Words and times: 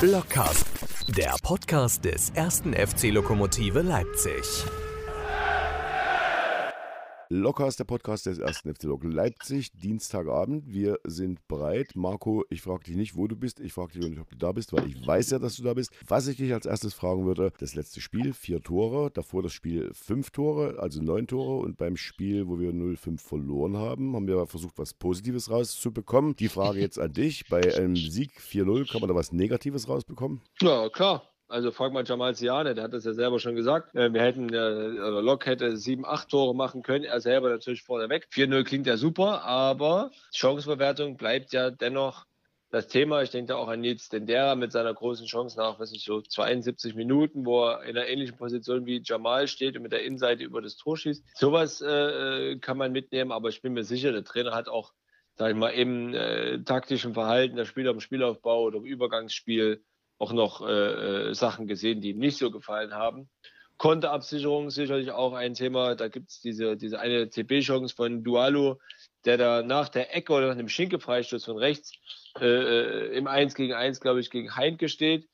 Blockcast, 0.00 0.66
der 1.08 1.34
Podcast 1.42 2.04
des 2.04 2.28
ersten 2.34 2.74
FC 2.74 3.04
Lokomotive 3.10 3.80
Leipzig. 3.80 4.42
Locker 7.28 7.66
ist 7.66 7.80
der 7.80 7.84
Podcast 7.84 8.26
des 8.26 8.38
ersten 8.38 8.72
FC 8.72 8.84
Lok 8.84 9.02
Leipzig, 9.02 9.72
Dienstagabend. 9.72 10.62
Wir 10.66 11.00
sind 11.04 11.46
bereit. 11.48 11.96
Marco, 11.96 12.44
ich 12.50 12.62
frage 12.62 12.84
dich 12.84 12.94
nicht, 12.94 13.16
wo 13.16 13.26
du 13.26 13.34
bist. 13.34 13.58
Ich 13.58 13.72
frage 13.72 13.98
dich 13.98 14.08
nicht, 14.08 14.20
ob 14.20 14.30
du 14.30 14.36
da 14.36 14.52
bist, 14.52 14.72
weil 14.72 14.86
ich 14.86 15.04
weiß 15.04 15.30
ja, 15.30 15.40
dass 15.40 15.56
du 15.56 15.64
da 15.64 15.74
bist. 15.74 15.90
Was 16.06 16.28
ich 16.28 16.36
dich 16.36 16.54
als 16.54 16.66
erstes 16.66 16.94
fragen 16.94 17.26
würde, 17.26 17.52
das 17.58 17.74
letzte 17.74 18.00
Spiel, 18.00 18.32
vier 18.32 18.62
Tore. 18.62 19.10
Davor 19.10 19.42
das 19.42 19.52
Spiel 19.52 19.90
fünf 19.92 20.30
Tore, 20.30 20.78
also 20.78 21.02
neun 21.02 21.26
Tore. 21.26 21.64
Und 21.64 21.78
beim 21.78 21.96
Spiel, 21.96 22.46
wo 22.46 22.60
wir 22.60 22.70
0-5 22.70 23.18
verloren 23.18 23.76
haben, 23.76 24.14
haben 24.14 24.28
wir 24.28 24.46
versucht, 24.46 24.78
was 24.78 24.94
Positives 24.94 25.50
rauszubekommen. 25.50 26.36
Die 26.36 26.48
Frage 26.48 26.78
jetzt 26.78 26.98
an 26.98 27.12
dich. 27.12 27.48
Bei 27.48 27.74
einem 27.76 27.96
Sieg 27.96 28.38
4-0, 28.38 28.90
kann 28.90 29.00
man 29.00 29.08
da 29.08 29.16
was 29.16 29.32
Negatives 29.32 29.88
rausbekommen? 29.88 30.42
Ja, 30.60 30.88
klar. 30.90 31.28
Also 31.48 31.70
frag 31.70 31.92
mal 31.92 32.04
Jamal 32.04 32.34
Siane, 32.34 32.74
der 32.74 32.84
hat 32.84 32.92
das 32.92 33.04
ja 33.04 33.12
selber 33.12 33.38
schon 33.38 33.54
gesagt. 33.54 33.94
Äh, 33.94 34.12
wir 34.12 34.20
hätten, 34.22 34.52
äh, 34.52 34.56
oder 34.56 35.22
Lok 35.22 35.46
hätte 35.46 35.76
sieben, 35.76 36.04
acht 36.04 36.28
Tore 36.28 36.54
machen 36.54 36.82
können. 36.82 37.04
Er 37.04 37.20
selber 37.20 37.50
natürlich 37.50 37.82
vorne 37.82 38.08
weg. 38.08 38.26
4-0 38.32 38.64
klingt 38.64 38.86
ja 38.86 38.96
super, 38.96 39.42
aber 39.44 40.10
Chancebewertung 40.32 41.16
bleibt 41.16 41.52
ja 41.52 41.70
dennoch 41.70 42.24
das 42.70 42.88
Thema. 42.88 43.22
Ich 43.22 43.30
denke 43.30 43.52
da 43.52 43.56
auch 43.56 43.68
an 43.68 43.80
Nils 43.80 44.08
Dendera 44.08 44.56
mit 44.56 44.72
seiner 44.72 44.92
großen 44.92 45.26
Chance 45.26 45.56
nach, 45.56 45.78
was 45.78 45.92
ich 45.92 46.04
so 46.04 46.20
72 46.20 46.96
Minuten, 46.96 47.46
wo 47.46 47.64
er 47.64 47.84
in 47.84 47.96
einer 47.96 48.08
ähnlichen 48.08 48.36
Position 48.36 48.84
wie 48.86 49.00
Jamal 49.04 49.46
steht 49.46 49.76
und 49.76 49.82
mit 49.82 49.92
der 49.92 50.02
Innenseite 50.02 50.42
über 50.42 50.60
das 50.60 50.76
Tor 50.76 50.96
schießt. 50.96 51.24
Sowas 51.36 51.80
äh, 51.80 52.56
kann 52.58 52.76
man 52.76 52.90
mitnehmen, 52.90 53.30
aber 53.30 53.50
ich 53.50 53.62
bin 53.62 53.72
mir 53.72 53.84
sicher, 53.84 54.10
der 54.10 54.24
Trainer 54.24 54.52
hat 54.52 54.68
auch, 54.68 54.92
sag 55.36 55.50
ich 55.50 55.56
mal, 55.56 55.68
im 55.68 56.12
äh, 56.12 56.58
taktischen 56.64 57.14
Verhalten 57.14 57.54
der 57.54 57.66
Spieler 57.66 57.92
im 57.92 58.00
Spielaufbau 58.00 58.62
oder 58.62 58.78
im 58.78 58.84
Übergangsspiel 58.84 59.84
auch 60.18 60.32
noch 60.32 60.66
äh, 60.66 61.30
äh, 61.30 61.34
Sachen 61.34 61.66
gesehen, 61.66 62.00
die 62.00 62.10
ihm 62.10 62.18
nicht 62.18 62.38
so 62.38 62.50
gefallen 62.50 62.94
haben. 62.94 63.28
Konterabsicherung 63.78 64.70
sicherlich 64.70 65.10
auch 65.10 65.34
ein 65.34 65.54
Thema. 65.54 65.94
Da 65.94 66.08
gibt 66.08 66.30
es 66.30 66.40
diese, 66.40 66.76
diese 66.76 66.98
eine 66.98 67.28
TB-Chance 67.28 67.94
von 67.94 68.24
Dualo, 68.24 68.78
der 69.24 69.36
da 69.36 69.62
nach 69.62 69.90
der 69.90 70.16
Ecke 70.16 70.32
oder 70.32 70.46
nach 70.46 70.54
einem 70.54 70.68
Schinke-Freistoß 70.68 71.44
von 71.44 71.58
rechts 71.58 71.92
äh, 72.40 72.46
äh 72.46 73.16
im 73.16 73.26
1 73.26 73.54
gegen 73.54 73.74
1, 73.74 74.00
glaube 74.00 74.20
ich, 74.20 74.30
gegen 74.30 74.56
Heinke 74.56 74.88
steht. 74.88 75.28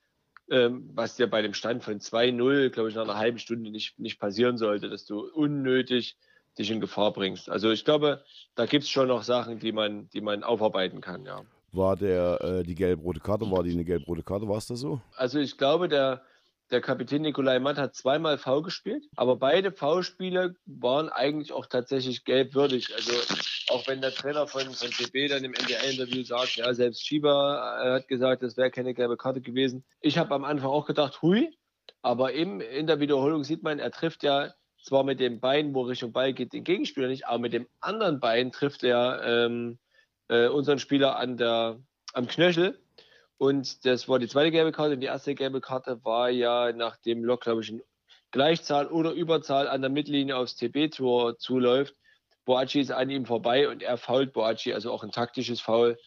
Ähm, 0.50 0.90
was 0.92 1.18
ja 1.18 1.26
bei 1.26 1.40
dem 1.40 1.54
Stand 1.54 1.84
von 1.84 2.00
2-0, 2.00 2.70
glaube 2.70 2.88
ich, 2.88 2.96
nach 2.96 3.04
einer 3.04 3.16
halben 3.16 3.38
Stunde 3.38 3.70
nicht, 3.70 3.98
nicht 3.98 4.18
passieren 4.18 4.58
sollte, 4.58 4.90
dass 4.90 5.04
du 5.06 5.20
unnötig 5.20 6.16
dich 6.58 6.70
in 6.70 6.80
Gefahr 6.80 7.12
bringst. 7.12 7.48
Also 7.48 7.70
ich 7.70 7.84
glaube, 7.84 8.24
da 8.56 8.66
gibt 8.66 8.84
es 8.84 8.90
schon 8.90 9.08
noch 9.08 9.22
Sachen, 9.22 9.60
die 9.60 9.72
man, 9.72 10.08
die 10.10 10.20
man 10.20 10.42
aufarbeiten 10.42 11.00
kann, 11.00 11.24
ja. 11.24 11.44
War 11.72 11.96
der 11.96 12.40
äh, 12.42 12.62
die 12.62 12.74
gelb-rote 12.74 13.20
Karte, 13.20 13.50
war 13.50 13.62
die 13.62 13.72
eine 13.72 13.84
gelb-rote 13.84 14.22
Karte, 14.22 14.46
war 14.46 14.58
es 14.58 14.66
da 14.66 14.76
so? 14.76 15.00
Also 15.16 15.38
ich 15.38 15.56
glaube, 15.56 15.88
der, 15.88 16.22
der 16.70 16.82
Kapitän 16.82 17.22
Nikolai 17.22 17.58
Matt 17.60 17.78
hat 17.78 17.94
zweimal 17.94 18.36
V 18.36 18.60
gespielt, 18.60 19.04
aber 19.16 19.36
beide 19.36 19.72
V-Spiele 19.72 20.54
waren 20.66 21.08
eigentlich 21.08 21.52
auch 21.52 21.64
tatsächlich 21.66 22.24
gelbwürdig. 22.24 22.94
Also 22.94 23.12
auch 23.72 23.86
wenn 23.88 24.02
der 24.02 24.12
Trainer 24.12 24.46
von, 24.46 24.70
von 24.70 24.90
TB 24.90 25.30
dann 25.30 25.44
im 25.44 25.54
NDL-Interview 25.54 26.22
sagt, 26.24 26.56
ja, 26.56 26.74
selbst 26.74 27.06
Schieber 27.06 27.80
äh, 27.82 27.90
hat 27.92 28.08
gesagt, 28.08 28.42
das 28.42 28.58
wäre 28.58 28.70
keine 28.70 28.92
gelbe 28.92 29.16
Karte 29.16 29.40
gewesen. 29.40 29.82
Ich 30.00 30.18
habe 30.18 30.34
am 30.34 30.44
Anfang 30.44 30.70
auch 30.70 30.86
gedacht, 30.86 31.22
hui, 31.22 31.56
aber 32.02 32.34
eben 32.34 32.60
in 32.60 32.86
der 32.86 33.00
Wiederholung 33.00 33.44
sieht 33.44 33.62
man, 33.62 33.78
er 33.78 33.90
trifft 33.90 34.22
ja 34.24 34.52
zwar 34.82 35.04
mit 35.04 35.20
dem 35.20 35.40
Bein, 35.40 35.74
wo 35.74 35.82
Richtung 35.82 36.12
Ball 36.12 36.34
geht, 36.34 36.52
den 36.52 36.64
Gegenspieler 36.64 37.08
nicht, 37.08 37.26
aber 37.26 37.38
mit 37.38 37.52
dem 37.52 37.66
anderen 37.80 38.20
Bein 38.20 38.52
trifft 38.52 38.82
er 38.84 39.22
ähm, 39.24 39.78
äh, 40.28 40.48
unseren 40.48 40.78
Spieler 40.78 41.16
an 41.16 41.36
der, 41.36 41.78
am 42.12 42.26
Knöchel. 42.26 42.78
Und 43.38 43.84
das 43.84 44.08
war 44.08 44.18
die 44.18 44.28
zweite 44.28 44.50
gelbe 44.50 44.72
Karte. 44.72 44.94
Und 44.94 45.00
die 45.00 45.06
erste 45.06 45.34
gelbe 45.34 45.60
Karte 45.60 46.04
war 46.04 46.30
ja 46.30 46.72
nach 46.72 46.96
dem 46.96 47.24
Lock, 47.24 47.42
glaube 47.42 47.62
ich, 47.62 47.70
in 47.70 47.82
Gleichzahl 48.30 48.86
oder 48.86 49.12
Überzahl 49.12 49.68
an 49.68 49.82
der 49.82 49.90
Mittellinie 49.90 50.36
aufs 50.36 50.56
TB-Tor 50.56 51.38
zuläuft. 51.38 51.94
Boachi 52.44 52.80
ist 52.80 52.90
an 52.90 53.10
ihm 53.10 53.26
vorbei 53.26 53.68
und 53.68 53.82
er 53.82 53.96
fault 53.98 54.32
Boachi, 54.32 54.72
also 54.72 54.90
auch 54.90 55.02
ein 55.02 55.12
taktisches 55.12 55.60
Foul. 55.60 55.98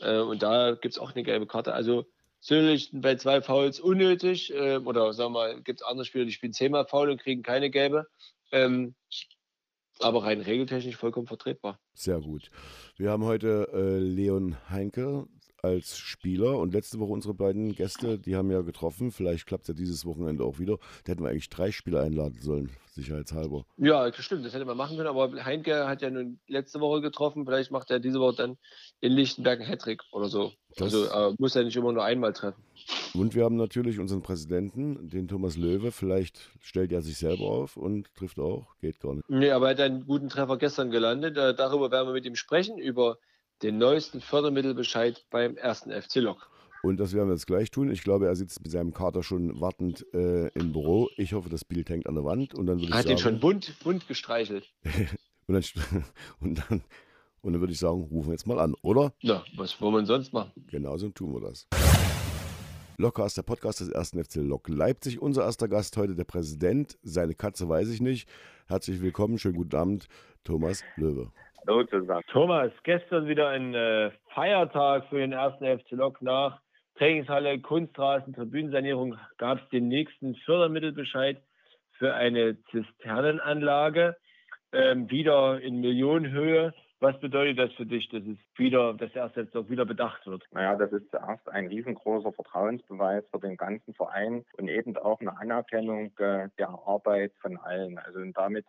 Äh, 0.00 0.18
und 0.18 0.42
da 0.42 0.72
gibt 0.72 0.94
es 0.94 0.98
auch 0.98 1.14
eine 1.14 1.22
gelbe 1.22 1.46
Karte. 1.46 1.72
Also 1.72 2.06
sicherlich 2.40 2.90
bei 2.92 3.16
zwei 3.16 3.40
Fouls 3.40 3.80
unnötig. 3.80 4.52
Äh, 4.52 4.78
oder 4.78 5.12
sagen 5.12 5.32
wir 5.32 5.38
mal, 5.40 5.62
gibt 5.62 5.80
es 5.80 5.86
andere 5.86 6.04
Spieler, 6.04 6.24
die 6.24 6.32
spielen 6.32 6.52
zehnmal 6.52 6.86
Foul 6.86 7.10
und 7.10 7.20
kriegen 7.20 7.42
keine 7.42 7.70
gelbe. 7.70 8.06
Ähm, 8.52 8.94
aber 10.02 10.24
rein 10.24 10.40
regeltechnisch 10.40 10.96
vollkommen 10.96 11.26
vertretbar. 11.26 11.78
Sehr 11.94 12.20
gut. 12.20 12.50
Wir 12.96 13.10
haben 13.10 13.24
heute 13.24 13.68
äh, 13.72 13.98
Leon 13.98 14.56
Heinke 14.68 15.26
als 15.62 15.98
Spieler 15.98 16.58
und 16.58 16.72
letzte 16.72 16.98
Woche 16.98 17.12
unsere 17.12 17.34
beiden 17.34 17.74
Gäste, 17.74 18.18
die 18.18 18.36
haben 18.36 18.50
ja 18.50 18.62
getroffen. 18.62 19.10
Vielleicht 19.10 19.46
klappt 19.46 19.62
es 19.62 19.68
ja 19.68 19.74
dieses 19.74 20.04
Wochenende 20.06 20.44
auch 20.44 20.58
wieder. 20.58 20.78
Da 21.04 21.12
hätten 21.12 21.22
wir 21.22 21.30
eigentlich 21.30 21.50
drei 21.50 21.70
Spieler 21.70 22.00
einladen 22.00 22.38
sollen, 22.40 22.70
sicherheitshalber. 22.92 23.66
Ja, 23.76 24.10
das 24.10 24.24
stimmt, 24.24 24.44
das 24.44 24.54
hätte 24.54 24.64
man 24.64 24.76
machen 24.76 24.96
können, 24.96 25.08
aber 25.08 25.44
Heinke 25.44 25.86
hat 25.86 26.02
ja 26.02 26.10
nun 26.10 26.40
letzte 26.46 26.80
Woche 26.80 27.00
getroffen. 27.00 27.44
Vielleicht 27.44 27.70
macht 27.70 27.90
er 27.90 28.00
diese 28.00 28.20
Woche 28.20 28.36
dann 28.36 28.58
in 29.00 29.12
Lichtenberg 29.12 29.60
einen 29.60 29.68
Hattrick 29.68 30.02
oder 30.12 30.28
so. 30.28 30.52
Das 30.76 30.94
also 30.94 31.06
äh, 31.06 31.34
muss 31.38 31.56
er 31.56 31.64
nicht 31.64 31.76
immer 31.76 31.92
nur 31.92 32.04
einmal 32.04 32.32
treffen. 32.32 32.62
Und 33.14 33.34
wir 33.34 33.44
haben 33.44 33.56
natürlich 33.56 33.98
unseren 33.98 34.22
Präsidenten, 34.22 35.08
den 35.08 35.26
Thomas 35.26 35.56
Löwe. 35.56 35.90
Vielleicht 35.90 36.50
stellt 36.60 36.92
er 36.92 37.02
sich 37.02 37.18
selber 37.18 37.44
auf 37.44 37.76
und 37.76 38.14
trifft 38.14 38.38
auch. 38.38 38.76
Geht 38.80 39.00
gar 39.00 39.14
nicht. 39.14 39.28
Nee, 39.28 39.50
aber 39.50 39.66
er 39.66 39.70
hat 39.72 39.80
einen 39.80 40.06
guten 40.06 40.28
Treffer 40.28 40.58
gestern 40.58 40.90
gelandet. 40.90 41.36
Äh, 41.36 41.54
darüber 41.54 41.90
werden 41.90 42.08
wir 42.08 42.12
mit 42.12 42.24
ihm 42.24 42.36
sprechen, 42.36 42.78
über 42.78 43.18
den 43.62 43.78
neuesten 43.78 44.20
Fördermittelbescheid 44.20 45.26
beim 45.30 45.56
ersten 45.56 45.90
FC 45.90 46.16
Lok. 46.16 46.50
Und 46.82 46.98
das 46.98 47.12
werden 47.12 47.28
wir 47.28 47.34
jetzt 47.34 47.46
gleich 47.46 47.70
tun. 47.70 47.90
Ich 47.90 48.02
glaube, 48.02 48.26
er 48.26 48.36
sitzt 48.36 48.62
mit 48.62 48.70
seinem 48.72 48.94
Kater 48.94 49.22
schon 49.22 49.60
wartend 49.60 50.06
äh, 50.14 50.48
im 50.48 50.72
Büro. 50.72 51.10
Ich 51.16 51.34
hoffe, 51.34 51.50
das 51.50 51.64
Bild 51.64 51.90
hängt 51.90 52.06
an 52.06 52.14
der 52.14 52.24
Wand. 52.24 52.54
Und 52.54 52.66
dann 52.66 52.78
würde 52.78 52.86
ich 52.86 52.94
Hat 52.94 53.02
sagen, 53.02 53.16
ihn 53.16 53.18
schon 53.18 53.40
bunt, 53.40 53.74
bunt 53.84 54.08
gestreichelt. 54.08 54.72
und, 55.46 55.54
dann, 55.54 55.64
und, 56.40 56.58
dann, 56.58 56.82
und 57.42 57.52
dann 57.52 57.60
würde 57.60 57.72
ich 57.72 57.78
sagen, 57.78 58.02
rufen 58.04 58.28
wir 58.28 58.32
jetzt 58.32 58.46
mal 58.46 58.58
an, 58.58 58.74
oder? 58.82 59.12
Ja, 59.20 59.44
was 59.56 59.78
wollen 59.80 59.94
wir 59.94 60.06
sonst 60.06 60.32
machen? 60.32 60.52
Genauso 60.68 61.10
tun 61.10 61.34
wir 61.34 61.40
das. 61.40 61.66
Locker 63.00 63.24
ist 63.24 63.38
der 63.38 63.42
Podcast 63.42 63.80
des 63.80 63.88
ersten 63.88 64.22
FC 64.22 64.36
Lok 64.46 64.68
Leipzig. 64.68 65.22
Unser 65.22 65.44
erster 65.44 65.68
Gast 65.68 65.96
heute 65.96 66.14
der 66.14 66.24
Präsident. 66.24 66.98
Seine 67.02 67.34
Katze 67.34 67.66
weiß 67.66 67.90
ich 67.90 68.02
nicht. 68.02 68.28
Herzlich 68.68 69.00
willkommen, 69.00 69.38
schönen 69.38 69.56
guten 69.56 69.74
Abend, 69.74 70.06
Thomas 70.44 70.84
Löwe. 70.96 71.32
Hallo 71.66 71.82
zusammen. 71.84 72.22
Thomas, 72.30 72.70
gestern 72.82 73.26
wieder 73.26 73.48
ein 73.48 73.72
äh, 73.74 74.10
Feiertag 74.34 75.08
für 75.08 75.16
den 75.16 75.32
ersten 75.32 75.64
FC 75.64 75.92
Lok 75.92 76.20
nach 76.20 76.60
Trainingshalle, 76.98 77.58
Kunstrasen, 77.60 78.34
Tribünensanierung 78.34 79.16
gab 79.38 79.62
es 79.62 79.68
den 79.70 79.88
nächsten 79.88 80.34
Fördermittelbescheid 80.44 81.42
für 81.96 82.12
eine 82.12 82.58
Zisternenanlage, 82.70 84.14
ähm, 84.72 85.10
wieder 85.10 85.58
in 85.62 85.80
Millionenhöhe. 85.80 86.74
Was 87.02 87.18
bedeutet 87.18 87.58
das 87.58 87.72
für 87.72 87.86
dich, 87.86 88.10
dass 88.10 88.22
es 88.24 88.36
wieder, 88.56 88.92
dass 88.92 89.14
erst 89.14 89.36
jetzt 89.36 89.56
auch 89.56 89.70
wieder 89.70 89.86
bedacht 89.86 90.26
wird? 90.26 90.44
Naja, 90.52 90.76
das 90.76 90.92
ist 90.92 91.10
zuerst 91.10 91.48
ein 91.48 91.66
riesengroßer 91.68 92.30
Vertrauensbeweis 92.30 93.24
für 93.30 93.40
den 93.40 93.56
ganzen 93.56 93.94
Verein 93.94 94.44
und 94.58 94.68
eben 94.68 94.94
auch 94.98 95.18
eine 95.20 95.34
Anerkennung 95.38 96.12
äh, 96.18 96.50
der 96.58 96.68
Arbeit 96.68 97.32
von 97.40 97.56
allen. 97.56 97.98
Also 97.98 98.18
und 98.18 98.36
damit 98.36 98.66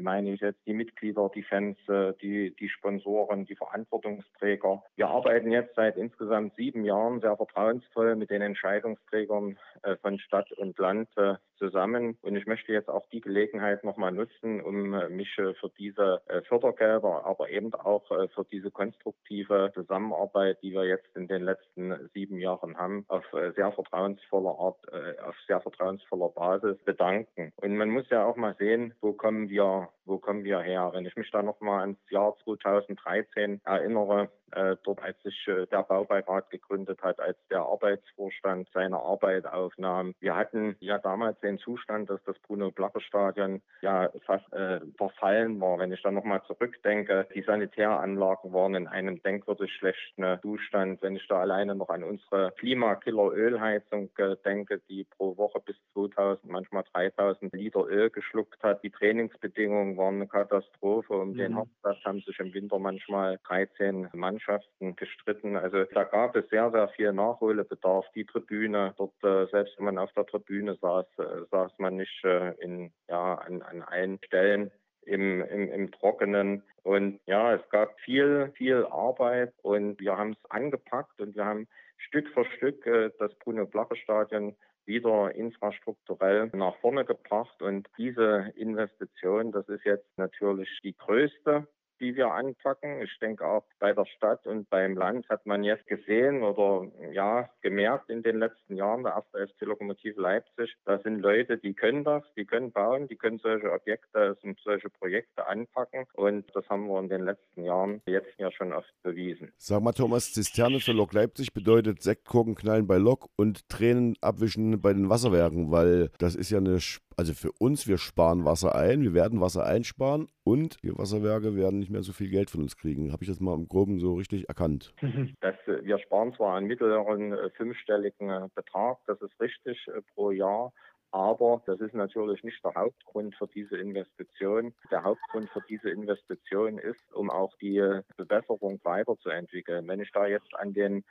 meine 0.00 0.32
ich 0.32 0.40
jetzt 0.40 0.66
die 0.66 0.74
Mitglieder, 0.74 1.30
die 1.34 1.42
Fans, 1.42 1.76
äh, 1.88 2.12
die, 2.20 2.54
die 2.56 2.68
Sponsoren, 2.68 3.44
die 3.46 3.56
Verantwortungsträger. 3.56 4.82
Wir 4.96 5.08
arbeiten 5.08 5.50
jetzt 5.50 5.74
seit 5.74 5.96
insgesamt 5.96 6.54
sieben 6.56 6.84
Jahren 6.84 7.20
sehr 7.20 7.36
vertrauensvoll 7.36 8.16
mit 8.16 8.30
den 8.30 8.42
Entscheidungsträgern 8.42 9.58
äh, 9.82 9.96
von 9.96 10.18
Stadt 10.18 10.50
und 10.52 10.78
Land 10.78 11.08
äh, 11.16 11.34
zusammen. 11.58 12.18
Und 12.22 12.36
ich 12.36 12.46
möchte 12.46 12.72
jetzt 12.72 12.88
auch 12.88 13.06
die 13.10 13.20
Gelegenheit 13.20 13.84
nochmal 13.84 14.12
nutzen, 14.12 14.60
um 14.60 14.94
äh, 14.94 15.08
mich 15.08 15.36
äh, 15.38 15.54
für 15.54 15.70
diese 15.78 16.20
Fördergelder, 16.48 17.24
aber 17.24 17.50
eben 17.50 17.72
auch 17.74 18.06
für 18.06 18.44
diese 18.50 18.70
konstruktive 18.70 19.70
Zusammenarbeit, 19.74 20.58
die 20.62 20.72
wir 20.72 20.84
jetzt 20.84 21.08
in 21.14 21.28
den 21.28 21.42
letzten 21.42 22.08
sieben 22.14 22.38
Jahren 22.38 22.76
haben, 22.76 23.04
auf 23.08 23.24
sehr 23.32 23.72
vertrauensvoller 23.72 24.58
Art, 24.58 24.78
auf 25.22 25.34
sehr 25.46 25.60
vertrauensvoller 25.60 26.28
Basis 26.30 26.78
bedanken. 26.84 27.52
Und 27.56 27.76
man 27.76 27.90
muss 27.90 28.08
ja 28.10 28.24
auch 28.24 28.36
mal 28.36 28.54
sehen, 28.58 28.94
wo 29.00 29.12
kommen 29.12 29.48
wir 29.48 29.64
wo 30.04 30.18
kommen 30.18 30.44
wir 30.44 30.60
her? 30.60 30.90
Wenn 30.92 31.06
ich 31.06 31.16
mich 31.16 31.30
da 31.30 31.42
nochmal 31.42 31.80
ans 31.80 31.98
Jahr 32.10 32.36
2013 32.44 33.60
erinnere, 33.64 34.30
äh, 34.52 34.76
dort 34.84 35.02
als 35.02 35.20
sich 35.22 35.48
äh, 35.48 35.66
der 35.66 35.82
Baubeirat 35.82 36.50
gegründet 36.50 37.02
hat, 37.02 37.20
als 37.20 37.36
der 37.50 37.60
Arbeitsvorstand 37.60 38.68
seine 38.72 38.98
Arbeit 38.98 39.46
aufnahm. 39.46 40.14
Wir 40.20 40.36
hatten 40.36 40.76
ja 40.80 40.98
damals 40.98 41.38
den 41.40 41.58
Zustand, 41.58 42.10
dass 42.10 42.22
das 42.24 42.38
Bruno-Blacher-Stadion 42.40 43.62
ja 43.82 44.10
fast 44.24 44.50
äh, 44.52 44.80
verfallen 44.96 45.60
war. 45.60 45.78
Wenn 45.78 45.92
ich 45.92 46.02
da 46.02 46.10
nochmal 46.10 46.42
zurückdenke, 46.46 47.26
die 47.34 47.42
Sanitäranlagen 47.42 48.52
waren 48.52 48.74
in 48.74 48.86
einem 48.86 49.22
denkwürdig 49.22 49.72
schlechten 49.72 50.38
Zustand. 50.42 51.02
Wenn 51.02 51.16
ich 51.16 51.26
da 51.28 51.40
alleine 51.40 51.74
noch 51.74 51.88
an 51.88 52.04
unsere 52.04 52.52
Klimakiller-Ölheizung 52.58 54.10
äh, 54.18 54.36
denke, 54.44 54.80
die 54.88 55.04
pro 55.04 55.36
Woche 55.36 55.60
bis 55.60 55.76
2000, 55.94 56.50
manchmal 56.50 56.84
3000 56.92 57.52
Liter 57.52 57.86
Öl 57.86 58.10
geschluckt 58.10 58.62
hat. 58.62 58.82
Die 58.82 58.90
Trainingsbedingungen 58.90 59.96
waren 59.96 60.16
eine 60.16 60.28
Katastrophe. 60.28 61.14
Um 61.14 61.30
mhm. 61.30 61.36
den 61.36 61.56
Hauptplatz 61.56 61.98
haben 62.04 62.20
sich 62.20 62.38
im 62.38 62.52
Winter 62.54 62.78
manchmal 62.78 63.38
13 63.46 64.08
Mann 64.12 64.35
Mannschaften 64.36 64.96
gestritten. 64.96 65.56
Also 65.56 65.84
da 65.84 66.04
gab 66.04 66.36
es 66.36 66.48
sehr, 66.50 66.70
sehr 66.70 66.88
viel 66.88 67.12
Nachholbedarf. 67.12 68.04
Die 68.14 68.24
Tribüne, 68.24 68.94
dort, 68.98 69.14
äh, 69.24 69.46
selbst 69.50 69.76
wenn 69.78 69.86
man 69.86 69.98
auf 69.98 70.12
der 70.12 70.26
Tribüne 70.26 70.76
saß, 70.76 71.06
äh, 71.18 71.46
saß 71.50 71.72
man 71.78 71.96
nicht 71.96 72.24
äh, 72.24 72.52
in, 72.60 72.92
ja, 73.08 73.34
an, 73.36 73.62
an 73.62 73.82
allen 73.82 74.18
Stellen 74.24 74.70
im, 75.02 75.42
im, 75.42 75.72
im 75.72 75.90
Trockenen. 75.90 76.62
Und 76.82 77.20
ja, 77.26 77.54
es 77.54 77.68
gab 77.70 77.98
viel, 78.00 78.52
viel 78.56 78.84
Arbeit 78.90 79.54
und 79.62 80.00
wir 80.00 80.16
haben 80.16 80.32
es 80.32 80.50
angepackt 80.50 81.20
und 81.20 81.34
wir 81.34 81.44
haben 81.44 81.66
Stück 81.96 82.28
für 82.34 82.44
Stück 82.56 82.86
äh, 82.86 83.10
das 83.18 83.34
Bruno-Blache-Stadion 83.38 84.54
wieder 84.84 85.34
infrastrukturell 85.34 86.50
nach 86.52 86.76
vorne 86.76 87.04
gebracht. 87.04 87.60
Und 87.62 87.88
diese 87.96 88.52
Investition, 88.56 89.50
das 89.50 89.68
ist 89.68 89.84
jetzt 89.84 90.06
natürlich 90.16 90.68
die 90.84 90.96
größte 90.96 91.66
die 92.00 92.16
wir 92.16 92.32
anpacken. 92.32 93.02
Ich 93.02 93.18
denke 93.20 93.46
auch 93.46 93.64
bei 93.78 93.92
der 93.92 94.06
Stadt 94.06 94.46
und 94.46 94.68
beim 94.70 94.96
Land 94.96 95.28
hat 95.28 95.46
man 95.46 95.64
jetzt 95.64 95.86
gesehen 95.86 96.42
oder 96.42 96.90
ja 97.12 97.48
gemerkt 97.62 98.10
in 98.10 98.22
den 98.22 98.38
letzten 98.38 98.76
Jahren, 98.76 99.02
der 99.02 99.14
erste 99.14 99.46
FC 99.46 99.66
Lokomotive 99.66 100.20
Leipzig, 100.20 100.74
da 100.84 100.98
sind 100.98 101.20
Leute, 101.20 101.58
die 101.58 101.74
können 101.74 102.04
das, 102.04 102.22
die 102.36 102.44
können 102.44 102.72
bauen, 102.72 103.08
die 103.08 103.16
können 103.16 103.38
solche 103.38 103.72
Objekte 103.72 104.36
und 104.42 104.58
solche 104.60 104.90
Projekte 104.90 105.46
anpacken 105.46 106.06
und 106.14 106.44
das 106.54 106.68
haben 106.68 106.86
wir 106.86 106.98
in 107.00 107.08
den 107.08 107.24
letzten 107.24 107.64
Jahren 107.64 108.02
jetzt 108.06 108.38
ja 108.38 108.50
schon 108.50 108.72
oft 108.72 108.92
bewiesen. 109.02 109.52
Sag 109.56 109.82
mal 109.82 109.92
Thomas, 109.92 110.32
Zisterne 110.32 110.80
für 110.80 110.92
Lok 110.92 111.12
Leipzig 111.12 111.52
bedeutet 111.52 112.02
Sektkorken 112.02 112.54
knallen 112.54 112.86
bei 112.86 112.96
Lok 112.96 113.28
und 113.36 113.68
Tränen 113.68 114.16
abwischen 114.20 114.80
bei 114.80 114.92
den 114.92 115.08
Wasserwerken, 115.08 115.70
weil 115.70 116.10
das 116.18 116.34
ist 116.34 116.50
ja 116.50 116.58
eine 116.58 116.80
also 117.16 117.32
für 117.32 117.50
uns, 117.58 117.86
wir 117.86 117.98
sparen 117.98 118.44
Wasser 118.44 118.74
ein, 118.74 119.00
wir 119.00 119.14
werden 119.14 119.40
Wasser 119.40 119.64
einsparen 119.64 120.28
und 120.44 120.76
die 120.82 120.96
Wasserwerke 120.96 121.56
werden 121.56 121.85
nicht 121.86 121.92
mehr 121.92 122.02
so 122.02 122.12
viel 122.12 122.28
Geld 122.28 122.50
von 122.50 122.62
uns 122.62 122.76
kriegen. 122.76 123.12
Habe 123.12 123.22
ich 123.22 123.28
das 123.28 123.38
mal 123.38 123.54
im 123.54 123.68
Groben 123.68 124.00
so 124.00 124.14
richtig 124.14 124.48
erkannt? 124.48 124.92
Das, 125.40 125.54
äh, 125.66 125.84
wir 125.84 125.98
sparen 125.98 126.34
zwar 126.34 126.56
einen 126.56 126.66
mittleren 126.66 127.32
äh, 127.32 127.50
fünfstelligen 127.50 128.30
äh, 128.30 128.48
Betrag, 128.54 128.98
das 129.06 129.20
ist 129.20 129.38
richtig 129.40 129.78
pro 130.14 130.30
Jahr, 130.30 130.72
aber 131.10 131.62
das 131.66 131.80
ist 131.80 131.94
natürlich 131.94 132.42
nicht 132.42 132.62
der 132.64 132.74
Hauptgrund 132.74 133.34
für 133.36 133.48
diese 133.48 133.76
Investition. 133.78 134.74
Der 134.90 135.02
Hauptgrund 135.02 135.48
für 135.50 135.62
diese 135.68 135.90
Investition 135.90 136.78
ist, 136.78 137.12
um 137.14 137.30
auch 137.30 137.56
die 137.60 137.82
Bewässerung 138.16 138.80
weiterzuentwickeln. 138.82 139.88
Wenn 139.88 140.00
ich 140.00 140.12
da 140.12 140.26
jetzt 140.26 140.54
an 140.54 140.72
den 140.72 141.04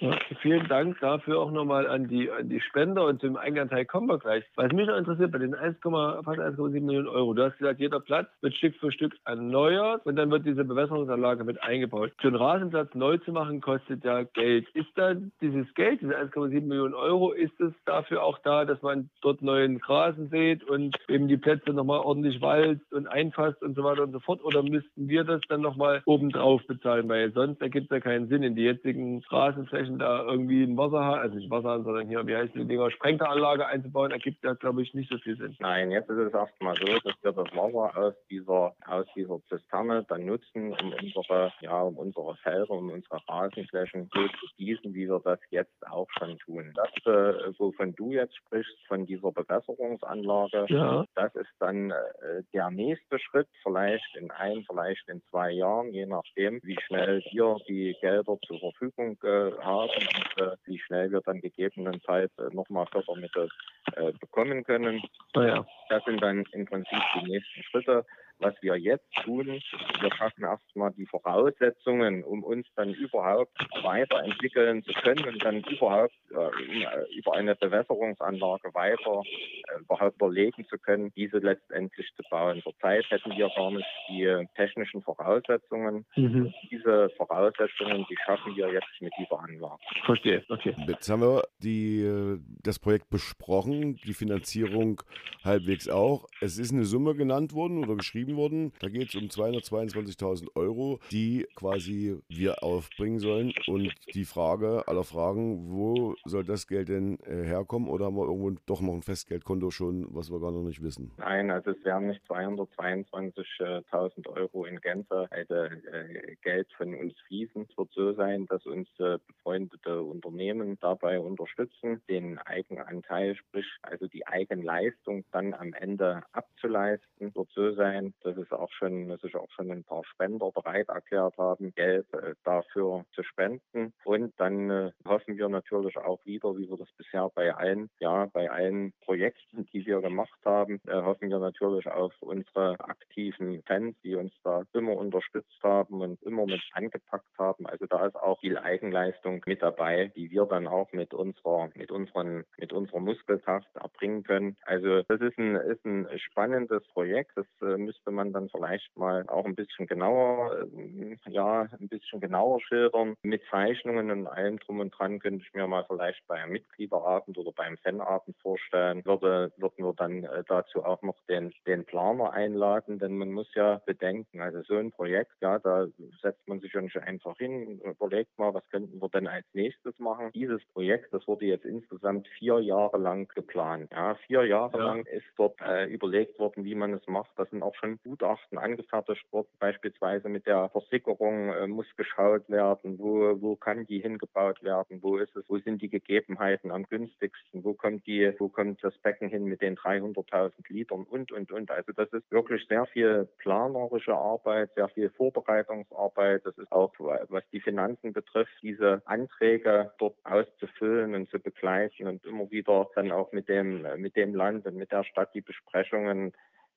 Okay, 0.00 0.36
vielen 0.42 0.66
Dank 0.68 0.98
dafür 1.00 1.40
auch 1.40 1.50
nochmal 1.50 1.86
an 1.86 2.08
die, 2.08 2.30
an 2.30 2.48
die 2.48 2.60
Spender 2.60 3.06
und 3.06 3.20
zum 3.20 3.36
Einganteil 3.36 3.84
kommen 3.84 4.08
wir 4.08 4.18
gleich. 4.18 4.44
Was 4.56 4.72
mich 4.72 4.86
noch 4.86 4.96
interessiert, 4.96 5.32
bei 5.32 5.38
den 5.38 5.54
1, 5.54 5.76
fast 5.80 6.40
1,7 6.40 6.80
Millionen 6.80 7.08
Euro, 7.08 7.34
du 7.34 7.44
hast 7.44 7.58
gesagt, 7.58 7.80
jeder 7.80 8.00
Platz 8.00 8.28
wird 8.40 8.54
Stück 8.54 8.74
für 8.76 8.90
Stück 8.90 9.14
erneuert 9.24 10.04
und 10.04 10.16
dann 10.16 10.30
wird 10.30 10.46
diese 10.46 10.64
Bewässerungsanlage 10.64 11.44
mit 11.44 11.62
eingebaut. 11.62 12.12
So 12.20 12.28
einen 12.28 12.36
Rasenplatz 12.36 12.94
neu 12.94 13.18
zu 13.18 13.32
machen, 13.32 13.60
kostet 13.60 14.04
ja 14.04 14.22
Geld. 14.22 14.68
Ist 14.74 14.90
dann 14.96 15.32
dieses 15.40 15.72
Geld, 15.74 16.00
diese 16.00 16.18
1,7 16.18 16.62
Millionen 16.62 16.94
Euro, 16.94 17.32
ist 17.32 17.58
es 17.60 17.72
dafür 17.84 18.22
auch 18.22 18.38
da, 18.38 18.64
dass 18.64 18.80
man 18.82 19.10
dort 19.22 19.42
neuen 19.42 19.76
Rasen 19.78 20.28
sät 20.30 20.64
und 20.64 20.96
eben 21.08 21.28
die 21.28 21.36
Plätze 21.36 21.72
nochmal 21.72 22.00
ordentlich 22.00 22.40
walzt 22.40 22.92
und 22.92 23.06
einfasst 23.06 23.62
und 23.62 23.76
so 23.76 23.84
weiter 23.84 24.02
und 24.02 24.12
sofort 24.14 24.42
oder 24.44 24.62
müssten 24.62 25.08
wir 25.08 25.24
das 25.24 25.40
dann 25.48 25.60
nochmal 25.60 26.02
obendrauf 26.06 26.64
bezahlen? 26.66 27.08
Weil 27.08 27.32
sonst 27.32 27.60
ergibt 27.60 27.90
es 27.90 27.96
ja 27.96 28.00
keinen 28.00 28.28
Sinn, 28.28 28.42
in 28.42 28.54
die 28.54 28.62
jetzigen 28.62 29.22
Straßenflächen 29.22 29.98
da 29.98 30.24
irgendwie 30.24 30.62
ein 30.62 30.76
Wasserhahn, 30.76 31.18
also 31.18 31.36
nicht 31.36 31.50
Wasserhahn, 31.50 31.84
sondern 31.84 32.08
hier, 32.08 32.26
wie 32.26 32.36
heißt 32.36 32.54
die 32.54 32.64
Dinger, 32.64 32.90
Sprengteranlage 32.90 33.66
einzubauen, 33.66 34.12
ergibt 34.12 34.44
ja, 34.44 34.54
glaube 34.54 34.82
ich, 34.82 34.94
nicht 34.94 35.10
so 35.10 35.18
viel 35.18 35.36
Sinn. 35.36 35.56
Nein, 35.58 35.90
jetzt 35.90 36.08
ist 36.08 36.18
es 36.18 36.32
erstmal 36.32 36.76
so, 36.76 36.84
dass 36.84 37.14
wir 37.22 37.32
das 37.32 37.56
Wasser 37.56 37.98
aus 37.98 38.14
dieser, 38.30 38.74
aus 38.86 39.06
dieser 39.16 39.40
Zisterne 39.48 40.04
dann 40.08 40.24
nutzen, 40.24 40.72
um 40.72 40.92
unsere, 40.92 41.52
ja, 41.60 41.82
um 41.82 41.96
unsere 41.96 42.36
Felder, 42.36 42.70
um 42.70 42.90
unsere 42.90 43.20
Rasenflächen 43.28 44.08
so 44.14 44.28
zu 44.28 44.46
gießen, 44.56 44.94
wie 44.94 45.08
wir 45.08 45.20
das 45.24 45.40
jetzt 45.50 45.86
auch 45.90 46.08
schon 46.18 46.38
tun. 46.38 46.72
Das, 46.74 46.90
äh, 47.06 47.52
wovon 47.58 47.94
du 47.94 48.12
jetzt 48.12 48.36
sprichst, 48.36 48.76
von 48.86 49.06
dieser 49.06 49.32
Bewässerungsanlage, 49.32 50.66
ja. 50.68 51.04
das 51.14 51.34
ist 51.34 51.50
dann 51.58 51.90
äh, 51.90 52.42
der 52.52 52.70
nächste 52.70 53.18
Schritt, 53.18 53.48
vielleicht 53.62 54.03
in 54.14 54.30
ein, 54.30 54.64
vielleicht 54.68 55.08
in 55.08 55.22
zwei 55.30 55.50
Jahren, 55.50 55.92
je 55.92 56.06
nachdem, 56.06 56.60
wie 56.62 56.78
schnell 56.86 57.22
wir 57.30 57.56
die 57.68 57.96
Gelder 58.00 58.38
zur 58.46 58.60
Verfügung 58.60 59.18
äh, 59.22 59.52
haben 59.62 59.90
und 59.90 60.42
äh, 60.42 60.56
wie 60.64 60.78
schnell 60.78 61.10
wir 61.10 61.20
dann 61.20 61.40
gegebenenfalls 61.40 62.30
äh, 62.38 62.54
nochmal 62.54 62.86
Fördermittel 62.86 63.48
äh, 63.96 64.12
bekommen 64.12 64.64
können. 64.64 65.02
Ja. 65.34 65.66
Das 65.88 66.04
sind 66.04 66.22
dann 66.22 66.44
im 66.52 66.64
Prinzip 66.66 66.98
die 67.16 67.30
nächsten 67.30 67.62
Schritte 67.64 68.04
was 68.38 68.54
wir 68.60 68.76
jetzt 68.76 69.06
tun, 69.24 69.46
wir 69.46 70.14
schaffen 70.16 70.44
erstmal 70.44 70.92
die 70.92 71.06
Voraussetzungen, 71.06 72.24
um 72.24 72.42
uns 72.42 72.66
dann 72.76 72.92
überhaupt 72.94 73.56
weiterentwickeln 73.82 74.82
zu 74.84 74.92
können 74.92 75.24
und 75.26 75.44
dann 75.44 75.62
überhaupt 75.62 76.14
äh, 76.30 77.16
über 77.16 77.34
eine 77.34 77.54
Bewässerungsanlage 77.54 78.74
weiter 78.74 79.22
äh, 79.24 79.80
überhaupt 79.80 80.16
überlegen 80.16 80.66
zu 80.68 80.78
können, 80.78 81.12
diese 81.16 81.38
letztendlich 81.38 82.08
zu 82.16 82.22
bauen. 82.30 82.60
Zurzeit 82.62 83.04
hätten 83.10 83.30
wir 83.30 83.50
gar 83.54 83.70
nicht 83.70 83.86
die 84.08 84.46
technischen 84.56 85.02
Voraussetzungen. 85.02 86.04
Mhm. 86.16 86.52
Diese 86.70 87.10
Voraussetzungen, 87.16 88.04
die 88.10 88.16
schaffen 88.24 88.56
wir 88.56 88.72
jetzt 88.72 89.00
mit 89.00 89.12
dieser 89.18 89.38
Anlage. 89.38 89.80
Verstehe, 90.04 90.44
okay. 90.48 90.74
Jetzt 90.86 91.08
haben 91.08 91.22
wir 91.22 91.44
die, 91.58 92.38
das 92.62 92.78
Projekt 92.78 93.08
besprochen, 93.10 93.96
die 93.96 94.14
Finanzierung 94.14 95.02
halbwegs 95.44 95.88
auch. 95.88 96.26
Es 96.40 96.58
ist 96.58 96.72
eine 96.72 96.84
Summe 96.84 97.14
genannt 97.14 97.52
worden 97.54 97.82
oder 97.84 97.96
geschrieben 97.96 98.23
geschrieben 98.24 98.36
wurden. 98.36 98.72
Da 98.80 98.88
geht 98.88 99.08
es 99.08 99.14
um 99.14 99.24
222.000 99.24 100.56
Euro, 100.56 100.98
die 101.10 101.46
quasi 101.54 102.18
wir 102.28 102.62
aufbringen 102.62 103.18
sollen. 103.18 103.52
Und 103.66 103.92
die 104.14 104.24
Frage 104.24 104.84
aller 104.86 105.04
Fragen, 105.04 105.70
wo 105.70 106.14
soll 106.24 106.44
das 106.44 106.66
Geld 106.66 106.88
denn 106.88 107.18
äh, 107.20 107.44
herkommen? 107.44 107.88
Oder 107.88 108.06
haben 108.06 108.16
wir 108.16 108.24
irgendwo 108.24 108.52
doch 108.66 108.80
noch 108.80 108.94
ein 108.94 109.02
Festgeldkonto 109.02 109.70
schon, 109.70 110.06
was 110.10 110.30
wir 110.30 110.40
gar 110.40 110.52
noch 110.52 110.62
nicht 110.62 110.82
wissen? 110.82 111.12
Nein, 111.18 111.50
also 111.50 111.72
es 111.72 111.84
werden 111.84 112.08
nicht 112.08 112.22
222.000 112.28 114.28
Euro 114.28 114.64
in 114.64 114.80
Gänze 114.80 115.28
also, 115.30 115.54
äh, 115.54 116.36
Geld 116.42 116.72
von 116.76 116.94
uns 116.94 117.12
fließen. 117.26 117.66
Es 117.68 117.76
wird 117.76 117.90
so 117.92 118.14
sein, 118.14 118.46
dass 118.46 118.64
uns 118.66 118.88
äh, 118.98 119.18
befreundete 119.26 120.00
Unternehmen 120.02 120.78
dabei 120.80 121.20
unterstützen, 121.20 122.00
den 122.08 122.38
Eigenanteil, 122.38 123.36
sprich 123.36 123.66
also 123.82 124.06
die 124.06 124.26
Eigenleistung 124.26 125.24
dann 125.32 125.52
am 125.54 125.74
Ende 125.74 126.22
abzuleisten. 126.32 127.28
Es 127.28 127.34
wird 127.34 127.50
so 127.54 127.74
sein, 127.74 128.13
dass 128.22 128.36
es 128.36 128.50
auch 128.52 128.70
schon, 128.72 129.08
dass 129.08 129.20
sich 129.20 129.36
auch 129.36 129.50
schon 129.50 129.70
ein 129.70 129.84
paar 129.84 130.04
Spender 130.04 130.50
bereit 130.50 130.88
erklärt 130.88 131.36
haben, 131.38 131.72
Geld 131.74 132.06
äh, 132.14 132.34
dafür 132.44 133.04
zu 133.12 133.22
spenden. 133.22 133.92
Und 134.04 134.32
dann 134.38 134.70
äh, 134.70 134.92
hoffen 135.06 135.36
wir 135.36 135.48
natürlich 135.48 135.96
auch 135.96 136.24
wieder, 136.24 136.56
wie 136.56 136.68
wir 136.68 136.76
das 136.76 136.90
bisher 136.96 137.30
bei 137.34 137.54
allen, 137.54 137.90
ja, 137.98 138.26
bei 138.26 138.50
allen 138.50 138.92
Projekten, 139.04 139.66
die 139.72 139.84
wir 139.86 140.00
gemacht 140.00 140.38
haben, 140.44 140.80
äh, 140.86 141.02
hoffen 141.02 141.30
wir 141.30 141.38
natürlich 141.38 141.86
auf 141.86 142.14
unsere 142.20 142.78
aktiven 142.80 143.62
Fans, 143.66 143.96
die 144.02 144.14
uns 144.14 144.32
da 144.42 144.64
immer 144.72 144.96
unterstützt 144.96 145.62
haben 145.62 146.00
und 146.00 146.22
immer 146.22 146.46
mit 146.46 146.62
angepackt 146.72 147.38
haben. 147.38 147.66
Also 147.66 147.86
da 147.86 148.06
ist 148.06 148.16
auch 148.16 148.40
viel 148.40 148.58
Eigenleistung 148.58 149.42
mit 149.46 149.62
dabei, 149.62 150.12
die 150.16 150.30
wir 150.30 150.46
dann 150.46 150.66
auch 150.66 150.92
mit 150.92 151.14
unserer, 151.14 151.70
mit 151.74 151.90
unseren, 151.90 152.44
mit 152.56 152.72
unserer 152.72 153.00
Muskelkraft 153.00 153.68
erbringen 153.74 154.22
können. 154.22 154.56
Also 154.62 155.02
das 155.02 155.20
ist 155.20 155.38
ein, 155.38 155.56
ist 155.56 155.84
ein 155.84 156.08
spannendes 156.16 156.86
Projekt. 156.88 157.32
Das 157.36 157.46
müssen 157.60 158.03
müsste 158.04 158.10
man 158.10 158.32
dann 158.32 158.48
vielleicht 158.50 158.96
mal 158.96 159.26
auch 159.28 159.44
ein 159.44 159.54
bisschen 159.54 159.86
genauer, 159.86 160.66
äh, 160.76 161.30
ja, 161.30 161.66
ein 161.78 161.88
bisschen 161.88 162.20
genauer 162.20 162.60
schildern. 162.60 163.14
Mit 163.22 163.42
Zeichnungen 163.50 164.10
und 164.10 164.26
allem 164.26 164.58
drum 164.58 164.80
und 164.80 164.90
dran 164.90 165.20
könnte 165.20 165.44
ich 165.46 165.54
mir 165.54 165.66
mal 165.66 165.84
vielleicht 165.86 166.26
bei 166.26 166.36
einem 166.36 166.52
Mitgliederabend 166.52 167.38
oder 167.38 167.52
beim 167.52 167.76
Fanabend 167.78 168.36
vorstellen. 168.42 169.04
Würde, 169.04 169.52
würden 169.56 169.84
wir 169.84 169.94
dann 169.94 170.24
äh, 170.24 170.44
dazu 170.46 170.84
auch 170.84 171.00
noch 171.02 171.16
den, 171.28 171.52
den 171.66 171.84
Planer 171.84 172.32
einladen, 172.32 172.98
denn 172.98 173.16
man 173.16 173.32
muss 173.32 173.52
ja 173.54 173.80
bedenken, 173.86 174.40
also 174.40 174.62
so 174.62 174.76
ein 174.76 174.90
Projekt, 174.90 175.32
ja, 175.40 175.58
da 175.58 175.86
setzt 176.20 176.46
man 176.46 176.60
sich 176.60 176.72
schon 176.72 176.90
einfach 177.02 177.36
hin, 177.38 177.80
überlegt 177.80 178.38
mal, 178.38 178.52
was 178.52 178.68
könnten 178.68 179.00
wir 179.00 179.08
denn 179.08 179.26
als 179.26 179.46
nächstes 179.54 179.98
machen. 179.98 180.30
Dieses 180.34 180.62
Projekt, 180.72 181.12
das 181.12 181.26
wurde 181.26 181.46
jetzt 181.46 181.64
insgesamt 181.64 182.28
vier 182.38 182.60
Jahre 182.60 182.98
lang 182.98 183.28
geplant. 183.34 183.90
Ja, 183.92 184.14
vier 184.26 184.44
Jahre 184.44 184.78
ja. 184.78 184.84
lang 184.84 185.06
ist 185.06 185.26
dort 185.36 185.60
äh, 185.62 185.86
überlegt 185.86 186.38
worden, 186.38 186.64
wie 186.64 186.74
man 186.74 186.92
es 186.92 187.06
macht. 187.06 187.30
Das 187.36 187.48
sind 187.50 187.62
auch 187.62 187.74
schon 187.76 187.93
Gutachten 188.02 188.58
angefertigt 188.58 189.24
worden. 189.32 189.48
Beispielsweise 189.58 190.28
mit 190.28 190.46
der 190.46 190.68
Versickerung 190.70 191.52
äh, 191.52 191.66
muss 191.66 191.86
geschaut 191.96 192.48
werden, 192.48 192.98
wo, 192.98 193.40
wo 193.40 193.56
kann 193.56 193.86
die 193.86 194.00
hingebaut 194.00 194.62
werden, 194.62 195.02
wo 195.02 195.16
ist 195.16 195.34
es, 195.36 195.44
wo 195.48 195.58
sind 195.58 195.82
die 195.82 195.88
Gegebenheiten 195.88 196.70
am 196.70 196.84
günstigsten, 196.84 197.64
wo 197.64 197.74
kommt 197.74 198.06
die, 198.06 198.32
wo 198.38 198.48
kommt 198.48 198.82
das 198.82 198.96
Becken 198.98 199.28
hin 199.28 199.44
mit 199.44 199.62
den 199.62 199.76
300.000 199.76 200.52
Litern 200.68 201.04
und, 201.04 201.32
und, 201.32 201.52
und. 201.52 201.70
Also 201.70 201.92
das 201.92 202.12
ist 202.12 202.30
wirklich 202.30 202.66
sehr 202.68 202.86
viel 202.86 203.28
planerische 203.38 204.14
Arbeit, 204.14 204.70
sehr 204.74 204.88
viel 204.88 205.10
Vorbereitungsarbeit. 205.10 206.42
Das 206.44 206.56
ist 206.58 206.70
auch, 206.72 206.92
was 206.98 207.44
die 207.52 207.60
Finanzen 207.60 208.12
betrifft, 208.12 208.52
diese 208.62 209.02
Anträge 209.04 209.92
dort 209.98 210.16
auszufüllen 210.24 211.14
und 211.14 211.30
zu 211.30 211.38
begleichen 211.38 212.06
und 212.06 212.24
immer 212.24 212.50
wieder 212.50 212.88
dann 212.94 213.12
auch 213.12 213.32
mit 213.32 213.48
dem, 213.48 213.86
mit 213.96 214.16
dem 214.16 214.34
Land 214.34 214.66
und 214.66 214.76
mit 214.76 214.92
der 214.92 215.04
Stadt 215.04 215.34
die 215.34 215.40
Besprechungen 215.40 216.32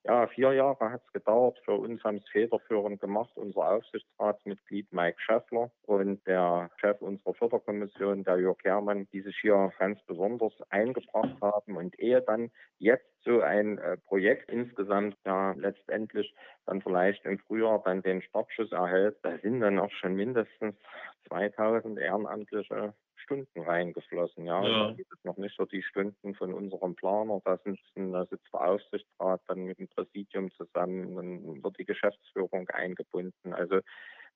ja, 0.07 0.27
vier 0.27 0.53
Jahre 0.53 0.91
hat 0.91 1.01
es 1.05 1.13
gedauert. 1.13 1.59
Für 1.65 1.73
uns 1.73 2.03
haben 2.03 2.17
es 2.17 2.29
federführend 2.29 3.01
gemacht, 3.01 3.31
unser 3.35 3.71
Aufsichtsratsmitglied 3.71 4.91
Mike 4.93 5.19
Schäffler 5.19 5.69
und 5.83 6.25
der 6.25 6.69
Chef 6.77 7.01
unserer 7.01 7.33
Förderkommission, 7.33 8.23
der 8.23 8.39
Jörg 8.39 8.57
Herrmann, 8.63 9.07
die 9.11 9.21
sich 9.21 9.37
hier 9.41 9.71
ganz 9.77 10.01
besonders 10.03 10.53
eingebracht 10.69 11.35
haben. 11.41 11.75
Und 11.75 11.99
ehe 11.99 12.21
dann 12.21 12.49
jetzt 12.79 13.05
so 13.25 13.41
ein 13.41 13.77
äh, 13.79 13.97
Projekt 13.97 14.49
insgesamt 14.49 15.17
ja 15.25 15.51
letztendlich 15.57 16.33
dann 16.65 16.81
vielleicht 16.81 17.25
im 17.25 17.39
Frühjahr 17.39 17.81
dann 17.83 18.01
den 18.01 18.21
Startschuss 18.21 18.71
erhält, 18.71 19.17
da 19.23 19.37
sind 19.39 19.59
dann 19.59 19.79
auch 19.79 19.91
schon 19.91 20.15
mindestens 20.15 20.75
2000 21.27 21.99
Ehrenamtliche 21.99 22.93
Stunden 23.27 23.61
reingeflossen. 23.61 24.45
Ja, 24.45 24.63
ja. 24.63 24.91
da 24.91 25.11
es 25.11 25.23
noch 25.23 25.37
nicht 25.37 25.55
so 25.57 25.65
die 25.65 25.83
Stunden 25.83 26.33
von 26.35 26.53
unserem 26.53 26.95
Planer. 26.95 27.41
Da, 27.43 27.57
sind, 27.57 27.79
da 27.95 28.25
sitzt 28.25 28.47
der 28.53 28.61
Aufsichtsrat 28.61 29.41
dann 29.47 29.65
mit 29.65 29.77
dem 29.79 29.89
Präsidium 29.89 30.49
zusammen, 30.51 31.15
dann 31.15 31.63
wird 31.63 31.77
die 31.77 31.85
Geschäftsführung 31.85 32.69
eingebunden. 32.69 33.53
Also 33.53 33.81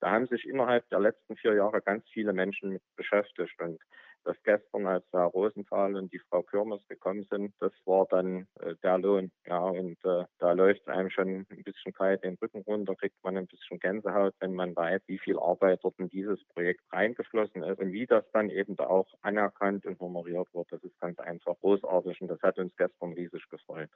da 0.01 0.11
haben 0.11 0.27
sich 0.27 0.45
innerhalb 0.45 0.87
der 0.89 0.99
letzten 0.99 1.37
vier 1.37 1.53
Jahre 1.53 1.81
ganz 1.81 2.03
viele 2.09 2.33
Menschen 2.33 2.69
mit 2.69 2.81
beschäftigt 2.97 3.59
und 3.61 3.79
das 4.23 4.37
gestern, 4.43 4.85
als 4.87 5.05
Herr 5.11 5.25
Rosenthal 5.25 5.95
und 5.95 6.11
die 6.13 6.19
Frau 6.29 6.41
Kürmers 6.41 6.85
gekommen 6.87 7.25
sind, 7.29 7.53
das 7.59 7.71
war 7.85 8.05
dann 8.09 8.47
äh, 8.59 8.75
der 8.83 8.97
Lohn. 8.97 9.31
Ja, 9.45 9.59
und 9.59 9.97
äh, 10.05 10.25
da 10.39 10.51
läuft 10.53 10.87
einem 10.87 11.09
schon 11.09 11.45
ein 11.49 11.63
bisschen 11.63 11.93
kalt 11.93 12.23
den 12.23 12.37
Rücken 12.41 12.61
runter, 12.61 12.95
kriegt 12.95 13.23
man 13.23 13.37
ein 13.37 13.47
bisschen 13.47 13.79
Gänsehaut, 13.79 14.33
wenn 14.39 14.53
man 14.53 14.75
weiß, 14.75 15.01
wie 15.07 15.19
viel 15.19 15.39
Arbeit 15.39 15.79
dort 15.83 15.97
in 15.99 16.09
dieses 16.09 16.43
Projekt 16.49 16.81
reingeflossen 16.91 17.63
ist 17.63 17.79
und 17.79 17.91
wie 17.91 18.05
das 18.05 18.23
dann 18.31 18.49
eben 18.49 18.75
da 18.75 18.85
auch 18.87 19.07
anerkannt 19.21 19.85
und 19.85 19.99
honoriert 19.99 20.47
wird. 20.53 20.71
Das 20.71 20.83
ist 20.83 20.99
ganz 20.99 21.19
einfach 21.19 21.55
großartig 21.59 22.21
und 22.21 22.27
das 22.27 22.41
hat 22.41 22.57
uns 22.57 22.75
gestern 22.77 23.13
riesig 23.13 23.47
gefreut. 23.49 23.89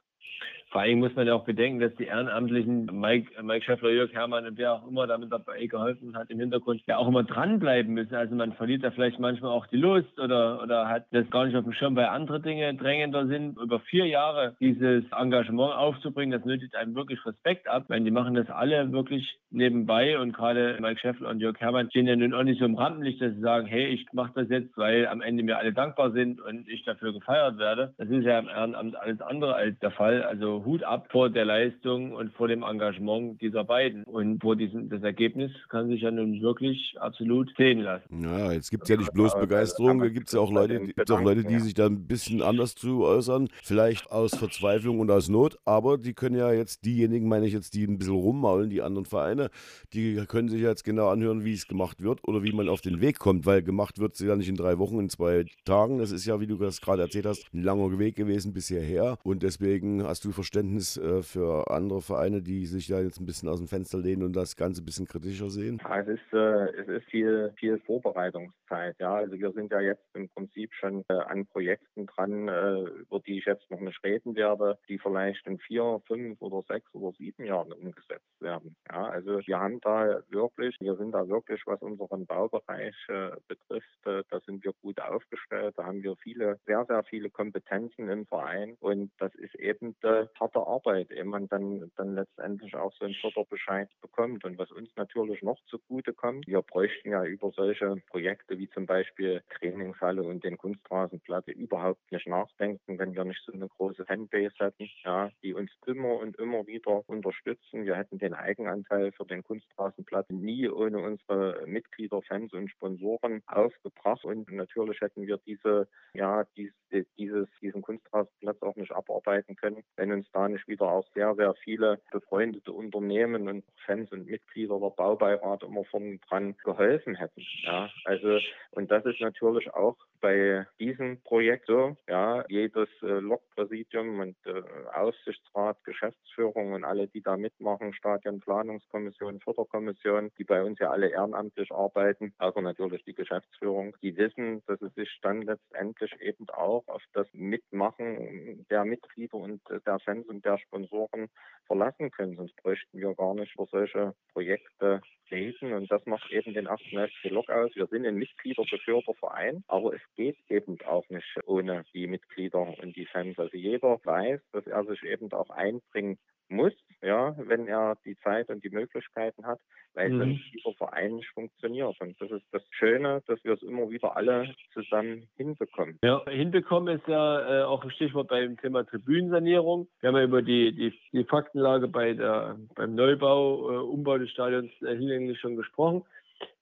Vor 0.70 0.80
allem 0.80 0.98
muss 0.98 1.14
man 1.14 1.26
ja 1.26 1.34
auch 1.34 1.44
bedenken, 1.44 1.80
dass 1.80 1.94
die 1.94 2.04
Ehrenamtlichen, 2.04 2.86
Mike, 2.92 3.42
Mike 3.42 3.64
Schäffler, 3.64 3.90
Jörg 3.90 4.12
Hermann 4.12 4.46
und 4.46 4.58
wer 4.58 4.74
auch 4.74 4.86
immer 4.86 5.06
damit 5.06 5.32
dabei 5.32 5.66
geholfen 5.66 6.16
hat 6.16 6.30
im 6.30 6.40
Hintergrund, 6.40 6.82
ja 6.86 6.98
auch 6.98 7.08
immer 7.08 7.22
dranbleiben 7.22 7.94
müssen. 7.94 8.14
Also 8.14 8.34
man 8.34 8.52
verliert 8.54 8.82
da 8.82 8.90
vielleicht 8.90 9.18
manchmal 9.18 9.52
auch 9.52 9.66
die 9.66 9.76
Lust 9.76 10.15
oder, 10.18 10.62
oder 10.62 10.88
hat 10.88 11.06
das 11.10 11.28
gar 11.30 11.46
nicht 11.46 11.56
auf 11.56 11.64
dem 11.64 11.72
Schirm, 11.72 11.96
weil 11.96 12.06
andere 12.06 12.40
Dinge 12.40 12.74
drängender 12.74 13.26
sind. 13.26 13.58
Über 13.58 13.80
vier 13.80 14.06
Jahre 14.06 14.56
dieses 14.60 15.04
Engagement 15.12 15.74
aufzubringen, 15.74 16.36
das 16.36 16.46
nötigt 16.46 16.74
einem 16.74 16.94
wirklich 16.94 17.24
Respekt 17.24 17.68
ab. 17.68 17.84
Weil 17.88 18.02
die 18.02 18.10
machen 18.10 18.34
das 18.34 18.48
alle 18.50 18.92
wirklich 18.92 19.38
nebenbei 19.50 20.18
und 20.18 20.32
gerade 20.32 20.76
Mike 20.80 21.00
Schäffler 21.00 21.30
und 21.30 21.40
Jörg 21.40 21.58
Hermann 21.60 21.90
stehen 21.90 22.06
ja 22.06 22.16
nun 22.16 22.34
auch 22.34 22.42
nicht 22.42 22.58
so 22.58 22.64
im 22.64 22.74
Rampenlicht, 22.74 23.20
dass 23.20 23.34
sie 23.34 23.40
sagen, 23.40 23.66
hey, 23.66 23.86
ich 23.86 24.06
mache 24.12 24.32
das 24.34 24.48
jetzt, 24.48 24.76
weil 24.76 25.06
am 25.06 25.20
Ende 25.20 25.42
mir 25.42 25.58
alle 25.58 25.72
dankbar 25.72 26.12
sind 26.12 26.40
und 26.40 26.68
ich 26.68 26.84
dafür 26.84 27.12
gefeiert 27.12 27.58
werde. 27.58 27.94
Das 27.98 28.08
ist 28.08 28.24
ja 28.24 28.38
im 28.38 28.48
Ehrenamt 28.48 28.96
alles 28.96 29.20
andere 29.20 29.54
als 29.54 29.78
der 29.80 29.90
Fall. 29.90 30.22
Also 30.22 30.64
Hut 30.64 30.82
ab 30.84 31.08
vor 31.10 31.30
der 31.30 31.44
Leistung 31.44 32.12
und 32.12 32.32
vor 32.34 32.48
dem 32.48 32.62
Engagement 32.62 33.40
dieser 33.40 33.64
beiden. 33.64 34.04
Und 34.04 34.40
vor 34.40 34.56
diesem, 34.56 34.88
das 34.88 35.02
Ergebnis 35.02 35.50
kann 35.68 35.88
sich 35.88 36.02
ja 36.02 36.10
nun 36.10 36.40
wirklich 36.42 36.96
absolut 37.00 37.52
sehen 37.56 37.80
lassen. 37.80 38.22
Ja, 38.22 38.52
jetzt 38.52 38.70
gibt 38.70 38.84
es 38.84 38.88
ja 38.88 38.96
nicht 38.96 39.12
bloß 39.12 39.38
Begeisterung, 39.38 40.02
da 40.06 40.12
gibt 40.12 40.28
es 40.28 40.34
ja 40.34 40.40
auch 40.40 40.52
Leute, 40.52 40.80
gibt's 40.80 41.10
auch 41.10 41.20
Leute, 41.20 41.42
die 41.42 41.58
sich 41.58 41.74
da 41.74 41.86
ein 41.86 42.06
bisschen 42.06 42.40
anders 42.42 42.74
zu 42.76 43.04
äußern, 43.04 43.48
vielleicht 43.64 44.10
aus 44.12 44.36
Verzweiflung 44.36 45.00
und 45.00 45.10
aus 45.10 45.28
Not, 45.28 45.58
aber 45.64 45.98
die 45.98 46.14
können 46.14 46.36
ja 46.36 46.52
jetzt, 46.52 46.84
diejenigen 46.84 47.28
meine 47.28 47.46
ich 47.46 47.52
jetzt, 47.52 47.74
die 47.74 47.84
ein 47.84 47.98
bisschen 47.98 48.14
rummaulen, 48.14 48.70
die 48.70 48.82
anderen 48.82 49.04
Vereine, 49.04 49.50
die 49.92 50.24
können 50.28 50.48
sich 50.48 50.60
jetzt 50.60 50.84
genau 50.84 51.08
anhören, 51.08 51.44
wie 51.44 51.54
es 51.54 51.66
gemacht 51.66 52.02
wird 52.02 52.20
oder 52.26 52.44
wie 52.44 52.52
man 52.52 52.68
auf 52.68 52.80
den 52.80 53.00
Weg 53.00 53.18
kommt, 53.18 53.46
weil 53.46 53.62
gemacht 53.62 53.98
wird 53.98 54.14
es 54.14 54.20
ja 54.20 54.36
nicht 54.36 54.48
in 54.48 54.54
drei 54.54 54.78
Wochen, 54.78 55.00
in 55.00 55.08
zwei 55.08 55.44
Tagen. 55.64 55.98
Das 55.98 56.12
ist 56.12 56.24
ja, 56.24 56.40
wie 56.40 56.46
du 56.46 56.56
das 56.56 56.80
gerade 56.80 57.02
erzählt 57.02 57.26
hast, 57.26 57.52
ein 57.52 57.62
langer 57.62 57.98
Weg 57.98 58.14
gewesen 58.14 58.52
bis 58.52 58.68
hierher 58.68 59.18
und 59.24 59.42
deswegen 59.42 60.04
hast 60.04 60.24
du 60.24 60.30
Verständnis 60.30 60.96
äh, 60.96 61.22
für 61.22 61.68
andere 61.70 62.00
Vereine, 62.00 62.42
die 62.42 62.66
sich 62.66 62.86
da 62.86 63.00
jetzt 63.00 63.20
ein 63.20 63.26
bisschen 63.26 63.48
aus 63.48 63.58
dem 63.58 63.66
Fenster 63.66 63.98
lehnen 63.98 64.22
und 64.22 64.36
das 64.36 64.56
Ganze 64.56 64.82
ein 64.82 64.84
bisschen 64.84 65.06
kritischer 65.06 65.50
sehen? 65.50 65.80
Ja, 65.82 66.00
es 66.00 66.08
ist, 66.08 66.32
äh, 66.32 66.70
es 66.80 66.88
ist 66.88 67.10
viel, 67.10 67.52
viel 67.58 67.78
Vorbereitungszeit. 67.80 68.96
Ja, 69.00 69.14
also 69.14 69.38
wir 69.38 69.52
sind 69.52 69.72
ja 69.72 69.80
jetzt 69.80 69.95
im 70.14 70.28
Prinzip 70.28 70.72
schon 70.74 71.04
äh, 71.08 71.14
an 71.14 71.46
Projekten 71.46 72.06
dran, 72.06 72.48
äh, 72.48 72.80
über 72.80 73.20
die 73.20 73.38
ich 73.38 73.44
jetzt 73.44 73.70
noch 73.70 73.80
nicht 73.80 74.02
reden 74.04 74.34
werde, 74.36 74.78
die 74.88 74.98
vielleicht 74.98 75.46
in 75.46 75.58
vier, 75.58 76.00
fünf 76.06 76.40
oder 76.40 76.62
sechs 76.68 76.92
oder 76.94 77.12
sieben 77.16 77.44
Jahren 77.44 77.72
umgesetzt 77.72 78.40
werden. 78.40 78.76
Ja, 78.90 79.08
also 79.08 79.40
wir 79.46 79.58
haben 79.58 79.80
da 79.80 80.20
wirklich, 80.28 80.76
wir 80.80 80.96
sind 80.96 81.12
da 81.12 81.28
wirklich, 81.28 81.62
was 81.66 81.80
unseren 81.82 82.26
Baubereich 82.26 82.94
äh, 83.08 83.30
betrifft, 83.48 83.86
da 84.04 84.40
sind 84.40 84.64
wir 84.64 84.72
gut 84.82 85.00
aufgestellt. 85.00 85.74
Da 85.76 85.84
haben 85.84 86.02
wir 86.02 86.16
viele, 86.16 86.58
sehr, 86.64 86.84
sehr 86.86 87.02
viele 87.04 87.28
Kompetenzen 87.28 88.08
im 88.08 88.26
Verein 88.26 88.76
und 88.80 89.10
das 89.18 89.34
ist 89.34 89.54
eben 89.56 89.96
harte 90.38 90.60
Arbeit, 90.60 91.10
ehe 91.10 91.24
man 91.24 91.48
dann, 91.48 91.90
dann 91.96 92.14
letztendlich 92.14 92.74
auch 92.74 92.92
so 92.94 93.04
einen 93.04 93.14
Förderbescheid 93.14 93.88
bekommt. 94.00 94.44
Und 94.44 94.58
was 94.58 94.70
uns 94.70 94.90
natürlich 94.96 95.42
noch 95.42 95.58
zugute 95.66 96.12
kommt, 96.12 96.46
wir 96.46 96.62
bräuchten 96.62 97.10
ja 97.10 97.24
über 97.24 97.50
solche 97.50 97.96
Projekte 98.08 98.58
wie 98.58 98.68
zum 98.70 98.86
Beispiel 98.86 99.42
Trainingshalle 99.86 100.22
und 100.22 100.44
den 100.44 100.58
Kunstrasenplatz 100.58 101.46
überhaupt 101.48 102.10
nicht 102.10 102.26
nachdenken, 102.26 102.98
wenn 102.98 103.14
wir 103.14 103.24
nicht 103.24 103.42
so 103.44 103.52
eine 103.52 103.68
große 103.68 104.04
Fanbase 104.04 104.54
hätten, 104.58 104.88
ja, 105.04 105.30
die 105.42 105.54
uns 105.54 105.70
immer 105.86 106.18
und 106.18 106.36
immer 106.38 106.66
wieder 106.66 107.08
unterstützen. 107.08 107.84
Wir 107.84 107.96
hätten 107.96 108.18
den 108.18 108.34
Eigenanteil 108.34 109.12
für 109.12 109.24
den 109.24 109.42
Kunstrasenplatz 109.42 110.28
nie 110.30 110.68
ohne 110.68 110.98
unsere 110.98 111.62
Mitglieder, 111.66 112.22
Fans 112.22 112.52
und 112.52 112.70
Sponsoren 112.70 113.42
aufgebracht. 113.46 114.24
Und 114.24 114.50
natürlich 114.50 115.00
hätten 115.00 115.26
wir 115.26 115.38
diese, 115.46 115.88
ja, 116.14 116.44
dies, 116.56 116.72
dieses, 117.18 117.48
diesen 117.60 117.82
Kunstrasenplatz 117.82 118.62
auch 118.62 118.76
nicht 118.76 118.92
abarbeiten 118.92 119.56
können, 119.56 119.82
wenn 119.96 120.12
uns 120.12 120.30
da 120.32 120.48
nicht 120.48 120.66
wieder 120.68 120.86
auch 120.86 121.06
sehr, 121.14 121.34
sehr 121.34 121.54
viele 121.54 122.00
befreundete 122.10 122.72
Unternehmen 122.72 123.48
und 123.48 123.64
Fans 123.84 124.10
und 124.12 124.26
Mitglieder 124.26 124.78
der 124.80 124.90
Baubeirat 124.90 125.62
immer 125.62 125.84
vorn 125.84 126.20
dran 126.28 126.56
geholfen 126.64 127.14
hätten. 127.14 127.42
Ja, 127.62 127.90
also, 128.04 128.38
und 128.72 128.90
das 128.90 129.04
ist 129.04 129.20
natürlich 129.20 129.72
auch 129.76 129.96
bei 130.20 130.66
diesem 130.80 131.20
Projekt 131.22 131.66
so. 131.66 131.96
Ja, 132.08 132.44
jedes 132.48 132.88
äh, 133.02 133.06
Lokpräsidium 133.06 134.20
und 134.20 134.36
äh, 134.46 134.62
Aufsichtsrat, 134.92 135.82
Geschäftsführung 135.84 136.72
und 136.72 136.84
alle, 136.84 137.08
die 137.08 137.22
da 137.22 137.36
mitmachen, 137.36 137.92
Stadionplanungskommission, 137.94 139.40
Förderkommission, 139.40 140.32
die 140.38 140.44
bei 140.44 140.62
uns 140.62 140.78
ja 140.78 140.90
alle 140.90 141.10
ehrenamtlich 141.10 141.70
arbeiten, 141.70 142.32
aber 142.38 142.62
natürlich 142.62 143.04
die 143.04 143.14
Geschäftsführung, 143.14 143.94
die 144.02 144.16
wissen, 144.16 144.62
dass 144.66 144.80
es 144.82 144.94
sich 144.94 145.18
dann 145.22 145.42
letztendlich 145.42 146.12
eben 146.20 146.48
auch 146.50 146.86
auf 146.88 147.02
das 147.12 147.28
Mitmachen 147.32 148.66
der 148.70 148.84
Mitglieder 148.84 149.36
und 149.36 149.60
äh, 149.70 149.80
der 149.86 149.98
Fans 150.00 150.26
und 150.26 150.44
der 150.44 150.58
Sponsoren 150.58 151.28
verlassen 151.66 152.10
können. 152.10 152.36
Sonst 152.36 152.56
bräuchten 152.56 152.98
wir 152.98 153.14
gar 153.14 153.34
nicht 153.34 153.52
für 153.52 153.66
solche 153.70 154.14
Projekte 154.32 155.00
reden. 155.30 155.72
Und 155.72 155.90
das 155.90 156.04
macht 156.06 156.30
eben 156.30 156.54
den 156.54 156.66
ersten 156.66 156.98
FC 156.98 157.30
Lok 157.30 157.50
aus. 157.50 157.74
Wir 157.74 157.86
sind 157.86 158.06
ein 158.06 158.16
mitgliedergeführter 158.16 159.14
Verein, 159.14 159.64
aber 159.68 159.94
es 159.94 160.02
geht 160.14 160.38
eben 160.48 160.78
auch 160.86 161.08
nicht 161.08 161.38
ohne 161.44 161.84
die 161.94 162.06
Mitglieder 162.06 162.60
und 162.60 162.96
die 162.96 163.06
Fans. 163.06 163.38
Also 163.38 163.56
jeder 163.56 164.00
weiß, 164.04 164.40
dass 164.52 164.66
er 164.66 164.84
sich 164.84 165.02
eben 165.02 165.32
auch 165.32 165.50
einbringen 165.50 166.18
muss, 166.48 166.72
ja, 167.02 167.34
wenn 167.38 167.66
er 167.66 167.96
die 168.04 168.16
Zeit 168.18 168.48
und 168.48 168.64
die 168.64 168.70
Möglichkeiten 168.70 169.46
hat, 169.46 169.60
weil 169.94 170.10
mhm. 170.10 170.18
sonst 170.18 170.42
dieser 170.52 170.72
Verein 170.74 171.16
nicht 171.16 171.28
funktioniert. 171.30 171.96
Und 172.00 172.20
das 172.20 172.30
ist 172.30 172.44
das 172.52 172.62
Schöne, 172.70 173.22
dass 173.26 173.42
wir 173.44 173.54
es 173.54 173.62
immer 173.62 173.88
wieder 173.90 174.16
alle 174.16 174.54
zusammen 174.72 175.28
hinbekommen. 175.36 175.98
Ja, 176.02 176.24
hinbekommen 176.28 176.98
ist 176.98 177.06
ja 177.08 177.62
äh, 177.62 177.64
auch 177.64 177.82
ein 177.82 177.90
Stichwort 177.90 178.28
beim 178.28 178.56
Thema 178.58 178.84
Tribünensanierung. 178.84 179.88
Wir 180.00 180.08
haben 180.08 180.16
ja 180.16 180.24
über 180.24 180.42
die, 180.42 180.72
die, 180.72 180.94
die 181.12 181.24
Faktenlage 181.24 181.88
bei 181.88 182.12
der, 182.12 182.56
beim 182.74 182.94
Neubau, 182.94 183.70
äh, 183.70 183.76
Umbau 183.78 184.18
des 184.18 184.30
Stadions 184.30 184.70
äh, 184.82 184.96
hinlänglich 184.96 185.40
schon 185.40 185.56
gesprochen 185.56 186.04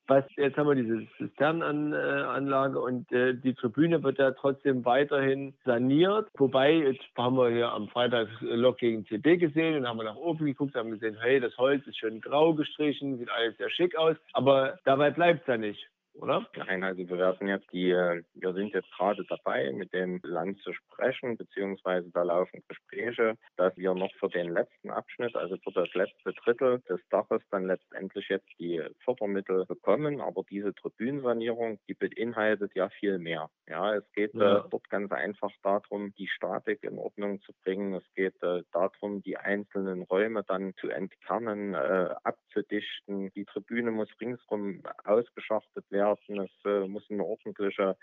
was 0.06 0.24
jetzt 0.36 0.56
haben 0.56 0.68
wir 0.68 0.74
diese 0.74 1.06
Zisternenanlage 1.18 2.80
und 2.80 3.10
äh, 3.12 3.34
die 3.34 3.54
Tribüne 3.54 4.02
wird 4.02 4.18
ja 4.18 4.32
trotzdem 4.32 4.84
weiterhin 4.84 5.54
saniert. 5.64 6.28
Wobei, 6.36 6.72
jetzt 6.72 7.04
haben 7.16 7.36
wir 7.36 7.50
hier 7.50 7.72
am 7.72 7.88
Freitag 7.88 8.28
Lok 8.40 8.78
gegen 8.78 9.06
CB 9.06 9.38
gesehen 9.38 9.76
und 9.76 9.88
haben 9.88 9.98
wir 9.98 10.04
nach 10.04 10.16
oben 10.16 10.44
geguckt, 10.46 10.74
haben 10.74 10.90
gesehen, 10.90 11.16
hey, 11.20 11.40
das 11.40 11.56
Holz 11.56 11.86
ist 11.86 11.98
schön 11.98 12.20
grau 12.20 12.54
gestrichen, 12.54 13.18
sieht 13.18 13.30
alles 13.30 13.56
sehr 13.56 13.70
schick 13.70 13.96
aus. 13.96 14.16
Aber 14.32 14.78
dabei 14.84 15.10
bleibt 15.10 15.42
es 15.42 15.46
ja 15.46 15.56
nicht 15.56 15.88
oder? 16.14 16.46
Nein, 16.56 16.84
also 16.84 16.98
wir 16.98 17.18
werden 17.18 17.48
jetzt 17.48 17.70
die, 17.72 17.90
äh, 17.90 18.22
wir 18.34 18.52
sind 18.54 18.72
jetzt 18.72 18.90
gerade 18.92 19.24
dabei, 19.28 19.72
mit 19.72 19.92
dem 19.92 20.20
Land 20.22 20.60
zu 20.60 20.72
sprechen, 20.72 21.36
beziehungsweise 21.36 22.10
da 22.12 22.22
laufen 22.22 22.62
Gespräche, 22.68 23.34
dass 23.56 23.76
wir 23.76 23.94
noch 23.94 24.12
für 24.18 24.28
den 24.28 24.52
letzten 24.52 24.90
Abschnitt, 24.90 25.34
also 25.34 25.56
für 25.58 25.72
das 25.72 25.92
letzte 25.94 26.32
Drittel 26.32 26.80
des 26.88 27.00
Daches 27.10 27.42
dann 27.50 27.66
letztendlich 27.66 28.28
jetzt 28.28 28.48
die 28.58 28.80
Fördermittel 29.04 29.66
bekommen. 29.66 30.20
Aber 30.20 30.42
diese 30.48 30.72
Tribünensanierung, 30.74 31.78
die 31.88 31.94
beinhaltet 31.94 32.74
ja 32.74 32.88
viel 32.90 33.18
mehr. 33.18 33.50
Ja, 33.68 33.94
es 33.94 34.10
geht 34.12 34.34
ja. 34.34 34.58
äh, 34.58 34.68
dort 34.70 34.88
ganz 34.90 35.10
einfach 35.12 35.50
darum, 35.62 36.14
die 36.14 36.28
Statik 36.28 36.84
in 36.84 36.98
Ordnung 36.98 37.40
zu 37.40 37.52
bringen. 37.64 37.94
Es 37.94 38.14
geht 38.14 38.40
äh, 38.42 38.62
darum, 38.72 39.22
die 39.22 39.36
einzelnen 39.36 40.02
Räume 40.02 40.44
dann 40.44 40.74
zu 40.76 40.88
entkernen, 40.90 41.74
äh, 41.74 42.14
abzudichten. 42.22 43.30
Die 43.34 43.44
Tribüne 43.44 43.90
muss 43.90 44.08
ringsrum 44.20 44.82
ausgeschachtet 45.04 45.84
werden 45.90 46.03
werden. 46.04 46.40
Es 46.40 46.64
äh, 46.64 46.86
muss 46.86 47.04
eine 47.10 47.24
ordentliche 47.24 47.96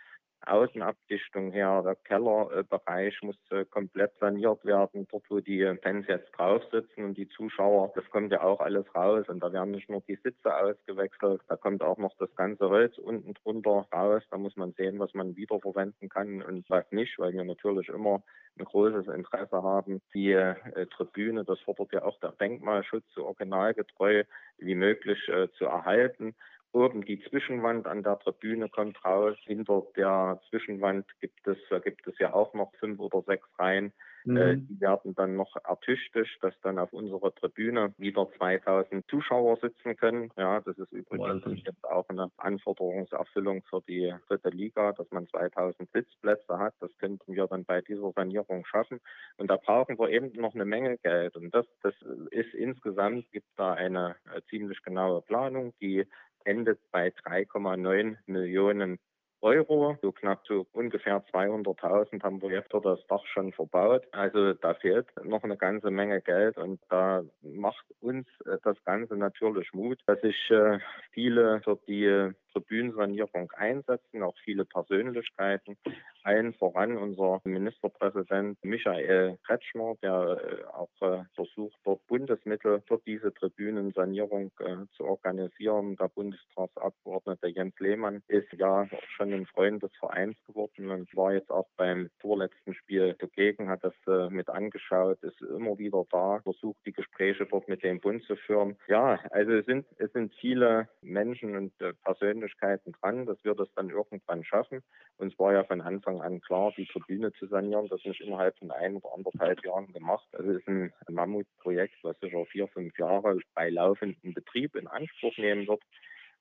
Außenabdichtung 0.46 1.52
her. 1.52 1.84
Der 1.84 1.96
Kellerbereich 1.96 3.22
muss 3.22 3.38
äh, 3.52 3.66
komplett 3.66 4.12
saniert 4.20 4.66
werden. 4.66 5.08
Dort, 5.12 5.30
wo 5.30 5.40
die 5.40 5.78
Fans 5.84 6.08
jetzt 6.08 6.32
drauf 6.32 6.64
sitzen 6.72 7.04
und 7.04 7.18
die 7.18 7.30
Zuschauer, 7.30 7.92
das 7.96 8.10
kommt 8.10 8.32
ja 8.32 8.42
auch 8.42 8.60
alles 8.60 8.86
raus. 8.96 9.28
Und 9.30 9.42
da 9.42 9.54
werden 9.54 9.72
nicht 9.72 9.90
nur 9.90 10.02
die 10.08 10.18
Sitze 10.24 10.56
ausgewechselt, 10.56 11.42
da 11.48 11.56
kommt 11.56 11.84
auch 11.84 11.98
noch 11.98 12.16
das 12.18 12.34
ganze 12.36 12.70
Holz 12.70 12.98
unten 12.98 13.34
drunter 13.36 13.88
raus. 13.94 14.24
Da 14.32 14.38
muss 14.38 14.56
man 14.56 14.74
sehen, 14.74 15.00
was 15.00 15.14
man 15.14 15.36
wiederverwenden 15.36 16.10
kann 16.10 16.42
und 16.42 16.68
was 16.70 16.92
nicht, 16.92 17.20
weil 17.20 17.34
wir 17.34 17.44
natürlich 17.44 17.90
immer 17.90 18.24
ein 18.58 18.66
großes 18.66 19.08
Interesse 19.14 19.62
haben, 19.62 20.02
die 20.14 20.32
äh, 20.32 20.56
Tribüne, 20.88 21.46
das 21.46 21.60
fordert 21.60 21.94
ja 21.94 22.04
auch 22.04 22.20
der 22.20 22.32
Denkmalschutz, 22.32 23.06
so 23.14 23.26
originalgetreu 23.26 24.24
wie 24.58 24.76
möglich 24.76 25.20
äh, 25.30 25.50
zu 25.58 25.66
erhalten. 25.66 26.36
Oben 26.74 27.04
die 27.04 27.22
Zwischenwand 27.30 27.86
an 27.86 28.02
der 28.04 28.18
Tribüne 28.20 28.70
kommt 28.70 29.04
raus. 29.04 29.38
Hinter 29.44 29.84
der 29.98 30.40
Zwischenwand 30.50 31.06
gibt 31.20 31.46
es, 31.46 31.58
gibt 31.84 32.08
es 32.08 32.18
ja 32.18 32.34
auch 32.34 32.54
noch 32.54 32.74
fünf 32.76 33.00
oder 33.00 33.22
sechs 33.24 33.48
Reihen. 33.60 33.92
Mhm. 34.24 34.38
Äh, 34.38 34.58
die 34.58 34.80
werden 34.80 35.16
dann 35.16 35.36
noch 35.36 35.56
ertüchtigt, 35.64 36.38
dass 36.42 36.54
dann 36.62 36.80
auf 36.80 36.94
unserer 36.94 37.34
Tribüne 37.34 37.94
wieder 37.98 38.30
2000 38.38 39.06
Zuschauer 39.10 39.58
sitzen 39.58 39.96
können. 39.98 40.32
Ja, 40.38 40.62
das 40.62 40.78
ist 40.78 40.92
übrigens 40.92 41.44
jetzt 41.66 41.84
auch 41.84 42.08
eine 42.10 42.32
Anforderungserfüllung 42.38 43.64
für 43.64 43.82
die 43.88 44.14
dritte 44.28 44.50
Liga, 44.50 44.94
dass 44.94 45.10
man 45.12 45.28
2000 45.28 45.90
Sitzplätze 45.92 46.58
hat. 46.58 46.74
Das 46.80 46.96
könnten 47.00 47.34
wir 47.36 47.48
dann 47.48 47.66
bei 47.66 47.82
dieser 47.82 48.12
Sanierung 48.12 48.66
schaffen. 48.66 49.00
Und 49.38 49.50
da 49.50 49.58
brauchen 49.58 49.98
wir 49.98 50.10
eben 50.10 50.32
noch 50.40 50.54
eine 50.54 50.66
Menge 50.66 50.98
Geld. 51.00 51.36
Und 51.36 51.54
das, 51.54 51.66
das 51.82 51.96
ist 52.30 52.54
insgesamt, 52.54 53.32
gibt 53.32 53.48
da 53.58 53.74
eine 53.74 54.16
äh, 54.34 54.42
ziemlich 54.50 54.82
genaue 54.84 55.22
Planung, 55.22 55.74
die 55.82 56.06
endet 56.46 56.80
bei 56.92 57.10
3,9 57.10 58.18
Millionen 58.26 59.00
Euro. 59.42 59.98
So 60.02 60.12
knapp 60.12 60.46
so 60.48 60.68
ungefähr 60.72 61.24
200.000 61.34 62.22
haben 62.24 62.42
wir 62.42 62.52
jetzt 62.52 62.72
das 62.72 63.00
Dach 63.08 63.26
schon 63.26 63.52
verbaut. 63.52 64.04
Also 64.12 64.54
da 64.54 64.74
fehlt 64.76 65.08
noch 65.24 65.44
eine 65.44 65.58
ganze 65.58 65.90
Menge 65.90 66.22
Geld 66.22 66.58
und 66.58 66.80
da 66.90 67.24
macht 67.42 67.86
uns 68.00 68.28
äh, 68.46 68.58
das 68.64 68.78
Ganze 68.86 69.16
natürlich 69.16 69.74
Mut, 69.74 70.00
dass 70.06 70.22
sich 70.22 70.52
äh, 70.52 70.80
viele 71.12 71.62
für 71.62 71.80
die 71.88 72.32
Tribünensanierung 72.52 73.52
einsetzen, 73.52 74.24
auch 74.24 74.36
viele 74.44 74.66
Persönlichkeiten. 74.66 75.78
Allen 76.24 76.54
voran 76.54 76.98
unser 76.98 77.42
Ministerpräsident 77.44 78.58
Michael 78.64 79.38
Kretschmer, 79.46 79.96
der 80.04 80.40
äh, 80.40 80.66
auch 80.66 80.90
äh, 81.02 81.24
versucht, 81.34 81.78
dort 81.84 82.06
Bundesmittel 82.08 82.82
für 82.88 83.02
diese 83.06 83.34
Tribünensanierung 83.34 84.52
äh, 84.60 84.86
zu 84.96 85.06
organisieren. 85.06 85.96
Der 85.96 86.10
Bundestagsabgeordnete 86.10 87.48
Jens 87.48 87.74
Lehmann 87.80 88.22
ist 88.28 88.52
ja 88.54 88.88
schon 89.16 89.34
ein 89.34 89.46
Freund 89.48 89.82
des 89.82 89.92
Vereins 90.00 90.38
geworden 90.46 90.92
und 90.92 91.16
war 91.16 91.34
jetzt 91.34 91.50
auch 91.50 91.68
beim 91.78 92.10
vorletzten 92.20 92.76
Spiel 92.76 93.16
dagegen, 93.20 93.70
hat 93.70 93.84
das 93.84 93.94
mit 94.30 94.50
angeschaut, 94.50 95.22
ist 95.24 95.42
immer 95.42 95.78
wieder 95.78 96.06
da, 96.12 96.40
versucht 96.44 96.80
die 96.86 96.92
Gespräche 96.92 97.46
dort 97.46 97.68
mit 97.68 97.84
dem 97.84 98.00
Bund 98.00 98.24
zu 98.24 98.36
führen. 98.36 98.78
Ja, 98.88 99.20
also 99.32 99.54
es 99.54 99.66
sind, 99.66 99.86
es 99.98 100.12
sind 100.14 100.34
viele 100.36 100.88
Menschen 101.02 101.56
und 101.56 101.74
Persönlichkeiten 102.04 102.41
dran, 102.50 103.26
dass 103.26 103.44
wir 103.44 103.56
das 103.56 103.72
dann 103.76 103.90
irgendwann 103.90 104.44
schaffen. 104.44 104.82
Uns 105.18 105.38
war 105.40 105.54
ja 105.54 105.64
von 105.64 105.82
Anfang 105.82 106.12
Anfang 106.12 106.22
an 106.22 106.42
klar, 106.42 106.74
die 106.76 106.86
Tribüne 106.86 107.32
zu 107.34 107.48
sanieren. 107.48 107.88
Das 107.90 108.04
ist 108.06 108.20
innerhalb 108.22 108.58
von 108.58 108.72
ein 108.72 108.98
oder 108.98 109.14
anderthalb 109.14 109.64
Jahren 109.64 109.92
gemacht. 109.94 110.28
Das 110.32 110.46
ist 110.46 110.68
ein 110.68 110.92
Mammutprojekt, 111.10 111.96
was 112.04 112.20
sicher 112.20 112.46
vier, 112.46 112.68
fünf 112.68 112.98
Jahre 112.98 113.38
bei 113.54 113.70
laufendem 113.70 114.34
Betrieb 114.34 114.76
in 114.76 114.88
Anspruch 114.88 115.38
nehmen 115.38 115.68
wird. 115.68 115.82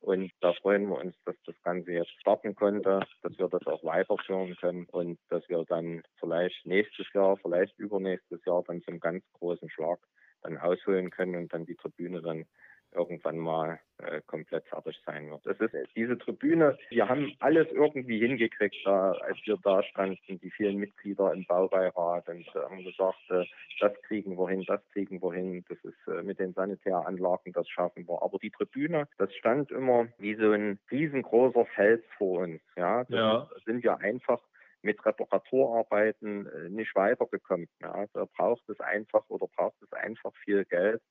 Und 0.00 0.32
da 0.40 0.54
freuen 0.54 0.88
wir 0.88 0.96
uns, 0.96 1.14
dass 1.26 1.36
das 1.44 1.54
Ganze 1.62 1.92
jetzt 1.92 2.12
starten 2.20 2.54
konnte, 2.54 3.00
dass 3.22 3.38
wir 3.38 3.48
das 3.48 3.66
auch 3.66 3.84
weiterführen 3.84 4.56
können 4.56 4.86
und 4.86 5.18
dass 5.28 5.46
wir 5.48 5.62
dann 5.68 6.02
vielleicht 6.18 6.64
nächstes 6.64 7.06
Jahr, 7.12 7.36
vielleicht 7.36 7.78
übernächstes 7.78 8.42
Jahr 8.46 8.62
dann 8.66 8.82
zum 8.82 8.98
ganz 8.98 9.22
großen 9.34 9.68
Schlag 9.68 9.98
dann 10.42 10.56
ausholen 10.56 11.10
können 11.10 11.36
und 11.36 11.52
dann 11.52 11.66
die 11.66 11.76
Tribüne 11.76 12.22
dann 12.22 12.46
irgendwann 12.92 13.38
mal 13.38 13.80
äh, 13.98 14.20
komplett 14.26 14.66
fertig 14.66 15.00
sein 15.06 15.30
wird. 15.30 15.44
Das 15.44 15.60
ist 15.60 15.74
diese 15.94 16.18
Tribüne, 16.18 16.76
wir 16.90 17.08
haben 17.08 17.34
alles 17.38 17.68
irgendwie 17.70 18.18
hingekriegt, 18.18 18.76
da, 18.84 19.12
als 19.12 19.38
wir 19.44 19.56
da 19.62 19.82
standen, 19.82 20.40
die 20.40 20.50
vielen 20.50 20.76
Mitglieder 20.76 21.32
im 21.32 21.44
Baubeirat 21.44 22.28
und 22.28 22.46
äh, 22.48 22.58
haben 22.58 22.84
gesagt, 22.84 23.18
äh, 23.30 23.44
das 23.80 23.92
kriegen 24.02 24.36
wir 24.38 24.48
hin, 24.48 24.64
das 24.66 24.80
kriegen 24.92 25.22
wir 25.22 25.32
hin, 25.32 25.64
das 25.68 25.78
ist 25.84 26.08
äh, 26.08 26.22
mit 26.22 26.38
den 26.38 26.52
Sanitäranlagen, 26.52 27.52
das 27.52 27.68
schaffen 27.68 28.06
wir. 28.08 28.22
Aber 28.22 28.38
die 28.38 28.50
Tribüne, 28.50 29.06
das 29.18 29.32
stand 29.34 29.70
immer 29.70 30.08
wie 30.18 30.34
so 30.34 30.50
ein 30.52 30.78
riesengroßer 30.90 31.66
Fels 31.74 32.04
vor 32.18 32.40
uns. 32.40 32.60
Ja, 32.76 33.04
das 33.04 33.10
ja. 33.10 33.48
sind 33.66 33.82
wir 33.82 33.98
einfach 33.98 34.40
mit 34.82 35.04
Reparaturarbeiten 35.04 36.46
äh, 36.46 36.68
nicht 36.70 36.94
weitergekommen. 36.94 37.68
Ja, 37.80 38.06
da 38.14 38.26
braucht 38.36 38.68
es 38.68 38.80
einfach 38.80 39.24
oder 39.28 39.46
braucht 39.54 39.80
es 39.82 39.92
einfach 39.92 40.34
viel 40.44 40.64
Geld 40.64 41.02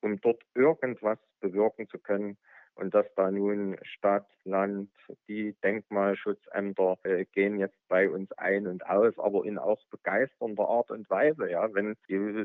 um 0.00 0.20
dort 0.20 0.42
irgendwas 0.54 1.18
bewirken 1.40 1.88
zu 1.88 1.98
können. 1.98 2.36
Und 2.76 2.94
dass 2.94 3.06
da 3.14 3.30
nun 3.30 3.76
Stadt, 3.82 4.26
Land, 4.44 4.88
die 5.28 5.54
Denkmalschutzämter 5.62 6.96
äh, 7.02 7.26
gehen 7.26 7.58
jetzt 7.58 7.76
bei 7.88 8.08
uns 8.08 8.32
ein 8.32 8.66
und 8.66 8.86
aus, 8.86 9.18
aber 9.18 9.44
in 9.44 9.58
auch 9.58 9.84
begeisternder 9.90 10.66
Art 10.66 10.90
und 10.90 11.10
Weise. 11.10 11.50
Ja, 11.50 11.68
wenn 11.74 11.96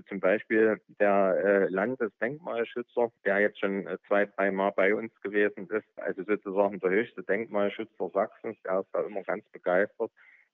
zum 0.09 0.19
Beispiel 0.19 0.81
der 0.99 1.37
äh, 1.37 1.69
Landesdenkmalschützer, 1.69 3.11
der 3.23 3.39
jetzt 3.39 3.59
schon 3.59 3.87
äh, 3.87 3.97
zwei, 4.07 4.25
dreimal 4.25 4.73
bei 4.75 4.93
uns 4.93 5.13
gewesen 5.21 5.69
ist, 5.69 5.87
also 5.95 6.23
sozusagen 6.23 6.79
der 6.81 6.89
höchste 6.89 7.23
Denkmalschützer 7.23 8.09
Sachsens, 8.09 8.57
der 8.63 8.81
ist 8.81 8.89
da 8.91 9.03
immer 9.03 9.23
ganz 9.23 9.45
begeistert 9.53 10.11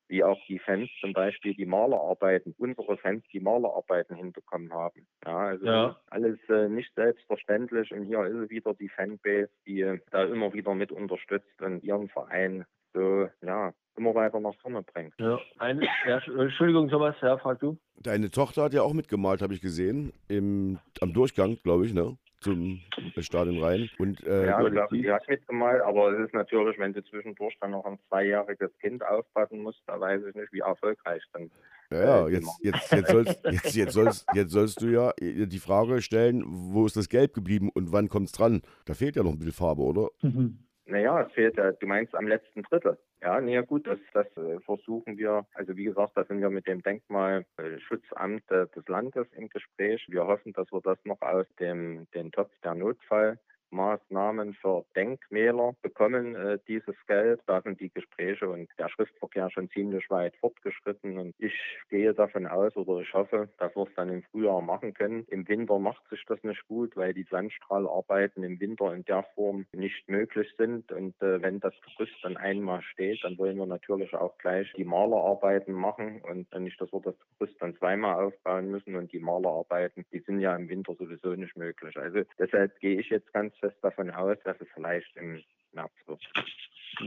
wie 0.08 0.24
auch 0.24 0.40
die 0.48 0.60
Fans 0.60 0.90
zum 1.00 1.14
Beispiel 1.14 1.54
die 1.54 1.66
Malerarbeiten, 1.66 2.54
unsere 2.58 2.98
Fans 2.98 3.24
die 3.32 3.40
Malerarbeiten 3.40 4.16
hinbekommen 4.16 4.74
haben. 4.74 5.08
Ja, 5.26 5.38
also 5.38 5.66
ja. 5.66 5.98
alles 6.08 6.38
äh, 6.50 6.68
nicht 6.68 6.94
selbstverständlich 6.96 7.92
und 7.92 8.06
hier 8.06 8.24
ist 8.26 8.50
wieder 8.50 8.74
die 8.74 8.90
Fanbase, 8.90 9.50
die 9.66 9.82
äh, 9.82 10.00
da 10.12 10.24
immer 10.24 10.54
wieder 10.54 10.76
mit 10.76 10.92
unterstützt 10.92 11.62
und 11.62 11.84
ihren 11.84 12.10
Verein 12.10 12.66
so, 12.94 13.30
ja, 13.42 13.74
immer 13.96 14.16
weiter 14.16 14.40
nach 14.40 14.56
vorne 14.62 14.84
bringt. 14.84 15.14
Ja, 15.18 15.40
eine, 15.60 15.88
ja, 16.08 16.18
Entschuldigung, 16.18 16.90
Thomas, 16.90 17.16
ja, 17.22 17.38
frag 17.38 17.60
du. 17.60 17.78
Deine 17.96 18.30
Tochter 18.32 18.64
hat 18.64 18.74
ja 18.74 18.82
auch 18.82 18.94
mitgemalt, 18.94 19.42
habe 19.42 19.54
ich 19.54 19.62
gesehen, 19.62 20.12
im, 20.28 20.80
am 21.00 21.14
Durchgang, 21.14 21.58
glaube 21.64 21.86
ich, 21.86 21.94
ne? 21.94 22.18
Zum 22.42 22.82
Stadion 23.20 23.64
rein. 23.64 23.90
Und, 23.98 24.24
äh, 24.26 24.48
ja, 24.48 24.66
ich 24.66 24.72
glaube, 24.72 24.96
sie 24.96 25.12
hat 25.12 25.28
mitgemalt, 25.28 25.82
aber 25.82 26.12
es 26.12 26.28
ist 26.28 26.34
natürlich, 26.34 26.78
wenn 26.80 26.94
du 26.94 27.04
zwischendurch 27.04 27.56
dann 27.62 27.72
noch 27.72 27.86
ein 27.86 28.00
zweijähriges 28.10 28.72
Kind 28.80 29.06
aufpassen 29.06 29.62
musst, 29.62 29.82
da 29.88 30.00
weiß 30.00 30.22
ich 30.28 30.36
nicht, 30.36 30.52
wie 30.52 30.60
erfolgreich 30.60 31.24
dann. 31.34 31.52
Ja, 31.92 32.04
ja 32.04 32.28
äh, 32.28 32.32
jetzt, 32.32 32.60
jetzt, 32.64 32.92
jetzt, 32.92 33.12
sollst, 33.12 33.46
jetzt, 33.52 33.76
jetzt, 33.76 33.94
sollst, 33.94 34.26
jetzt 34.34 34.52
sollst 34.52 34.82
du 34.82 34.88
ja 34.88 35.14
die 35.20 35.60
Frage 35.60 36.02
stellen, 36.02 36.44
wo 36.46 36.86
ist 36.86 36.98
das 36.98 37.10
Gelb 37.10 37.34
geblieben 37.34 37.70
und 37.74 37.92
wann 37.92 38.10
kommt 38.10 38.28
es 38.28 38.32
dran? 38.32 38.62
Da 38.86 38.94
fehlt 38.94 39.16
ja 39.16 39.24
noch 39.24 39.32
ein 39.32 39.38
bisschen 39.38 39.54
Farbe, 39.54 39.84
oder? 39.84 40.10
Mhm. 40.22 40.60
Naja, 40.86 41.22
es 41.22 41.32
fehlt 41.34 41.58
du 41.58 41.88
meinst 41.88 42.16
am 42.16 42.28
letzten 42.28 42.64
Drittel. 42.64 42.98
Ja, 43.22 43.40
nee, 43.40 43.62
gut, 43.62 43.86
das, 43.86 44.00
das 44.14 44.26
äh, 44.36 44.60
versuchen 44.62 45.18
wir. 45.18 45.46
Also 45.54 45.76
wie 45.78 45.84
gesagt, 45.86 46.14
da 46.16 46.24
sind 46.24 46.42
wir 46.42 46.50
mit 46.50 46.68
dem 46.68 46.82
Denkmalschutzamt 46.82 48.50
äh, 48.50 48.66
des 48.76 48.88
Landes 48.88 49.28
im 49.34 49.48
Gespräch. 49.48 50.04
Wir 50.10 50.26
hoffen, 50.26 50.54
dass 50.54 50.72
wir 50.72 50.82
das 50.82 50.98
noch 51.06 51.22
aus 51.22 51.46
dem 51.60 52.08
den 52.16 52.32
Topf 52.32 52.52
der 52.64 52.74
Notfall 52.74 53.40
Maßnahmen 53.72 54.54
für 54.56 54.86
Denkmäler 54.96 55.74
bekommen 55.82 56.36
äh, 56.36 56.60
dieses 56.68 56.96
Geld. 57.08 57.42
Da 57.48 57.62
sind 57.62 57.80
die 57.80 57.90
Gespräche 57.90 58.50
und 58.50 58.70
der 58.78 58.90
Schriftverkehr 58.90 59.50
schon 59.50 59.70
ziemlich 59.72 60.10
weit 60.10 60.36
fortgeschritten. 60.38 61.18
Und 61.18 61.36
ich 61.40 61.54
gehe 61.90 62.14
davon 62.14 62.48
aus 62.48 62.76
oder 62.76 63.02
ich 63.02 63.14
hoffe, 63.14 63.50
dass 63.58 63.76
wir 63.76 63.84
es 63.84 63.96
dann 63.96 64.10
im 64.10 64.24
Frühjahr 64.24 64.62
machen 64.62 64.94
können. 64.94 65.26
Im 65.30 65.48
Winter 65.48 65.80
macht 65.80 66.08
sich 66.10 66.24
das 66.28 66.44
nicht 66.44 66.68
gut, 66.68 66.96
weil 66.96 67.14
die 67.14 67.28
Sandstrahlarbeiten 67.30 68.44
im 68.44 68.60
Winter 68.60 68.94
in 68.94 69.06
der 69.06 69.24
Form 69.36 69.66
nicht 69.74 70.08
möglich 70.10 70.48
sind. 70.58 70.92
Und 70.92 71.20
äh, 71.22 71.42
wenn 71.42 71.60
das 71.60 71.74
Gerüst 71.82 72.16
dann 72.24 72.38
einmal 72.38 72.82
steht, 72.82 73.24
dann 73.24 73.38
wollen 73.38 73.58
wir 73.58 73.66
natürlich 73.66 74.14
auch 74.14 74.38
gleich 74.38 74.72
die 74.74 74.84
Malerarbeiten 74.84 75.74
machen 75.74 76.22
und 76.22 76.54
nicht, 76.60 76.80
dass 76.80 76.92
wir 76.92 77.02
das 77.02 77.16
Gerüst 77.40 77.56
dann 77.62 77.76
zweimal 77.78 78.26
aufbauen 78.26 78.70
müssen. 78.70 78.96
Und 78.96 79.12
die 79.12 79.20
Malerarbeiten, 79.20 80.06
die 80.12 80.20
sind 80.20 80.40
ja 80.40 80.56
im 80.56 80.70
Winter 80.70 80.96
sowieso 80.96 81.30
nicht 81.36 81.56
möglich. 81.58 81.98
Also 81.98 82.22
deshalb 82.38 82.80
gehe 82.80 83.00
ich 83.00 83.10
jetzt 83.10 83.32
ganz 83.34 83.54
fest 83.62 83.78
davon 83.82 84.10
aus, 84.12 84.38
dass 84.44 84.60
es 84.60 84.68
vielleicht 84.74 85.16
im 85.16 85.42
März 85.72 85.94
wird. 86.06 86.22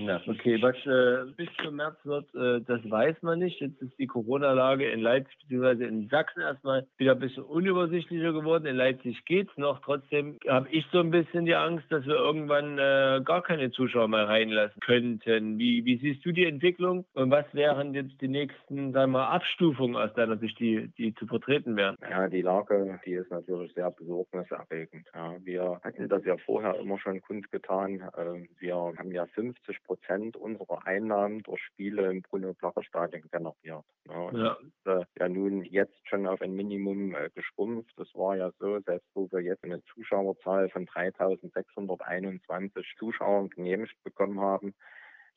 Ja, 0.07 0.21
okay, 0.27 0.61
was 0.61 0.77
äh, 0.87 1.31
bis 1.37 1.49
zum 1.63 1.77
März 1.77 1.97
wird, 2.05 2.35
äh, 2.35 2.61
das 2.67 2.81
weiß 2.89 3.23
man 3.23 3.39
nicht. 3.39 3.61
Jetzt 3.61 3.81
ist 3.81 3.99
die 3.99 4.07
Corona-Lage 4.07 4.89
in 4.89 5.01
Leipzig 5.01 5.37
bzw. 5.49 5.85
in 5.85 6.09
Sachsen 6.09 6.41
erstmal 6.41 6.87
wieder 6.97 7.13
ein 7.13 7.19
bisschen 7.19 7.45
unübersichtlicher 7.45 8.33
geworden. 8.33 8.67
In 8.67 8.77
Leipzig 8.77 9.25
geht 9.25 9.51
es 9.51 9.57
noch. 9.57 9.81
Trotzdem 9.81 10.39
habe 10.47 10.69
ich 10.71 10.85
so 10.93 11.01
ein 11.01 11.11
bisschen 11.11 11.47
die 11.47 11.55
Angst, 11.55 11.87
dass 11.91 12.05
wir 12.07 12.17
irgendwann 12.17 12.79
äh, 12.79 13.23
gar 13.25 13.43
keine 13.43 13.71
Zuschauer 13.71 14.09
mehr 14.09 14.29
reinlassen 14.29 14.81
könnten. 14.81 15.59
Wie, 15.59 15.85
wie 15.85 15.99
siehst 15.99 16.25
du 16.25 16.33
die 16.33 16.47
Entwicklung 16.47 17.05
und 17.15 17.31
was 17.31 17.47
wären 17.53 17.95
jetzt 17.95 18.21
die 18.21 18.29
nächsten 18.29 18.93
sagen 18.93 19.13
wir, 19.13 19.29
Abstufungen 19.29 19.97
aus 19.97 20.13
deiner 20.15 20.37
Sicht, 20.39 20.59
die, 20.59 20.89
die 20.99 21.15
zu 21.15 21.27
vertreten 21.27 21.77
wären? 21.77 21.97
Ja, 22.09 22.29
die 22.29 22.43
Lage, 22.43 23.01
die 23.07 23.15
ist 23.15 23.31
natürlich 23.31 23.73
sehr 23.75 23.91
besorgniserregend. 23.91 25.07
Ja, 25.15 25.35
wir 25.43 25.81
hatten 25.83 26.09
das 26.09 26.25
ja 26.25 26.37
vorher 26.39 26.79
immer 26.79 26.99
schon 26.99 27.21
kundgetan. 27.23 28.01
Äh, 28.17 28.47
wir 28.59 28.75
haben 28.77 29.11
ja 29.11 29.27
50 29.27 29.65
50 29.65 29.83
Prozent 29.95 30.37
unserer 30.37 30.87
Einnahmen 30.87 31.43
durch 31.43 31.63
Spiele 31.63 32.11
im 32.11 32.23
Bruno-Placher-Stadion 32.23 33.23
generiert. 33.31 33.85
Ja, 34.05 34.33
ja. 34.33 34.53
Ist, 34.55 34.87
äh, 34.87 35.05
ja 35.19 35.29
nun 35.29 35.63
jetzt 35.65 36.09
schon 36.09 36.27
auf 36.27 36.41
ein 36.43 36.55
Minimum 36.55 37.15
äh, 37.15 37.31
geschrumpft. 37.35 37.93
Das 37.97 38.09
war 38.15 38.37
ja 38.37 38.51
so, 38.59 38.81
selbst 38.81 39.09
wo 39.15 39.31
wir 39.31 39.41
jetzt 39.41 39.65
eine 39.65 39.83
Zuschauerzahl 39.85 40.69
von 40.71 40.87
3.621 40.87 42.85
Zuschauern 42.99 43.49
genehmigt 43.51 43.97
bekommen 44.03 44.41
haben, 44.41 44.75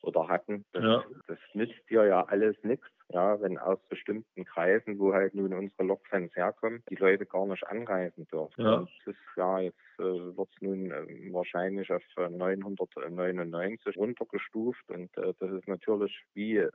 oder 0.03 0.27
hatten. 0.27 0.65
Das, 0.73 0.83
ja. 0.83 1.03
das 1.27 1.37
nützt 1.53 1.89
dir 1.89 2.05
ja 2.05 2.23
alles 2.25 2.55
nichts, 2.63 2.87
ja, 3.09 3.39
wenn 3.41 3.57
aus 3.57 3.79
bestimmten 3.89 4.43
Kreisen, 4.45 4.99
wo 4.99 5.13
halt 5.13 5.33
nun 5.33 5.53
unsere 5.53 5.83
Lokfans 5.83 6.35
herkommen, 6.35 6.83
die 6.89 6.95
Leute 6.95 7.25
gar 7.25 7.45
nicht 7.45 7.65
anreisen 7.67 8.27
dürfen. 8.27 8.61
Ja. 8.61 8.79
Das 8.79 8.89
ist 9.05 9.37
ja 9.37 9.59
jetzt 9.59 9.77
äh, 9.99 10.03
wird 10.03 10.49
es 10.53 10.61
nun 10.61 10.91
äh, 10.91 11.33
wahrscheinlich 11.33 11.91
auf 11.91 12.03
999 12.17 13.97
runtergestuft 13.97 14.83
und 14.89 15.15
äh, 15.17 15.33
das 15.39 15.51
ist 15.51 15.67
natürlich 15.67 16.15
wie 16.33 16.57
äh, 16.57 16.69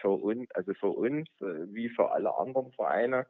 für 0.00 0.10
uns, 0.10 0.50
also 0.52 0.74
für 0.74 0.88
uns 0.88 1.28
äh, 1.40 1.66
wie 1.72 1.88
für 1.88 2.10
alle 2.10 2.36
anderen 2.36 2.70
Vereine 2.72 3.26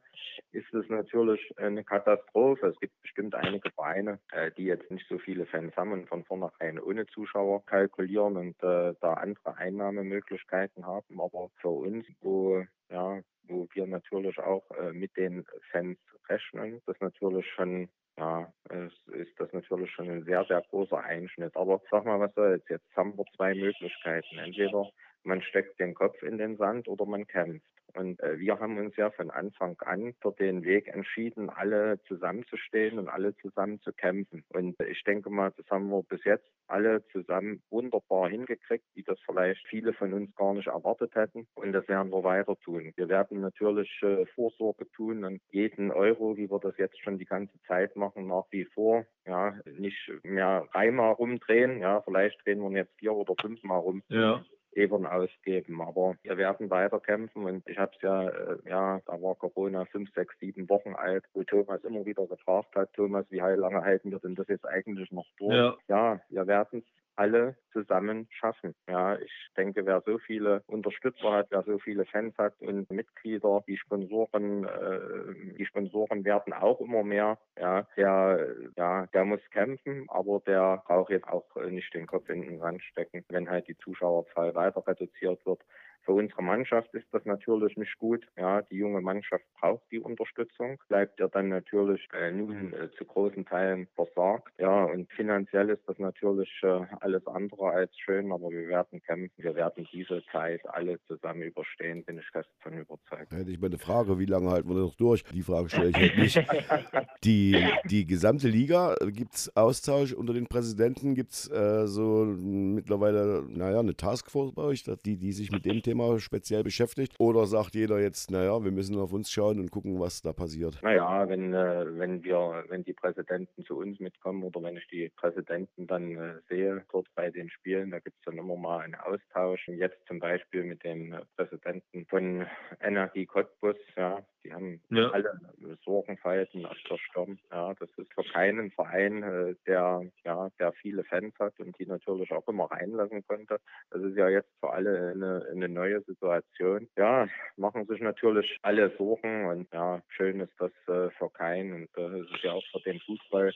ist 0.51 0.73
es 0.73 0.87
natürlich 0.89 1.53
eine 1.57 1.83
Katastrophe. 1.83 2.67
Es 2.67 2.79
gibt 2.79 3.01
bestimmt 3.01 3.35
einige 3.35 3.71
Vereine, 3.71 4.19
äh, 4.31 4.51
die 4.57 4.65
jetzt 4.65 4.89
nicht 4.91 5.07
so 5.07 5.17
viele 5.17 5.45
Fans 5.45 5.75
haben 5.75 5.93
und 5.93 6.07
von 6.07 6.23
vornherein 6.25 6.79
ohne 6.79 7.07
Zuschauer 7.07 7.65
kalkulieren 7.65 8.37
und 8.37 8.55
da 8.61 9.13
andere 9.13 9.57
Einnahmemöglichkeiten 9.57 10.85
haben, 10.85 11.19
aber 11.19 11.49
für 11.61 11.69
uns, 11.69 12.05
wo 12.21 12.48
ja, 12.89 13.21
wo 13.43 13.67
wir 13.73 13.87
natürlich 13.87 14.37
auch 14.39 14.69
äh, 14.71 14.91
mit 14.91 15.15
den 15.17 15.45
Fans 15.71 15.97
rechnen. 16.27 16.81
Das 16.85 16.99
natürlich 16.99 17.47
schon 17.55 17.89
ja, 18.19 18.51
es 18.69 18.91
ist 19.13 19.39
das 19.39 19.51
natürlich 19.53 19.89
schon 19.91 20.09
ein 20.09 20.25
sehr, 20.25 20.43
sehr 20.45 20.61
großer 20.69 21.01
Einschnitt. 21.01 21.55
Aber 21.55 21.81
sag 21.89 22.03
mal, 22.03 22.19
was 22.19 22.33
soll's? 22.35 22.63
Jetzt 22.67 22.93
haben 22.95 23.17
wir 23.17 23.23
zwei 23.37 23.53
Möglichkeiten. 23.53 24.37
Entweder 24.37 24.89
man 25.23 25.41
steckt 25.41 25.79
den 25.79 25.93
Kopf 25.93 26.21
in 26.21 26.37
den 26.37 26.57
Sand 26.57 26.89
oder 26.89 27.05
man 27.05 27.25
kämpft. 27.27 27.78
Und 27.95 28.19
äh, 28.21 28.39
wir 28.39 28.59
haben 28.59 28.77
uns 28.77 28.95
ja 28.95 29.09
von 29.11 29.29
Anfang 29.31 29.75
an 29.79 30.13
für 30.21 30.33
den 30.33 30.63
Weg 30.63 30.87
entschieden, 30.87 31.49
alle 31.49 31.99
zusammenzustehen 32.07 32.99
und 32.99 33.09
alle 33.09 33.35
zusammen 33.37 33.79
zu 33.81 33.93
kämpfen. 33.93 34.43
Und 34.49 34.75
ich 34.81 35.03
denke 35.03 35.29
mal, 35.29 35.51
das 35.55 35.65
haben 35.69 35.89
wir 35.89 36.03
bis 36.03 36.23
jetzt 36.23 36.49
alle 36.67 37.05
zusammen 37.07 37.61
wunderbar 37.69 38.29
hingekriegt, 38.29 38.85
wie 38.93 39.03
das 39.03 39.19
vielleicht 39.25 39.65
viele 39.67 39.93
von 39.93 40.13
uns 40.13 40.33
gar 40.35 40.53
nicht 40.53 40.67
erwartet 40.67 41.15
hätten. 41.15 41.47
Und 41.55 41.73
das 41.73 41.87
werden 41.87 42.11
wir 42.11 42.23
weiter 42.23 42.55
tun. 42.63 42.93
Wir 42.95 43.09
werden 43.09 43.41
natürlich 43.41 43.91
äh, 44.03 44.25
Vorsorge 44.35 44.89
tun 44.91 45.23
und 45.23 45.41
jeden 45.51 45.91
Euro, 45.91 46.37
wie 46.37 46.49
wir 46.49 46.59
das 46.59 46.77
jetzt 46.77 47.01
schon 47.01 47.17
die 47.17 47.25
ganze 47.25 47.59
Zeit 47.67 47.95
machen, 47.95 48.27
nach 48.27 48.45
wie 48.51 48.65
vor, 48.65 49.05
ja, 49.25 49.53
nicht 49.65 50.11
mehr 50.23 50.67
dreimal 50.71 51.13
rumdrehen. 51.13 51.79
Ja, 51.79 52.01
vielleicht 52.01 52.45
drehen 52.45 52.61
wir 52.61 52.71
jetzt 52.77 52.93
vier 52.99 53.13
oder 53.13 53.33
fünfmal 53.39 53.79
rum. 53.79 54.03
Ja. 54.09 54.43
Ebern 54.73 55.05
ausgeben. 55.05 55.81
Aber 55.81 56.15
wir 56.23 56.37
werden 56.37 56.69
weiter 56.69 56.99
kämpfen 56.99 57.45
und 57.45 57.67
ich 57.67 57.77
habe 57.77 57.91
es 57.95 58.01
ja, 58.01 58.29
äh, 58.29 58.57
ja, 58.65 59.01
da 59.05 59.21
war 59.21 59.35
Corona 59.35 59.85
fünf, 59.85 60.13
sechs, 60.13 60.37
sieben 60.39 60.69
Wochen 60.69 60.93
alt, 60.95 61.25
wo 61.33 61.43
Thomas 61.43 61.83
immer 61.83 62.05
wieder 62.05 62.25
gefragt 62.27 62.75
hat, 62.75 62.93
Thomas, 62.93 63.25
wie 63.29 63.39
lange 63.39 63.81
halten 63.81 64.11
wir 64.11 64.19
denn 64.19 64.35
das 64.35 64.47
jetzt 64.47 64.65
eigentlich 64.65 65.11
noch 65.11 65.27
durch? 65.37 65.55
Ja, 65.55 65.77
ja 65.87 66.21
wir 66.29 66.47
werden 66.47 66.79
es 66.79 66.98
alle 67.19 67.57
zusammen 67.73 68.27
schaffen. 68.31 68.73
Ja, 68.87 69.17
ich 69.17 69.31
denke, 69.57 69.85
wer 69.85 70.01
so 70.05 70.17
viele 70.19 70.63
Unterstützer 70.67 71.33
hat, 71.33 71.47
wer 71.51 71.63
so 71.63 71.77
viele 71.77 72.05
Fans 72.05 72.33
hat 72.37 72.53
und 72.61 72.89
Mitglieder, 72.89 73.61
die 73.67 73.77
Sponsoren, 73.77 74.63
äh, 74.63 75.53
die 75.57 75.65
Sponsoren 75.65 76.23
werden 76.23 76.53
auch 76.53 76.79
immer 76.79 77.03
mehr. 77.03 77.37
Ja, 77.59 77.85
der, 77.97 78.55
ja, 78.77 79.05
der 79.07 79.25
muss 79.25 79.41
kämpfen, 79.51 80.05
aber 80.07 80.41
der 80.47 80.81
braucht 80.87 81.11
jetzt 81.11 81.27
auch 81.27 81.55
nicht 81.69 81.93
den 81.93 82.07
Kopf 82.07 82.29
in 82.29 82.41
den 82.41 82.59
Sand 82.59 82.81
stecken, 82.83 83.25
wenn 83.27 83.49
halt 83.49 83.67
die 83.67 83.77
Zuschauerzahl 83.77 84.55
weiter 84.55 84.85
reduziert 84.87 85.45
wird. 85.45 85.61
Für 86.09 86.13
unsere 86.13 86.41
Mannschaft 86.41 86.91
ist 86.95 87.05
das 87.11 87.23
natürlich 87.25 87.77
nicht 87.77 87.95
gut. 87.99 88.25
Ja, 88.35 88.63
die 88.63 88.77
junge 88.77 88.99
Mannschaft 88.99 89.43
braucht 89.61 89.83
die 89.91 89.99
Unterstützung, 89.99 90.81
bleibt 90.87 91.19
ja 91.19 91.27
dann 91.27 91.49
natürlich 91.49 92.01
äh, 92.19 92.31
nun 92.31 92.73
äh, 92.73 92.89
zu 92.97 93.05
großen 93.05 93.45
Teilen 93.45 93.87
versagt. 93.93 94.51
Ja, 94.57 94.85
und 94.85 95.07
finanziell 95.11 95.69
ist 95.69 95.83
das 95.85 95.99
natürlich 95.99 96.49
äh, 96.63 96.81
alles 97.01 97.27
andere 97.27 97.69
als 97.69 97.95
schön, 97.95 98.31
aber 98.31 98.49
wir 98.49 98.67
werden 98.69 99.03
kämpfen. 99.03 99.29
Wir 99.37 99.53
werden 99.53 99.87
diese 99.91 100.23
Zeit 100.31 100.67
alle 100.67 100.99
zusammen 101.05 101.43
überstehen, 101.43 102.03
bin 102.05 102.17
ich 102.17 102.27
fest 102.31 102.49
davon 102.57 102.79
überzeugt. 102.79 103.31
Hätte 103.31 103.51
ich 103.51 103.59
mal 103.61 103.67
eine 103.67 103.77
Frage, 103.77 104.17
wie 104.17 104.25
lange 104.25 104.49
halten 104.49 104.67
wir 104.67 104.77
noch 104.77 104.95
durch? 104.95 105.23
Die 105.25 105.43
Frage 105.43 105.69
stelle 105.69 105.89
ich 105.89 105.95
halt 105.95 106.17
nicht. 106.17 106.43
die, 107.23 107.63
die 107.85 108.07
gesamte 108.07 108.47
Liga, 108.47 108.95
gibt 109.11 109.35
es 109.35 109.55
Austausch 109.55 110.13
unter 110.13 110.33
den 110.33 110.47
Präsidenten? 110.47 111.13
Gibt 111.13 111.33
es 111.33 111.51
äh, 111.51 111.85
so 111.85 112.25
mittlerweile, 112.25 113.45
naja, 113.47 113.81
eine 113.81 113.95
Taskforce 113.95 114.55
bei 114.55 114.63
euch, 114.63 114.83
die, 115.05 115.15
die 115.15 115.33
sich 115.33 115.51
mit 115.51 115.65
dem 115.65 115.83
Thema 115.83 115.98
Thema 115.99 116.19
speziell 116.19 116.63
beschäftigt? 116.63 117.15
Oder 117.19 117.45
sagt 117.45 117.75
jeder 117.75 117.99
jetzt, 117.99 118.31
naja, 118.31 118.63
wir 118.63 118.71
müssen 118.71 118.97
auf 118.97 119.11
uns 119.11 119.31
schauen 119.31 119.59
und 119.59 119.69
gucken, 119.69 119.99
was 119.99 120.21
da 120.21 120.31
passiert? 120.31 120.79
Naja, 120.81 121.27
wenn, 121.27 121.53
äh, 121.53 121.85
wenn 121.97 122.23
wir, 122.23 122.63
wenn 122.69 122.83
die 122.83 122.93
Präsidenten 122.93 123.65
zu 123.65 123.77
uns 123.77 123.99
mitkommen 123.99 124.43
oder 124.43 124.63
wenn 124.63 124.77
ich 124.77 124.87
die 124.87 125.11
Präsidenten 125.17 125.87
dann 125.87 126.15
äh, 126.15 126.35
sehe, 126.47 126.85
dort 126.91 127.07
bei 127.15 127.29
den 127.29 127.49
Spielen, 127.49 127.91
da 127.91 127.99
gibt 127.99 128.15
es 128.17 128.23
dann 128.25 128.37
immer 128.37 128.55
mal 128.55 128.79
einen 128.79 128.95
Austausch. 128.95 129.67
Und 129.67 129.77
jetzt 129.77 129.99
zum 130.07 130.19
Beispiel 130.19 130.63
mit 130.63 130.83
dem 130.83 131.11
äh, 131.11 131.21
Präsidenten 131.35 132.05
von 132.05 132.45
Energie 132.81 133.25
Cottbus, 133.25 133.75
ja, 133.97 134.23
die 134.43 134.53
haben 134.53 134.81
ja. 134.89 135.09
alle 135.09 135.37
Sorgenfalten 135.83 136.65
auf 136.65 136.77
der 136.89 136.97
Stirn. 136.97 137.39
Ja, 137.51 137.73
das 137.73 137.89
ist 137.97 138.13
für 138.13 138.23
keinen 138.23 138.71
Verein, 138.71 139.23
äh, 139.23 139.55
der, 139.67 140.03
ja, 140.23 140.49
der 140.59 140.71
viele 140.73 141.03
Fans 141.03 141.33
hat 141.39 141.59
und 141.59 141.77
die 141.77 141.85
natürlich 141.85 142.31
auch 142.31 142.47
immer 142.47 142.71
reinlassen 142.71 143.25
konnte. 143.27 143.59
Das 143.91 144.01
ist 144.01 144.15
ja 144.15 144.29
jetzt 144.29 144.49
für 144.59 144.71
alle 144.71 145.11
eine, 145.11 145.45
eine 145.51 145.67
neue 145.79 146.01
Situation. 146.01 146.87
Ja, 146.97 147.27
machen 147.57 147.85
sich 147.87 148.01
natürlich 148.01 148.57
alle 148.61 148.91
Sorgen 148.97 149.45
und 149.47 149.67
ja, 149.73 150.01
schön 150.09 150.39
ist 150.41 150.53
das 150.59 150.71
äh, 150.87 151.09
für 151.17 151.29
keinen 151.29 151.73
und 151.73 151.89
äh, 151.97 152.19
ist 152.21 152.43
ja 152.43 152.53
auch 152.53 152.65
für 152.71 152.81
den 152.81 152.99
Fußball 152.99 153.53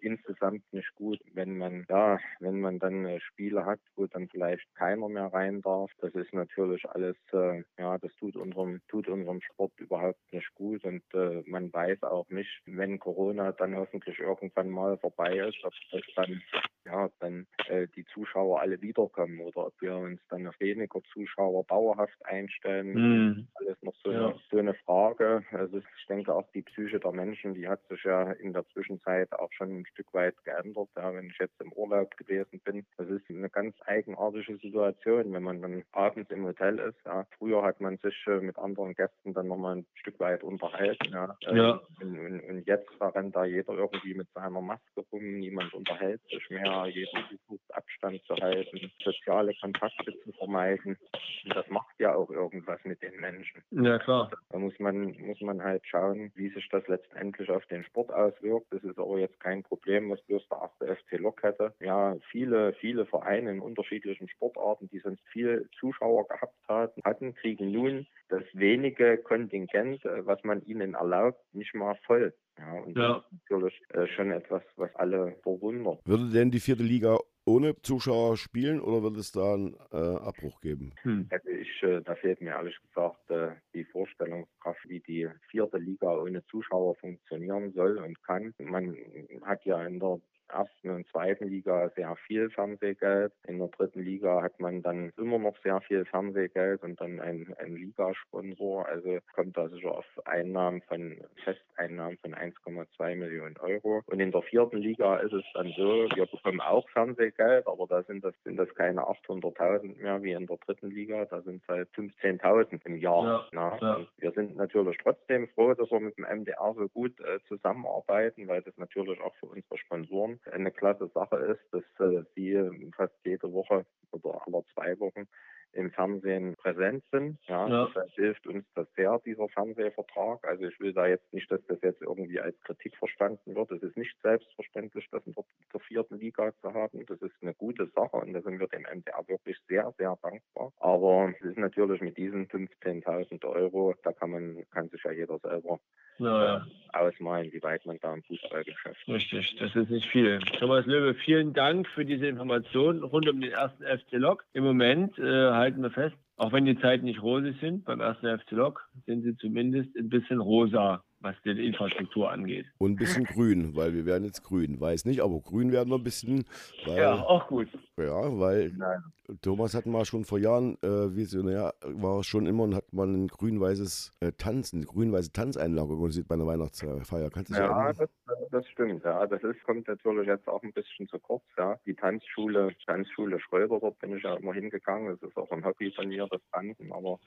insgesamt 0.00 0.62
nicht 0.72 0.94
gut, 0.94 1.20
wenn 1.32 1.58
man 1.58 1.84
ja, 1.88 2.18
wenn 2.40 2.60
man 2.60 2.78
dann 2.78 3.06
äh, 3.06 3.20
Spiele 3.20 3.64
hat, 3.64 3.80
wo 3.94 4.06
dann 4.06 4.28
vielleicht 4.28 4.66
keiner 4.74 5.08
mehr 5.08 5.26
rein 5.32 5.62
darf. 5.62 5.90
Das 6.00 6.14
ist 6.14 6.32
natürlich 6.32 6.88
alles, 6.88 7.16
äh, 7.32 7.62
ja, 7.78 7.98
das 7.98 8.14
tut 8.16 8.36
unserem 8.36 8.80
tut 8.88 9.08
unserem 9.08 9.40
Sport 9.40 9.72
überhaupt 9.78 10.32
nicht 10.32 10.52
gut 10.54 10.84
und 10.84 11.02
äh, 11.14 11.42
man 11.46 11.72
weiß 11.72 12.02
auch 12.02 12.28
nicht, 12.30 12.62
wenn 12.66 12.98
Corona 12.98 13.52
dann 13.52 13.76
hoffentlich 13.76 14.18
irgendwann 14.18 14.70
mal 14.70 14.96
vorbei 14.98 15.38
ist, 15.38 15.64
ob 15.64 15.72
das 15.90 16.02
dann 16.14 16.42
ja 16.84 17.10
dann 17.20 17.46
äh, 17.68 17.86
die 17.96 18.04
Zuschauer 18.06 18.60
alle 18.60 18.80
wiederkommen 18.80 19.40
oder 19.40 19.66
ob 19.66 19.74
wir 19.80 19.96
uns 19.96 20.20
dann 20.28 20.46
auf 20.46 20.58
weniger 20.60 21.00
Zuschauer 21.12 21.64
dauerhaft 21.64 22.24
einstellen. 22.24 22.94
Mhm. 22.94 23.48
Alles 23.54 23.82
noch 23.82 23.94
so, 24.02 24.12
ja. 24.12 24.28
eine, 24.28 24.40
so 24.50 24.58
eine 24.58 24.74
Frage. 24.74 25.44
Also 25.50 25.78
ich 25.78 26.06
denke 26.08 26.32
auch 26.34 26.48
die 26.52 26.62
Psyche 26.62 27.00
der 27.00 27.12
Menschen, 27.12 27.54
die 27.54 27.68
hat 27.68 27.86
sich 27.88 28.02
ja 28.04 28.32
in 28.32 28.52
der 28.52 28.66
Zwischenzeit 28.68 29.32
auch 29.32 29.52
schon 29.56 29.70
ein 29.70 29.86
Stück 29.86 30.12
weit 30.12 30.34
geändert. 30.44 30.88
Ja, 30.96 31.14
wenn 31.14 31.26
ich 31.26 31.38
jetzt 31.38 31.60
im 31.60 31.72
Urlaub 31.72 32.16
gewesen 32.16 32.60
bin, 32.64 32.86
das 32.96 33.08
ist 33.08 33.28
eine 33.28 33.50
ganz 33.50 33.74
eigenartige 33.86 34.56
Situation, 34.56 35.32
wenn 35.32 35.42
man 35.42 35.62
dann 35.62 35.82
abends 35.92 36.30
im 36.30 36.44
Hotel 36.44 36.78
ist. 36.78 36.98
Ja. 37.04 37.26
Früher 37.38 37.62
hat 37.62 37.80
man 37.80 37.98
sich 37.98 38.14
äh, 38.26 38.40
mit 38.40 38.58
anderen 38.58 38.94
Gästen 38.94 39.34
dann 39.34 39.48
nochmal 39.48 39.76
ein 39.76 39.86
Stück 39.94 40.18
weit 40.20 40.42
unterhalten. 40.42 41.12
Ja. 41.12 41.36
ja. 41.40 41.80
Und, 42.00 42.18
und, 42.18 42.40
und, 42.40 42.66
jetzt 42.66 42.88
rennt 43.00 43.34
da 43.34 43.44
jeder 43.44 43.72
irgendwie 43.74 44.14
mit 44.14 44.28
seiner 44.34 44.60
Maske 44.60 45.04
rum, 45.12 45.38
niemand 45.38 45.72
unterhält 45.74 46.20
sich 46.28 46.50
mehr, 46.50 46.86
jeder 46.86 47.10
versucht 47.28 47.74
Abstand 47.74 48.22
zu 48.24 48.34
halten, 48.36 48.90
soziale 49.02 49.54
Kontakte 49.60 50.12
zu 50.24 50.32
vermeiden. 50.32 50.96
Und 51.44 51.56
das 51.56 51.68
macht 51.68 51.98
ja 51.98 52.14
auch 52.14 52.30
irgendwas 52.30 52.80
mit 52.84 53.02
den 53.02 53.16
Menschen. 53.20 53.62
Ja, 53.70 53.98
klar. 53.98 54.30
Da 54.50 54.58
muss 54.58 54.78
man, 54.78 55.16
muss 55.20 55.40
man 55.40 55.62
halt 55.62 55.86
schauen, 55.86 56.32
wie 56.34 56.50
sich 56.50 56.68
das 56.70 56.86
letztendlich 56.88 57.50
auf 57.50 57.64
den 57.66 57.84
Sport 57.84 58.10
auswirkt. 58.12 58.66
Das 58.70 58.82
ist 58.82 58.98
aber 58.98 59.18
jetzt 59.18 59.38
kein 59.46 59.62
Problem, 59.62 60.10
was 60.10 60.20
bloß 60.22 60.42
der 60.48 60.58
erste 60.58 60.96
FC 60.96 61.20
Lok 61.20 61.44
hätte. 61.44 61.72
Ja, 61.78 62.16
viele, 62.32 62.72
viele 62.80 63.06
Vereine 63.06 63.52
in 63.52 63.60
unterschiedlichen 63.60 64.28
Sportarten, 64.28 64.88
die 64.88 64.98
sonst 64.98 65.22
viel 65.30 65.70
Zuschauer 65.78 66.26
gehabt 66.26 66.56
hatten, 66.68 67.32
kriegen 67.34 67.70
nun 67.70 68.08
das 68.28 68.42
wenige 68.54 69.18
Kontingent, 69.18 70.04
äh, 70.04 70.26
was 70.26 70.42
man 70.42 70.62
ihnen 70.66 70.94
erlaubt, 70.94 71.38
nicht 71.52 71.74
mal 71.76 71.96
voll. 72.06 72.34
Ja, 72.58 72.72
und 72.72 72.98
ja. 72.98 73.08
das 73.08 73.22
ist 73.22 73.32
natürlich 73.42 73.82
äh, 73.90 74.06
schon 74.16 74.32
etwas, 74.32 74.62
was 74.74 74.92
alle 74.96 75.36
verwundert. 75.44 76.00
Würde 76.04 76.28
denn 76.32 76.50
die 76.50 76.58
vierte 76.58 76.82
Liga 76.82 77.20
ohne 77.46 77.80
Zuschauer 77.80 78.36
spielen 78.36 78.80
oder 78.80 79.02
wird 79.02 79.16
es 79.16 79.32
da 79.32 79.54
einen 79.54 79.74
äh, 79.92 79.96
Abbruch 79.96 80.60
geben? 80.60 80.92
Hm. 81.02 81.28
Also 81.30 81.48
ich, 81.48 81.82
äh, 81.82 82.02
da 82.02 82.14
fehlt 82.16 82.40
mir 82.40 82.50
ehrlich 82.50 82.76
gesagt 82.82 83.30
äh, 83.30 83.52
die 83.72 83.84
Vorstellungskraft, 83.84 84.88
wie 84.88 85.00
die 85.00 85.28
vierte 85.48 85.78
Liga 85.78 86.18
ohne 86.18 86.44
Zuschauer 86.46 86.96
funktionieren 86.96 87.72
soll 87.72 87.98
und 87.98 88.22
kann. 88.24 88.52
Man 88.58 88.96
hat 89.42 89.64
ja 89.64 89.82
in 89.84 90.00
der 90.00 90.20
ersten 90.48 90.90
und 90.90 91.06
zweiten 91.08 91.48
Liga 91.48 91.90
sehr 91.96 92.16
viel 92.26 92.50
Fernsehgeld. 92.50 93.32
In 93.46 93.58
der 93.58 93.68
dritten 93.68 94.02
Liga 94.02 94.42
hat 94.42 94.58
man 94.60 94.82
dann 94.82 95.12
immer 95.16 95.38
noch 95.38 95.56
sehr 95.62 95.80
viel 95.82 96.04
Fernsehgeld 96.04 96.82
und 96.82 97.00
dann 97.00 97.20
ein, 97.20 97.54
ein 97.58 97.76
Ligasponsor. 97.76 98.86
Also 98.86 99.18
kommt 99.34 99.56
da 99.56 99.68
sicher 99.68 99.92
auf 99.92 100.06
Einnahmen 100.24 100.82
von 100.82 101.16
Festeinnahmen 101.44 102.18
von 102.18 102.34
1,2 102.34 103.16
Millionen 103.16 103.56
Euro. 103.58 104.02
Und 104.06 104.20
in 104.20 104.32
der 104.32 104.42
vierten 104.42 104.78
Liga 104.78 105.16
ist 105.18 105.32
es 105.32 105.44
dann 105.54 105.72
so, 105.76 106.08
wir 106.14 106.26
bekommen 106.26 106.60
auch 106.60 106.88
Fernsehgeld, 106.90 107.66
aber 107.66 107.86
da 107.86 108.02
sind 108.04 108.24
das, 108.24 108.34
sind 108.44 108.56
das 108.56 108.72
keine 108.74 109.02
800.000 109.02 110.02
mehr 110.02 110.22
wie 110.22 110.32
in 110.32 110.46
der 110.46 110.56
dritten 110.58 110.90
Liga. 110.90 111.24
Da 111.26 111.42
sind 111.42 111.62
es 111.62 111.68
halt 111.68 111.88
15.000 111.94 112.80
im 112.84 112.96
Jahr. 112.96 113.48
Ja, 113.52 113.78
ja. 113.80 114.06
Wir 114.18 114.32
sind 114.32 114.56
natürlich 114.56 114.98
trotzdem 115.02 115.48
froh, 115.48 115.74
dass 115.74 115.90
wir 115.90 116.00
mit 116.00 116.16
dem 116.16 116.24
MDR 116.24 116.74
so 116.76 116.88
gut 116.88 117.18
äh, 117.20 117.38
zusammenarbeiten, 117.48 118.48
weil 118.48 118.62
das 118.62 118.76
natürlich 118.76 119.20
auch 119.20 119.34
für 119.36 119.46
unsere 119.46 119.78
Sponsoren 119.78 120.35
eine 120.52 120.70
klasse 120.70 121.08
Sache 121.14 121.36
ist, 121.36 121.60
dass 121.72 122.08
äh, 122.08 122.22
sie 122.34 122.90
fast 122.96 123.14
jede 123.24 123.52
Woche 123.52 123.84
oder 124.12 124.40
alle 124.46 124.64
zwei 124.74 124.98
Wochen 125.00 125.26
im 125.72 125.90
Fernsehen 125.90 126.54
präsent 126.56 127.04
sind. 127.12 127.38
Ja, 127.46 127.68
ja. 127.68 127.90
Das 127.94 128.10
hilft 128.14 128.46
uns 128.46 128.64
das 128.74 128.86
sehr, 128.96 129.20
dieser 129.24 129.48
Fernsehvertrag. 129.48 130.46
Also 130.46 130.64
ich 130.64 130.80
will 130.80 130.92
da 130.92 131.06
jetzt 131.06 131.32
nicht, 131.32 131.50
dass 131.50 131.60
das 131.66 131.78
jetzt 131.82 132.02
irgendwie 132.02 132.40
als 132.40 132.58
Kritik 132.62 132.96
verstanden 132.96 133.54
wird. 133.54 133.70
Es 133.70 133.82
ist 133.82 133.96
nicht 133.96 134.16
selbstverständlich, 134.22 135.06
das 135.10 135.26
in 135.26 135.34
der, 135.34 135.44
der 135.72 135.80
vierten 135.80 136.18
Liga 136.18 136.52
zu 136.62 136.72
haben. 136.72 137.04
Das 137.06 137.20
ist 137.20 137.34
eine 137.42 137.54
gute 137.54 137.86
Sache 137.94 138.16
und 138.16 138.32
da 138.32 138.40
sind 138.40 138.58
wir 138.58 138.68
dem 138.68 138.82
MDR 138.82 139.26
wirklich 139.28 139.56
sehr, 139.68 139.92
sehr 139.98 140.16
dankbar. 140.22 140.72
Aber 140.78 141.32
es 141.38 141.44
ist 141.44 141.58
natürlich 141.58 142.00
mit 142.00 142.16
diesen 142.16 142.48
15.000 142.48 143.44
Euro, 143.44 143.94
da 144.02 144.12
kann 144.12 144.30
man, 144.30 144.64
kann 144.70 144.88
sich 144.88 145.02
ja 145.04 145.12
jeder 145.12 145.38
selber 145.38 145.78
ja, 146.18 146.44
ja. 146.44 146.66
ausmalen, 146.92 147.52
wie 147.52 147.62
weit 147.62 147.84
man 147.86 147.98
da 148.00 148.14
im 148.14 148.22
Fußballgeschäft 148.22 149.08
Richtig, 149.08 149.56
das 149.58 149.74
ist 149.76 149.90
nicht 149.90 150.08
viel. 150.08 150.38
Thomas 150.58 150.86
Löwe, 150.86 151.14
vielen 151.14 151.52
Dank 151.52 151.86
für 151.88 152.04
diese 152.04 152.26
Informationen 152.26 153.02
rund 153.02 153.28
um 153.28 153.40
den 153.40 153.52
ersten 153.52 153.84
FC 153.84 154.12
Lok. 154.12 154.44
Im 154.52 154.64
Moment 154.64 155.18
äh, 155.18 155.22
halten 155.56 155.82
wir 155.82 155.90
fest, 155.90 156.16
auch 156.36 156.52
wenn 156.52 156.64
die 156.64 156.78
Zeiten 156.80 157.04
nicht 157.04 157.22
rosig 157.22 157.56
sind 157.60 157.84
beim 157.84 158.00
ersten 158.00 158.38
FC 158.38 158.52
Lok, 158.52 158.88
sind 159.06 159.22
sie 159.22 159.36
zumindest 159.36 159.96
ein 159.96 160.08
bisschen 160.08 160.40
rosa 160.40 161.02
was 161.20 161.34
die 161.44 161.66
Infrastruktur 161.66 162.30
angeht. 162.30 162.66
Und 162.78 162.92
ein 162.92 162.96
bisschen 162.96 163.24
grün, 163.24 163.74
weil 163.74 163.94
wir 163.94 164.04
werden 164.04 164.24
jetzt 164.24 164.42
grün. 164.42 164.80
Weiß 164.80 165.04
nicht, 165.04 165.20
aber 165.20 165.40
grün 165.40 165.72
werden 165.72 165.90
wir 165.90 165.96
ein 165.96 166.04
bisschen. 166.04 166.44
Weil, 166.84 166.98
ja, 166.98 167.14
auch 167.14 167.48
gut. 167.48 167.68
Ja, 167.96 168.38
weil 168.38 168.72
Nein. 168.76 169.02
Thomas 169.42 169.74
hatten 169.74 169.90
wir 169.90 170.04
schon 170.04 170.24
vor 170.24 170.38
Jahren 170.38 170.76
äh, 170.82 171.14
Visionär, 171.16 171.74
war 171.82 172.20
es 172.20 172.26
schon 172.26 172.46
immer 172.46 172.62
und 172.64 172.74
hat 172.74 172.92
man 172.92 173.24
ein 173.24 173.28
grün-weißes 173.28 174.12
äh, 174.20 174.32
Tanzen, 174.32 174.84
grün-weiße 174.84 175.32
Tanzeinlage 175.32 175.94
organisiert 175.94 176.28
bei 176.28 176.36
einer 176.36 176.46
Weihnachtsfeier. 176.46 177.30
Kannst 177.30 177.50
du 177.50 177.56
ja, 177.56 177.92
das, 177.92 178.08
das 178.50 178.66
stimmt. 178.68 179.04
Ja, 179.04 179.26
das 179.26 179.42
ist, 179.42 179.62
kommt 179.64 179.88
natürlich 179.88 180.26
jetzt 180.26 180.48
auch 180.48 180.62
ein 180.62 180.72
bisschen 180.72 181.08
zu 181.08 181.18
kurz. 181.18 181.42
Ja. 181.56 181.78
Die 181.86 181.94
Tanzschule, 181.94 182.74
Tanzschule 182.86 183.40
Schröder, 183.40 183.78
dort 183.80 183.98
bin 183.98 184.16
ich 184.16 184.22
ja 184.22 184.34
immer 184.34 184.54
hingegangen. 184.54 185.16
Das 185.20 185.30
ist 185.30 185.36
auch 185.36 185.50
ein 185.50 185.64
Hobby 185.64 185.92
von 185.92 186.08
mir, 186.08 186.26
das 186.30 186.40
Tanzen. 186.52 186.92
Aber 186.92 187.18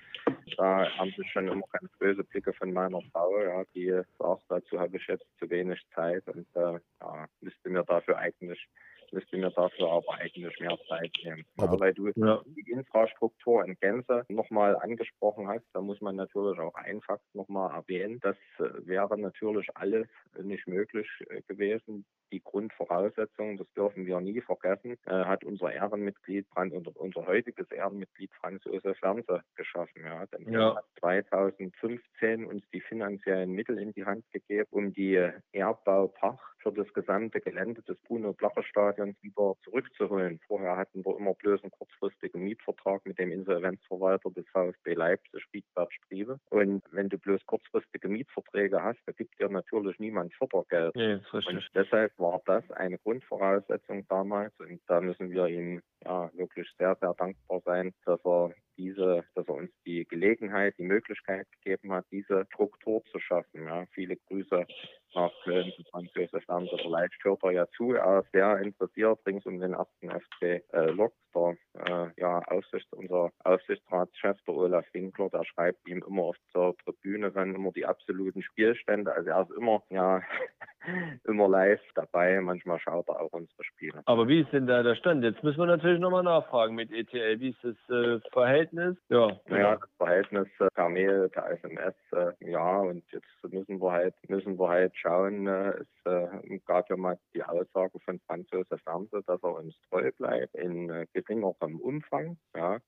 da 0.57 0.89
haben 0.97 1.11
sich 1.11 1.31
schon 1.31 1.47
immer 1.47 1.65
ganz 1.71 1.91
böse 1.97 2.23
Blicke 2.23 2.53
von 2.53 2.73
meiner 2.73 3.01
Frau, 3.11 3.39
ja, 3.41 3.63
die 3.73 4.01
sagt, 4.17 4.43
dazu 4.49 4.79
habe 4.79 4.97
ich 4.97 5.07
jetzt 5.07 5.25
zu 5.39 5.49
wenig 5.49 5.81
Zeit 5.93 6.27
und 6.27 6.47
äh, 6.55 6.79
ja, 7.01 7.27
müsste 7.41 7.69
mir 7.69 7.83
dafür 7.83 8.17
eigentlich 8.17 8.67
müsste 9.11 9.37
mir 9.37 9.51
dafür 9.51 9.89
aber 9.91 10.13
eigentlich 10.15 10.59
mehr 10.59 10.77
Zeit 10.87 11.11
nehmen. 11.23 11.45
Aber, 11.57 11.73
ja, 11.73 11.79
weil 11.79 11.93
du 11.93 12.07
ja. 12.15 12.41
die 12.45 12.71
Infrastruktur 12.71 13.65
in 13.65 13.75
Gänze 13.79 14.25
nochmal 14.29 14.75
angesprochen 14.77 15.47
hast, 15.47 15.65
da 15.73 15.81
muss 15.81 16.01
man 16.01 16.15
natürlich 16.15 16.59
auch 16.59 16.75
einfach 16.75 17.19
nochmal 17.33 17.73
erwähnen. 17.73 18.19
Das 18.21 18.35
äh, 18.59 18.85
wäre 18.85 19.17
natürlich 19.17 19.67
alles 19.75 20.07
nicht 20.41 20.67
möglich 20.67 21.07
äh, 21.29 21.41
gewesen. 21.47 22.05
Die 22.31 22.41
Grundvoraussetzungen, 22.43 23.57
das 23.57 23.67
dürfen 23.73 24.05
wir 24.05 24.19
nie 24.19 24.41
vergessen, 24.41 24.97
äh, 25.05 25.11
hat 25.25 25.43
unser 25.43 25.71
Ehrenmitglied, 25.71 26.45
unser, 26.55 26.95
unser 26.95 27.25
heutiges 27.25 27.69
Ehrenmitglied 27.71 28.31
Franz 28.35 28.63
Josef 28.65 29.01
Wernse 29.01 29.41
geschaffen. 29.55 30.03
Ja. 30.03 30.25
Denn 30.27 30.51
ja. 30.51 30.69
er 30.69 30.75
hat 30.75 30.85
2015 30.99 32.45
uns 32.45 32.63
die 32.71 32.81
finanziellen 32.81 33.51
Mittel 33.51 33.79
in 33.79 33.93
die 33.93 34.05
Hand 34.05 34.29
gegeben, 34.31 34.67
um 34.71 34.93
die 34.93 35.15
Erbbaupacht 35.51 36.58
für 36.61 36.71
das 36.71 36.91
gesamte 36.93 37.39
Gelände 37.41 37.81
des 37.83 37.97
Bruno-Blacher-Stadions 38.01 39.15
wieder 39.21 39.55
zurückzuholen. 39.63 40.39
Vorher 40.47 40.77
hatten 40.77 41.03
wir 41.05 41.17
immer 41.17 41.33
bloß 41.33 41.63
einen 41.63 41.71
kurzfristigen 41.71 42.43
Mietvertrag 42.43 43.05
mit 43.05 43.17
dem 43.17 43.31
Insolvenzverwalter 43.31 44.29
des 44.31 44.47
VfB 44.49 44.93
Leipzig, 44.93 45.43
Friedbert 45.51 45.93
Striebe. 45.93 46.39
Und 46.49 46.83
wenn 46.91 47.09
du 47.09 47.17
bloß 47.17 47.45
kurzfristige 47.45 48.07
Mietverträge 48.07 48.81
hast, 48.81 48.99
da 49.05 49.11
gibt 49.13 49.39
dir 49.39 49.49
natürlich 49.49 49.97
niemand 49.99 50.33
Fördergeld. 50.35 50.95
Nee, 50.95 51.19
und 51.31 51.69
deshalb 51.73 52.17
war 52.17 52.41
das 52.45 52.69
eine 52.71 52.97
Grundvoraussetzung 52.99 54.05
damals. 54.07 54.53
Und 54.59 54.81
da 54.87 55.01
müssen 55.01 55.31
wir 55.31 55.47
ihm 55.47 55.81
ja 56.03 56.29
wirklich 56.33 56.67
sehr, 56.77 56.97
sehr 56.99 57.13
dankbar 57.13 57.61
sein, 57.65 57.93
dass 58.05 58.19
er 58.25 58.53
diese, 58.79 59.25
dass 59.35 59.47
er 59.47 59.53
uns 59.53 59.71
die 59.85 60.05
Gelegenheit, 60.05 60.75
die 60.77 60.83
Möglichkeit 60.83 61.47
gegeben 61.51 61.91
hat, 61.91 62.05
diese 62.11 62.45
Struktur 62.53 63.03
zu 63.11 63.19
schaffen. 63.19 63.65
Ja, 63.65 63.85
viele 63.91 64.15
Grüße 64.15 64.65
nach 65.13 65.31
Köln 65.43 65.71
zu 65.75 65.83
Franz 65.91 66.09
Josef 66.15 66.43
Ernst. 66.47 66.73
Vielleicht 66.81 67.23
hört 67.23 67.43
er 67.43 67.51
ja 67.51 67.67
zu. 67.75 67.93
Er 67.93 68.19
ist 68.19 68.31
sehr 68.31 68.57
interessiert 68.59 69.19
rings 69.25 69.45
um 69.45 69.59
den 69.59 69.73
ersten 69.73 70.09
FC 70.09 70.63
äh, 70.73 70.91
Lok. 70.91 71.13
Der 71.35 71.57
äh, 71.85 72.09
ja, 72.17 72.39
Aufsicht, 72.39 72.87
unser 72.91 73.31
Aufsichtsratschef, 73.43 74.37
der 74.47 74.55
Olaf 74.55 74.85
Winkler, 74.93 75.29
der 75.29 75.43
schreibt 75.43 75.87
ihm 75.87 76.03
immer 76.07 76.23
auf 76.23 76.37
der 76.55 76.73
Tribüne 76.83 77.31
dann 77.31 77.53
immer 77.53 77.71
die 77.71 77.85
absoluten 77.85 78.41
Spielstände. 78.41 79.13
Also 79.13 79.29
er 79.29 79.41
ist 79.41 79.51
immer, 79.51 79.83
ja, 79.89 80.21
immer 81.25 81.47
live 81.47 81.81
dabei. 81.95 82.39
Manchmal 82.41 82.79
schaut 82.79 83.07
er 83.09 83.21
auch 83.21 83.31
unsere 83.31 83.63
Spiele. 83.63 84.01
Aber 84.05 84.27
wie 84.27 84.41
ist 84.41 84.51
denn 84.53 84.67
da 84.67 84.83
der 84.83 84.95
Stand? 84.95 85.23
Jetzt 85.23 85.43
müssen 85.43 85.59
wir 85.59 85.65
natürlich 85.65 85.99
nochmal 85.99 86.23
nachfragen 86.23 86.75
mit 86.75 86.91
ETL. 86.91 87.39
Wie 87.39 87.49
ist 87.49 87.63
das 87.63 87.75
äh, 87.89 88.19
Verhältnis? 88.31 88.97
Ja, 89.09 89.39
naja, 89.47 89.75
das 89.75 89.89
Verhältnis 89.97 90.47
äh, 90.59 90.67
per 90.73 90.89
Mail, 90.89 91.29
per 91.29 91.49
SMS, 91.51 91.95
äh, 92.13 92.51
ja. 92.51 92.79
Und 92.79 93.03
jetzt 93.11 93.53
müssen 93.53 93.81
wir 93.81 93.91
halt, 93.91 94.15
müssen 94.27 94.57
wir 94.59 94.69
halt 94.69 94.95
schauen. 94.95 95.47
Äh, 95.47 95.69
es 95.69 95.87
äh, 96.05 96.59
gab 96.65 96.89
ja 96.89 96.97
mal 96.97 97.17
die 97.33 97.43
Aussage 97.43 97.99
von 97.99 98.19
Franz 98.27 98.47
Josef 98.51 98.81
Samse, 98.83 99.21
dass 99.25 99.43
er 99.43 99.55
uns 99.55 99.75
treu 99.89 100.11
bleibt 100.17 100.55
in 100.55 100.89
äh, 100.89 101.05
geringerem 101.13 101.79
Umfang. 101.79 102.37
Ja. 102.55 102.79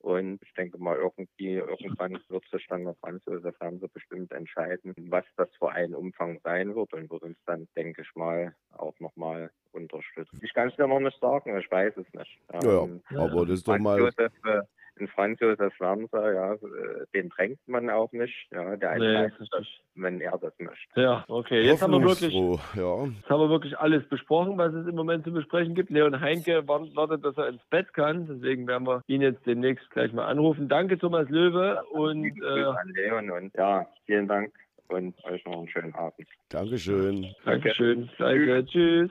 Und 0.00 0.40
ich 0.42 0.52
denke 0.54 0.78
mal, 0.78 0.96
irgendwie, 0.96 1.54
irgendwann 1.54 2.18
wird 2.28 2.44
sich 2.50 2.66
dann 2.68 2.84
der 2.84 2.94
Franz 2.94 3.24
Josef 3.26 3.58
Hamse 3.60 3.88
bestimmt 3.88 4.30
entscheiden, 4.32 4.94
was 5.10 5.24
das 5.36 5.48
für 5.58 5.70
ein 5.70 5.94
Umfang 5.94 6.38
sein 6.44 6.74
wird 6.74 6.92
und 6.92 7.10
wird 7.10 7.22
uns 7.22 7.38
dann, 7.46 7.66
denke 7.76 8.02
ich 8.02 8.14
mal, 8.14 8.54
auch 8.72 8.98
nochmal 9.00 9.50
unterstützen. 9.72 10.38
Ich 10.42 10.54
kann 10.54 10.68
es 10.68 10.76
dir 10.76 10.86
noch 10.86 11.00
nicht 11.00 11.18
sagen, 11.20 11.58
ich 11.58 11.70
weiß 11.70 11.94
es 11.96 12.12
nicht. 12.14 12.38
Ja, 12.52 12.84
ähm, 12.84 13.02
ja 13.10 13.20
aber 13.20 13.46
das 13.46 13.58
ist 13.58 13.68
doch 13.68 13.78
mal. 13.78 13.98
Josef, 13.98 14.32
äh, 14.44 14.62
in 14.96 15.08
Franz 15.08 15.40
Josef 15.40 15.78
Wernser, 15.78 16.32
ja, 16.32 16.52
äh, 16.54 17.06
den 17.14 17.28
drängt 17.28 17.58
man 17.66 17.90
auch 17.90 18.12
nicht. 18.12 18.34
Ja, 18.50 18.76
der 18.76 18.92
entscheidet 18.92 19.40
nee, 19.40 19.46
das, 19.50 19.66
wenn 19.94 20.20
er 20.20 20.38
das 20.38 20.52
möchte. 20.58 21.00
Ja, 21.00 21.24
okay. 21.28 21.62
Jetzt 21.62 21.82
haben 21.82 21.92
wir 21.92 22.02
wirklich, 22.02 22.32
ja. 22.32 23.04
jetzt 23.04 23.30
haben 23.30 23.40
wir 23.40 23.50
wirklich 23.50 23.78
alles 23.78 24.06
besprochen, 24.08 24.58
was 24.58 24.72
es 24.74 24.86
im 24.86 24.94
Moment 24.94 25.24
zu 25.24 25.32
besprechen 25.32 25.74
gibt. 25.74 25.90
Leon 25.90 26.20
Heinke 26.20 26.66
wartet, 26.66 27.24
dass 27.24 27.36
er 27.36 27.48
ins 27.48 27.64
Bett 27.70 27.92
kann. 27.94 28.26
Deswegen 28.26 28.66
werden 28.66 28.86
wir 28.86 29.02
ihn 29.06 29.22
jetzt 29.22 29.44
demnächst 29.46 29.88
gleich 29.90 30.12
mal 30.12 30.26
anrufen. 30.26 30.68
Danke, 30.68 30.98
Thomas 30.98 31.28
Löwe. 31.28 31.82
Und, 31.90 32.24
äh, 32.42 32.62
an 32.64 32.92
Leon 32.94 33.30
und 33.30 33.54
ja, 33.54 33.86
vielen 34.06 34.28
Dank 34.28 34.52
und 34.88 35.14
euch 35.24 35.44
noch 35.44 35.58
einen 35.58 35.68
schönen 35.68 35.94
Abend. 35.94 36.28
Dankeschön. 36.48 37.34
Dankeschön. 37.44 38.08
Danke. 38.18 38.64
Tschüss. 38.66 39.10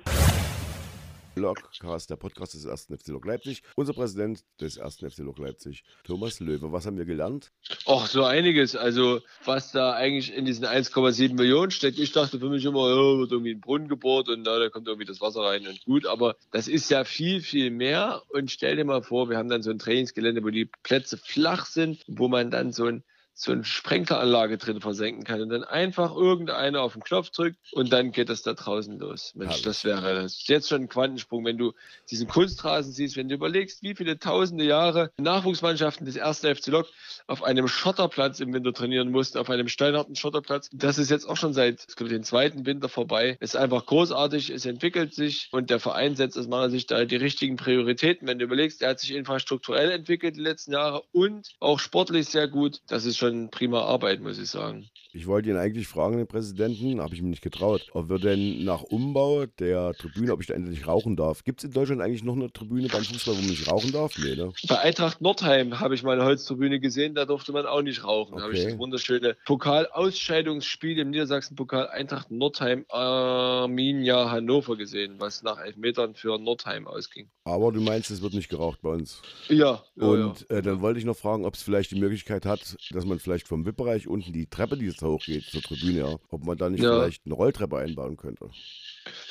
Logcast, 1.35 2.09
der 2.09 2.15
Podcast 2.15 2.53
des 2.53 2.65
1. 2.65 2.87
FC 2.99 3.07
Lok 3.09 3.25
Leipzig. 3.25 3.63
Unser 3.75 3.93
Präsident 3.93 4.43
des 4.59 4.79
1. 4.79 4.97
FC 4.97 5.19
Lok 5.19 5.39
Leipzig, 5.39 5.83
Thomas 6.03 6.39
Löwe. 6.39 6.71
Was 6.71 6.85
haben 6.85 6.97
wir 6.97 7.05
gelernt? 7.05 7.51
Ach, 7.85 8.07
so 8.07 8.23
einiges. 8.23 8.75
Also, 8.75 9.21
was 9.43 9.71
da 9.71 9.93
eigentlich 9.93 10.33
in 10.33 10.45
diesen 10.45 10.65
1,7 10.65 11.33
Millionen 11.33 11.71
steckt. 11.71 11.99
Ich 11.99 12.11
dachte 12.11 12.39
für 12.39 12.49
mich 12.49 12.65
immer, 12.65 12.89
ja, 12.89 13.19
wird 13.19 13.31
irgendwie 13.31 13.53
ein 13.53 13.61
Brunnen 13.61 13.87
gebohrt 13.87 14.29
und 14.29 14.43
da, 14.43 14.59
da 14.59 14.69
kommt 14.69 14.87
irgendwie 14.87 15.07
das 15.07 15.21
Wasser 15.21 15.41
rein 15.41 15.67
und 15.67 15.83
gut. 15.85 16.05
Aber 16.05 16.35
das 16.51 16.67
ist 16.67 16.89
ja 16.89 17.03
viel, 17.03 17.41
viel 17.41 17.71
mehr. 17.71 18.23
Und 18.29 18.51
stell 18.51 18.75
dir 18.75 18.85
mal 18.85 19.03
vor, 19.03 19.29
wir 19.29 19.37
haben 19.37 19.49
dann 19.49 19.63
so 19.63 19.71
ein 19.71 19.79
Trainingsgelände, 19.79 20.43
wo 20.43 20.49
die 20.49 20.69
Plätze 20.83 21.17
flach 21.17 21.65
sind, 21.65 22.03
wo 22.07 22.27
man 22.27 22.51
dann 22.51 22.71
so 22.71 22.85
ein 22.85 23.03
so 23.35 23.51
eine 23.51 23.63
Sprenkleranlage 23.63 24.57
drin 24.57 24.79
versenken 24.79 25.25
kann 25.25 25.41
und 25.41 25.49
dann 25.49 25.63
einfach 25.63 26.15
irgendeiner 26.15 26.81
auf 26.81 26.93
den 26.93 27.03
Knopf 27.03 27.31
drückt 27.31 27.57
und 27.73 27.91
dann 27.91 28.11
geht 28.11 28.29
das 28.29 28.41
da 28.43 28.53
draußen 28.53 28.97
los. 28.97 29.33
Mensch, 29.35 29.61
das 29.61 29.83
wäre 29.83 30.15
das 30.15 30.47
jetzt 30.47 30.69
schon 30.69 30.83
ein 30.83 30.89
Quantensprung, 30.89 31.43
wenn 31.43 31.57
du 31.57 31.73
diesen 32.09 32.27
Kunstrasen 32.27 32.93
siehst, 32.93 33.17
wenn 33.17 33.27
du 33.27 33.35
überlegst, 33.35 33.83
wie 33.83 33.93
viele 33.93 34.17
tausende 34.17 34.63
Jahre 34.63 35.11
Nachwuchsmannschaften 35.17 36.05
des 36.05 36.15
ersten 36.15 36.55
FC 36.55 36.67
Lok 36.67 36.87
auf 37.27 37.43
einem 37.43 37.67
Schotterplatz 37.67 38.39
im 38.39 38.53
Winter 38.53 38.73
trainieren 38.73 39.11
mussten, 39.11 39.37
auf 39.37 39.49
einem 39.49 39.67
steinharten 39.67 40.15
Schotterplatz. 40.15 40.69
Das 40.71 40.97
ist 40.97 41.11
jetzt 41.11 41.27
auch 41.27 41.37
schon 41.37 41.53
seit 41.53 41.85
glaube, 41.95 42.13
den 42.13 42.23
zweiten 42.23 42.65
Winter 42.65 42.89
vorbei. 42.89 43.37
Es 43.39 43.53
ist 43.53 43.59
einfach 43.59 43.85
großartig, 43.85 44.49
es 44.49 44.65
entwickelt 44.65 45.13
sich 45.13 45.49
und 45.51 45.69
der 45.69 45.79
Verein 45.79 46.15
setzt 46.15 46.37
aus 46.37 46.47
meiner 46.47 46.69
Sicht 46.69 46.91
da 46.91 47.05
die 47.05 47.15
richtigen 47.15 47.55
Prioritäten. 47.55 48.27
Wenn 48.27 48.39
du 48.39 48.45
überlegst, 48.45 48.81
er 48.81 48.91
hat 48.91 48.99
sich 48.99 49.11
infrastrukturell 49.11 49.91
entwickelt 49.91 50.35
die 50.35 50.41
letzten 50.41 50.73
Jahre 50.73 51.03
und 51.11 51.55
auch 51.59 51.79
sportlich 51.79 52.27
sehr 52.27 52.47
gut. 52.47 52.81
Das 52.87 53.05
ist 53.05 53.17
schon 53.17 53.24
schon 53.25 53.49
prima 53.49 53.81
Arbeit, 53.81 54.21
muss 54.21 54.37
ich 54.39 54.49
sagen. 54.49 54.89
Ich 55.15 55.25
wollte 55.25 55.49
ihn 55.49 55.57
eigentlich 55.57 55.87
fragen, 55.87 56.17
den 56.17 56.27
Präsidenten, 56.27 57.01
habe 57.01 57.15
ich 57.15 57.21
mir 57.23 57.29
nicht 57.29 57.41
getraut, 57.41 57.87
ob 57.93 58.09
wir 58.09 58.19
denn 58.19 58.63
nach 58.63 58.83
Umbau 58.83 59.45
der 59.45 59.93
Tribüne, 59.93 60.31
ob 60.31 60.41
ich 60.41 60.47
da 60.47 60.53
endlich 60.53 60.85
rauchen 60.85 61.15
darf. 61.15 61.43
Gibt 61.43 61.61
es 61.61 61.65
in 61.65 61.71
Deutschland 61.71 62.01
eigentlich 62.01 62.23
noch 62.23 62.35
eine 62.35 62.51
Tribüne 62.51 62.87
beim 62.87 63.03
Fußball, 63.03 63.35
wo 63.35 63.39
man 63.39 63.49
nicht 63.49 63.69
rauchen 63.71 63.91
darf? 63.91 64.17
Nee, 64.17 64.35
ne? 64.35 64.51
Bei 64.67 64.79
Eintracht 64.79 65.21
Nordheim 65.21 65.79
habe 65.79 65.95
ich 65.95 66.03
mal 66.03 66.13
eine 66.13 66.25
Holztribüne 66.25 66.79
gesehen, 66.79 67.15
da 67.15 67.25
durfte 67.25 67.51
man 67.51 67.65
auch 67.65 67.81
nicht 67.81 68.03
rauchen. 68.03 68.33
Okay. 68.33 68.39
Da 68.39 68.43
habe 68.43 68.53
ich 68.55 68.63
das 68.65 68.77
wunderschöne 68.77 69.35
Pokalausscheidungsspiel 69.45 70.99
im 70.99 71.09
Niedersachsen-Pokal 71.09 71.87
Eintracht 71.87 72.29
Nordheim 72.29 72.85
Arminia 72.89 74.29
Hannover 74.29 74.77
gesehen, 74.77 75.15
was 75.17 75.41
nach 75.41 75.59
elf 75.59 75.77
Metern 75.77 76.13
für 76.13 76.37
Nordheim 76.37 76.87
ausging. 76.87 77.29
Aber 77.43 77.71
du 77.71 77.81
meinst, 77.81 78.11
es 78.11 78.21
wird 78.21 78.33
nicht 78.33 78.49
geraucht 78.49 78.81
bei 78.81 78.89
uns? 78.89 79.21
Ja. 79.47 79.81
ja 79.95 80.05
Und. 80.05 80.49
Äh, 80.49 80.61
dann 80.61 80.81
wollte 80.81 80.99
ich 80.99 81.05
noch 81.05 81.15
fragen, 81.15 81.45
ob 81.45 81.53
es 81.53 81.63
vielleicht 81.63 81.91
die 81.91 81.99
Möglichkeit 81.99 82.45
hat, 82.45 82.75
dass 82.91 83.05
man 83.05 83.15
man 83.15 83.19
vielleicht 83.19 83.47
vom 83.47 83.65
VIP-Bereich 83.65 84.07
unten 84.07 84.33
die 84.33 84.47
Treppe, 84.47 84.77
die 84.77 84.85
jetzt 85.05 85.13
hochgeht 85.13 85.43
zur 85.45 85.61
Tribüne, 85.61 85.99
ja, 85.99 86.15
ob 86.31 86.43
man 86.43 86.57
da 86.57 86.69
nicht 86.69 86.83
ja. 86.83 86.91
vielleicht 86.91 87.25
eine 87.25 87.35
Rolltreppe 87.35 87.77
einbauen 87.77 88.17
könnte. 88.17 88.49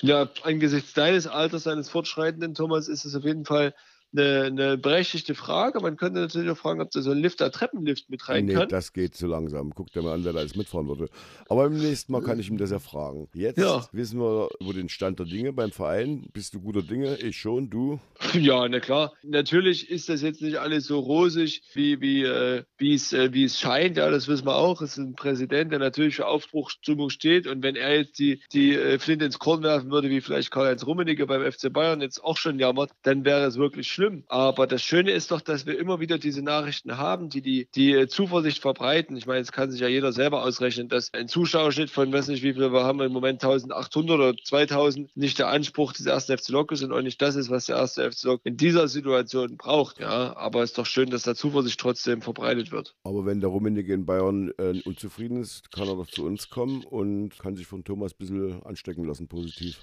Ja, 0.01 0.29
angesichts 0.43 0.93
deines 0.95 1.27
Alters, 1.27 1.65
deines 1.65 1.89
Fortschreitenden, 1.91 2.55
Thomas, 2.55 2.89
ist 2.89 3.05
es 3.05 3.15
auf 3.15 3.25
jeden 3.25 3.45
Fall 3.45 3.75
eine, 4.17 4.45
eine 4.45 4.79
berechtigte 4.79 5.35
Frage. 5.35 5.81
Man 5.81 5.97
könnte 5.97 6.21
natürlich 6.21 6.51
auch 6.51 6.57
fragen, 6.57 6.81
ob 6.81 6.91
da 6.91 7.03
so 7.03 7.11
ein 7.11 7.19
Lifter 7.19 7.51
Treppenlift 7.51 8.11
mit 8.11 8.29
rein 8.29 8.47
nee, 8.47 8.55
kann. 8.55 8.69
das 8.69 8.93
geht 8.93 9.15
zu 9.15 9.27
langsam. 9.27 9.75
Guck 9.75 9.93
dir 9.93 10.03
mal 10.03 10.15
an, 10.15 10.25
wer 10.25 10.33
da 10.33 10.41
alles 10.41 10.57
mitfahren 10.57 10.89
würde. 10.89 11.09
Aber 11.49 11.69
beim 11.69 11.79
nächsten 11.79 12.13
Mal 12.13 12.23
kann 12.23 12.39
ich 12.39 12.49
ihm 12.49 12.59
das 12.59 12.71
ja 12.71 12.79
fragen. 12.79 13.29
Jetzt 13.35 13.59
ja. 13.59 13.87
wissen 13.93 14.21
wir 14.21 14.49
über 14.61 14.73
den 14.73 14.89
Stand 14.89 15.19
der 15.19 15.27
Dinge 15.27 15.53
beim 15.53 15.71
Verein. 15.71 16.27
Bist 16.33 16.55
du 16.55 16.61
guter 16.61 16.83
Dinge? 16.83 17.17
Ich 17.17 17.37
schon, 17.37 17.71
du? 17.71 18.01
Ja, 18.45 18.69
na 18.69 18.81
klar. 18.81 19.13
Natürlich 19.23 19.91
ist 19.91 20.09
das 20.09 20.21
jetzt 20.21 20.43
nicht 20.43 20.59
alles 20.59 20.87
so 20.87 20.99
rosig, 20.99 21.63
wie, 21.73 22.01
wie, 22.01 22.25
äh, 22.25 22.65
es, 22.81 23.13
äh, 23.13 23.49
scheint. 23.49 23.97
Ja, 23.97 24.11
das 24.11 24.29
wissen 24.29 24.47
wir 24.47 24.57
auch. 24.57 24.83
Es 24.83 24.93
ist 24.93 24.99
ein 24.99 25.15
Präsident, 25.15 25.73
der 25.73 25.79
natürlich 25.79 26.17
für 26.17 26.27
Aufbruchstimmung 26.27 27.11
steht. 27.11 27.47
Und 27.47 27.63
wenn 27.63 27.77
er 27.77 27.97
jetzt 27.97 28.19
die, 28.19 28.43
die 28.53 28.75
äh, 28.75 28.99
Flinte 28.99 29.25
ins 29.25 29.39
Korn 29.39 29.63
werfen 29.63 29.91
würde, 29.91 30.11
wie 30.11 30.21
vielleicht 30.21 30.51
Karl-Heinz 30.51 30.87
Rummenigge 30.87 31.27
beim 31.27 31.51
FC 31.51 31.73
Bayern 31.73 32.01
jetzt 32.01 32.23
auch 32.23 32.37
schon 32.37 32.59
jammert, 32.59 32.91
dann 33.03 33.25
wäre 33.25 33.45
es 33.45 33.57
wirklich 33.57 33.89
schlimm 33.89 34.04
schlimm. 34.05 34.25
Aber 34.29 34.67
das 34.67 34.83
Schöne 34.83 35.13
ist 35.13 35.31
doch, 35.31 35.41
dass 35.41 35.67
wir 35.67 35.79
immer 35.79 36.01
wieder 36.01 36.19
diese 36.19 36.43
Nachrichten 36.43 36.97
haben, 36.99 37.29
die 37.29 37.41
die, 37.41 37.69
die 37.75 38.07
Zuversicht 38.09 38.61
verbreiten. 38.61 39.17
Ich 39.17 39.27
meine, 39.27 39.41
es 39.41 39.53
kann 39.53 39.71
sich 39.71 39.81
ja 39.81 39.89
jeder 39.89 40.13
selber 40.13 40.43
ausrechnen, 40.43 40.89
dass 40.89 41.13
ein 41.13 41.29
Zuschauerschnitt 41.29 41.91
von, 41.91 42.13
weiß 42.13 42.29
nicht, 42.29 42.43
wie 42.43 42.53
viel 42.53 42.73
wir 42.73 42.85
haben 42.85 43.01
im 43.01 43.13
Moment, 43.13 43.43
1800 43.43 44.19
oder 44.19 44.35
2000, 44.43 45.17
nicht 45.17 45.39
der 45.39 45.49
Anspruch 45.49 45.93
des 45.93 46.07
ersten 46.07 46.37
FC 46.37 46.51
Lok 46.51 46.73
ist 46.73 46.83
und 46.83 46.93
auch 46.93 47.03
nicht 47.03 47.21
das 47.21 47.37
ist, 47.37 47.51
was 47.51 47.67
der 47.67 47.77
erste 47.77 48.11
FC 48.11 48.25
Lok 48.25 48.41
in 48.45 48.57
dieser 48.57 48.89
Situation 48.89 49.57
braucht. 49.57 50.01
Ja, 50.01 50.37
aber 50.37 50.63
es 50.63 50.71
ist 50.71 50.79
doch 50.79 50.87
schön, 50.87 51.11
dass 51.11 51.23
da 51.23 51.35
Zuversicht 51.35 51.81
trotzdem 51.81 52.23
verbreitet 52.23 52.73
wird. 52.73 52.95
Aber 53.05 53.27
wenn 53.27 53.41
der 53.41 53.51
Rummenigge 53.51 53.95
in 53.95 54.07
Bayern 54.07 54.53
äh, 54.59 54.81
unzufrieden 54.85 55.41
ist, 55.41 55.71
kann 55.73 55.89
er 55.89 55.97
doch 55.97 56.07
zu 56.07 56.25
uns 56.25 56.51
kommen 56.51 56.85
und 56.85 57.39
kann 57.39 57.57
sich 57.57 57.67
von 57.67 57.85
Thomas 57.85 58.13
ein 58.13 58.19
bisschen 58.19 58.63
anstecken 58.65 59.05
lassen, 59.05 59.29
positiv. 59.29 59.79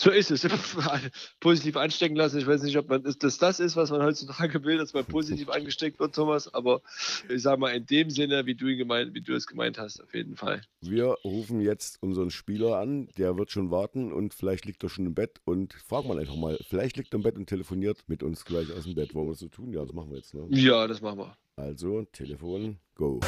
So 0.00 0.10
ist 0.10 0.30
es. 0.30 0.48
positiv 1.40 1.76
anstecken 1.76 2.16
lassen. 2.16 2.38
Ich 2.38 2.46
weiß 2.46 2.62
nicht, 2.62 2.78
ob 2.78 2.88
man 2.88 3.02
das, 3.02 3.18
das 3.18 3.60
ist, 3.60 3.76
was 3.76 3.90
man 3.90 4.02
heutzutage 4.02 4.64
will, 4.64 4.78
dass 4.78 4.94
man 4.94 5.04
positiv 5.04 5.48
angesteckt 5.50 6.00
wird, 6.00 6.14
Thomas. 6.14 6.54
Aber 6.54 6.80
ich 7.28 7.42
sage 7.42 7.60
mal 7.60 7.68
in 7.74 7.84
dem 7.84 8.08
Sinne, 8.08 8.46
wie 8.46 8.54
du, 8.54 8.74
gemeint, 8.74 9.12
wie 9.12 9.20
du 9.20 9.34
es 9.34 9.46
gemeint 9.46 9.78
hast, 9.78 10.02
auf 10.02 10.14
jeden 10.14 10.36
Fall. 10.36 10.62
Wir 10.80 11.16
rufen 11.22 11.60
jetzt 11.60 12.02
unseren 12.02 12.30
Spieler 12.30 12.78
an. 12.78 13.08
Der 13.18 13.36
wird 13.36 13.50
schon 13.50 13.70
warten 13.70 14.10
und 14.10 14.32
vielleicht 14.32 14.64
liegt 14.64 14.82
er 14.82 14.88
schon 14.88 15.04
im 15.04 15.12
Bett. 15.12 15.42
Und 15.44 15.74
fragen 15.74 16.08
wir 16.08 16.18
einfach 16.18 16.36
mal. 16.36 16.58
Vielleicht 16.66 16.96
liegt 16.96 17.12
er 17.12 17.16
im 17.18 17.22
Bett 17.22 17.36
und 17.36 17.46
telefoniert 17.46 17.98
mit 18.06 18.22
uns 18.22 18.46
gleich 18.46 18.72
aus 18.72 18.84
dem 18.84 18.94
Bett. 18.94 19.14
Wollen 19.14 19.26
wir 19.26 19.32
das 19.32 19.40
so 19.40 19.48
tun? 19.48 19.70
Ja, 19.70 19.84
das 19.84 19.92
machen 19.92 20.12
wir 20.12 20.16
jetzt. 20.16 20.32
Ne? 20.32 20.46
Ja, 20.48 20.86
das 20.86 21.02
machen 21.02 21.18
wir. 21.18 21.36
Also, 21.56 22.04
Telefon, 22.10 22.78
go. 22.94 23.20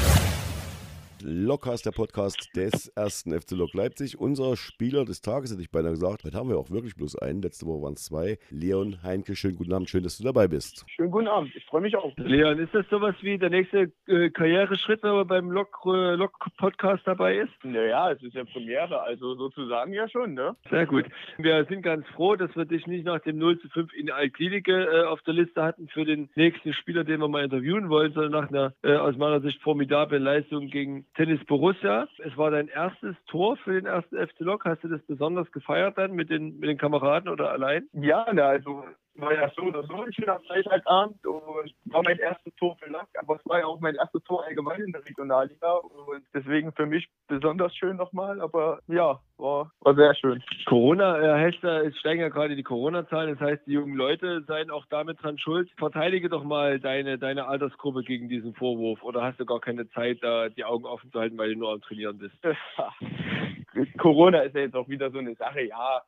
Lockcast, 1.24 1.86
der 1.86 1.92
Podcast 1.92 2.50
des 2.56 2.88
ersten 2.88 3.32
FC 3.32 3.52
Lok 3.52 3.74
Leipzig. 3.74 4.18
Unser 4.18 4.56
Spieler 4.56 5.04
des 5.04 5.20
Tages, 5.20 5.52
hätte 5.52 5.62
ich 5.62 5.70
beinahe 5.70 5.92
gesagt. 5.92 6.24
Heute 6.24 6.36
haben 6.36 6.48
wir 6.48 6.58
auch 6.58 6.70
wirklich 6.70 6.96
bloß 6.96 7.16
einen. 7.18 7.42
Letzte 7.42 7.66
Woche 7.66 7.82
waren 7.82 7.94
es 7.94 8.04
zwei. 8.04 8.38
Leon 8.50 9.02
Heinke, 9.02 9.36
schönen 9.36 9.56
guten 9.56 9.72
Abend. 9.72 9.88
Schön, 9.88 10.02
dass 10.02 10.18
du 10.18 10.24
dabei 10.24 10.48
bist. 10.48 10.84
Schönen 10.88 11.10
guten 11.10 11.28
Abend. 11.28 11.54
Ich 11.54 11.64
freue 11.66 11.82
mich 11.82 11.96
auch. 11.96 12.12
Leon, 12.16 12.58
ist 12.58 12.74
das 12.74 12.86
sowas 12.90 13.14
wie 13.20 13.38
der 13.38 13.50
nächste 13.50 13.92
äh, 14.06 14.30
Karriereschritt, 14.30 15.02
wenn 15.02 15.12
man 15.12 15.26
beim 15.26 15.50
Lok-Podcast 15.50 17.02
äh, 17.02 17.06
dabei 17.06 17.38
ist? 17.38 17.52
Naja, 17.62 18.10
es 18.10 18.22
ist 18.22 18.34
ja 18.34 18.44
Premiere, 18.44 19.00
also 19.02 19.34
sozusagen 19.36 19.92
ja 19.92 20.08
schon, 20.08 20.34
ne? 20.34 20.56
Sehr 20.70 20.86
gut. 20.86 21.06
Wir 21.38 21.64
sind 21.66 21.82
ganz 21.82 22.06
froh, 22.08 22.36
dass 22.36 22.54
wir 22.56 22.64
dich 22.64 22.86
nicht 22.86 23.04
nach 23.04 23.20
dem 23.20 23.38
0 23.38 23.60
zu 23.60 23.68
5 23.68 23.92
in 23.94 24.10
Altklinike 24.10 24.72
äh, 24.72 25.04
auf 25.04 25.22
der 25.22 25.34
Liste 25.34 25.62
hatten 25.62 25.88
für 25.88 26.04
den 26.04 26.30
nächsten 26.34 26.72
Spieler, 26.72 27.04
den 27.04 27.20
wir 27.20 27.28
mal 27.28 27.44
interviewen 27.44 27.88
wollen, 27.88 28.12
sondern 28.12 28.32
nach 28.32 28.48
einer 28.48 28.74
äh, 28.82 28.96
aus 28.96 29.16
meiner 29.16 29.40
Sicht 29.40 29.60
formidablen 29.62 30.22
Leistung 30.22 30.68
gegen 30.68 31.06
Tennis 31.14 31.44
Borussia. 31.46 32.08
Es 32.18 32.36
war 32.36 32.50
dein 32.50 32.68
erstes 32.68 33.16
Tor 33.26 33.56
für 33.58 33.72
den 33.72 33.86
ersten 33.86 34.16
FC 34.16 34.40
Lok. 34.40 34.64
Hast 34.64 34.82
du 34.84 34.88
das 34.88 35.02
besonders 35.02 35.50
gefeiert 35.52 35.98
dann 35.98 36.12
mit 36.12 36.30
den, 36.30 36.58
mit 36.58 36.68
den 36.68 36.78
Kameraden 36.78 37.28
oder 37.28 37.50
allein? 37.50 37.88
Ja, 37.92 38.26
na, 38.32 38.48
also 38.48 38.84
war 39.14 39.34
ja 39.34 39.50
so 39.56 39.62
oder 39.62 39.82
so 39.84 39.94
ein 39.94 40.12
schöner 40.12 40.40
Freitagabend 40.40 41.26
und 41.26 41.74
war 41.84 42.02
mein 42.02 42.18
erstes 42.18 42.54
Tor 42.56 42.76
für 42.76 42.90
Lack, 42.90 43.08
aber 43.18 43.36
es 43.36 43.46
war 43.46 43.58
ja 43.58 43.66
auch 43.66 43.80
mein 43.80 43.94
erstes 43.94 44.22
Tor 44.24 44.44
allgemein 44.44 44.80
in 44.80 44.92
der 44.92 45.04
Regionalliga 45.04 45.74
und 45.74 46.24
deswegen 46.34 46.72
für 46.72 46.86
mich 46.86 47.08
besonders 47.28 47.74
schön 47.76 47.96
nochmal, 47.96 48.40
aber 48.40 48.80
ja, 48.88 49.20
war, 49.36 49.70
war 49.80 49.94
sehr 49.94 50.14
schön. 50.14 50.42
Corona, 50.66 51.16
Herr 51.16 51.38
Hester, 51.38 51.84
es 51.84 51.96
steigen 51.98 52.20
ja 52.20 52.28
gerade 52.28 52.56
die 52.56 52.62
Corona-Zahlen, 52.62 53.36
das 53.36 53.40
heißt, 53.40 53.66
die 53.66 53.72
jungen 53.72 53.96
Leute 53.96 54.42
seien 54.46 54.70
auch 54.70 54.86
damit 54.88 55.22
dran 55.22 55.38
schuld. 55.38 55.70
Verteidige 55.76 56.28
doch 56.28 56.44
mal 56.44 56.80
deine, 56.80 57.18
deine 57.18 57.46
Altersgruppe 57.46 58.02
gegen 58.02 58.28
diesen 58.28 58.54
Vorwurf 58.54 59.02
oder 59.02 59.22
hast 59.22 59.40
du 59.40 59.44
gar 59.44 59.60
keine 59.60 59.88
Zeit, 59.90 60.18
da 60.22 60.48
die 60.48 60.64
Augen 60.64 60.84
offen 60.84 61.10
zu 61.10 61.20
halten, 61.20 61.36
weil 61.38 61.52
du 61.52 61.58
nur 61.58 61.72
am 61.72 61.82
Trainieren 61.82 62.18
bist? 62.18 62.36
Corona 63.98 64.40
ist 64.40 64.54
ja 64.54 64.62
jetzt 64.62 64.76
auch 64.76 64.88
wieder 64.88 65.10
so 65.10 65.18
eine 65.18 65.34
Sache, 65.34 65.62
ja. 65.62 66.02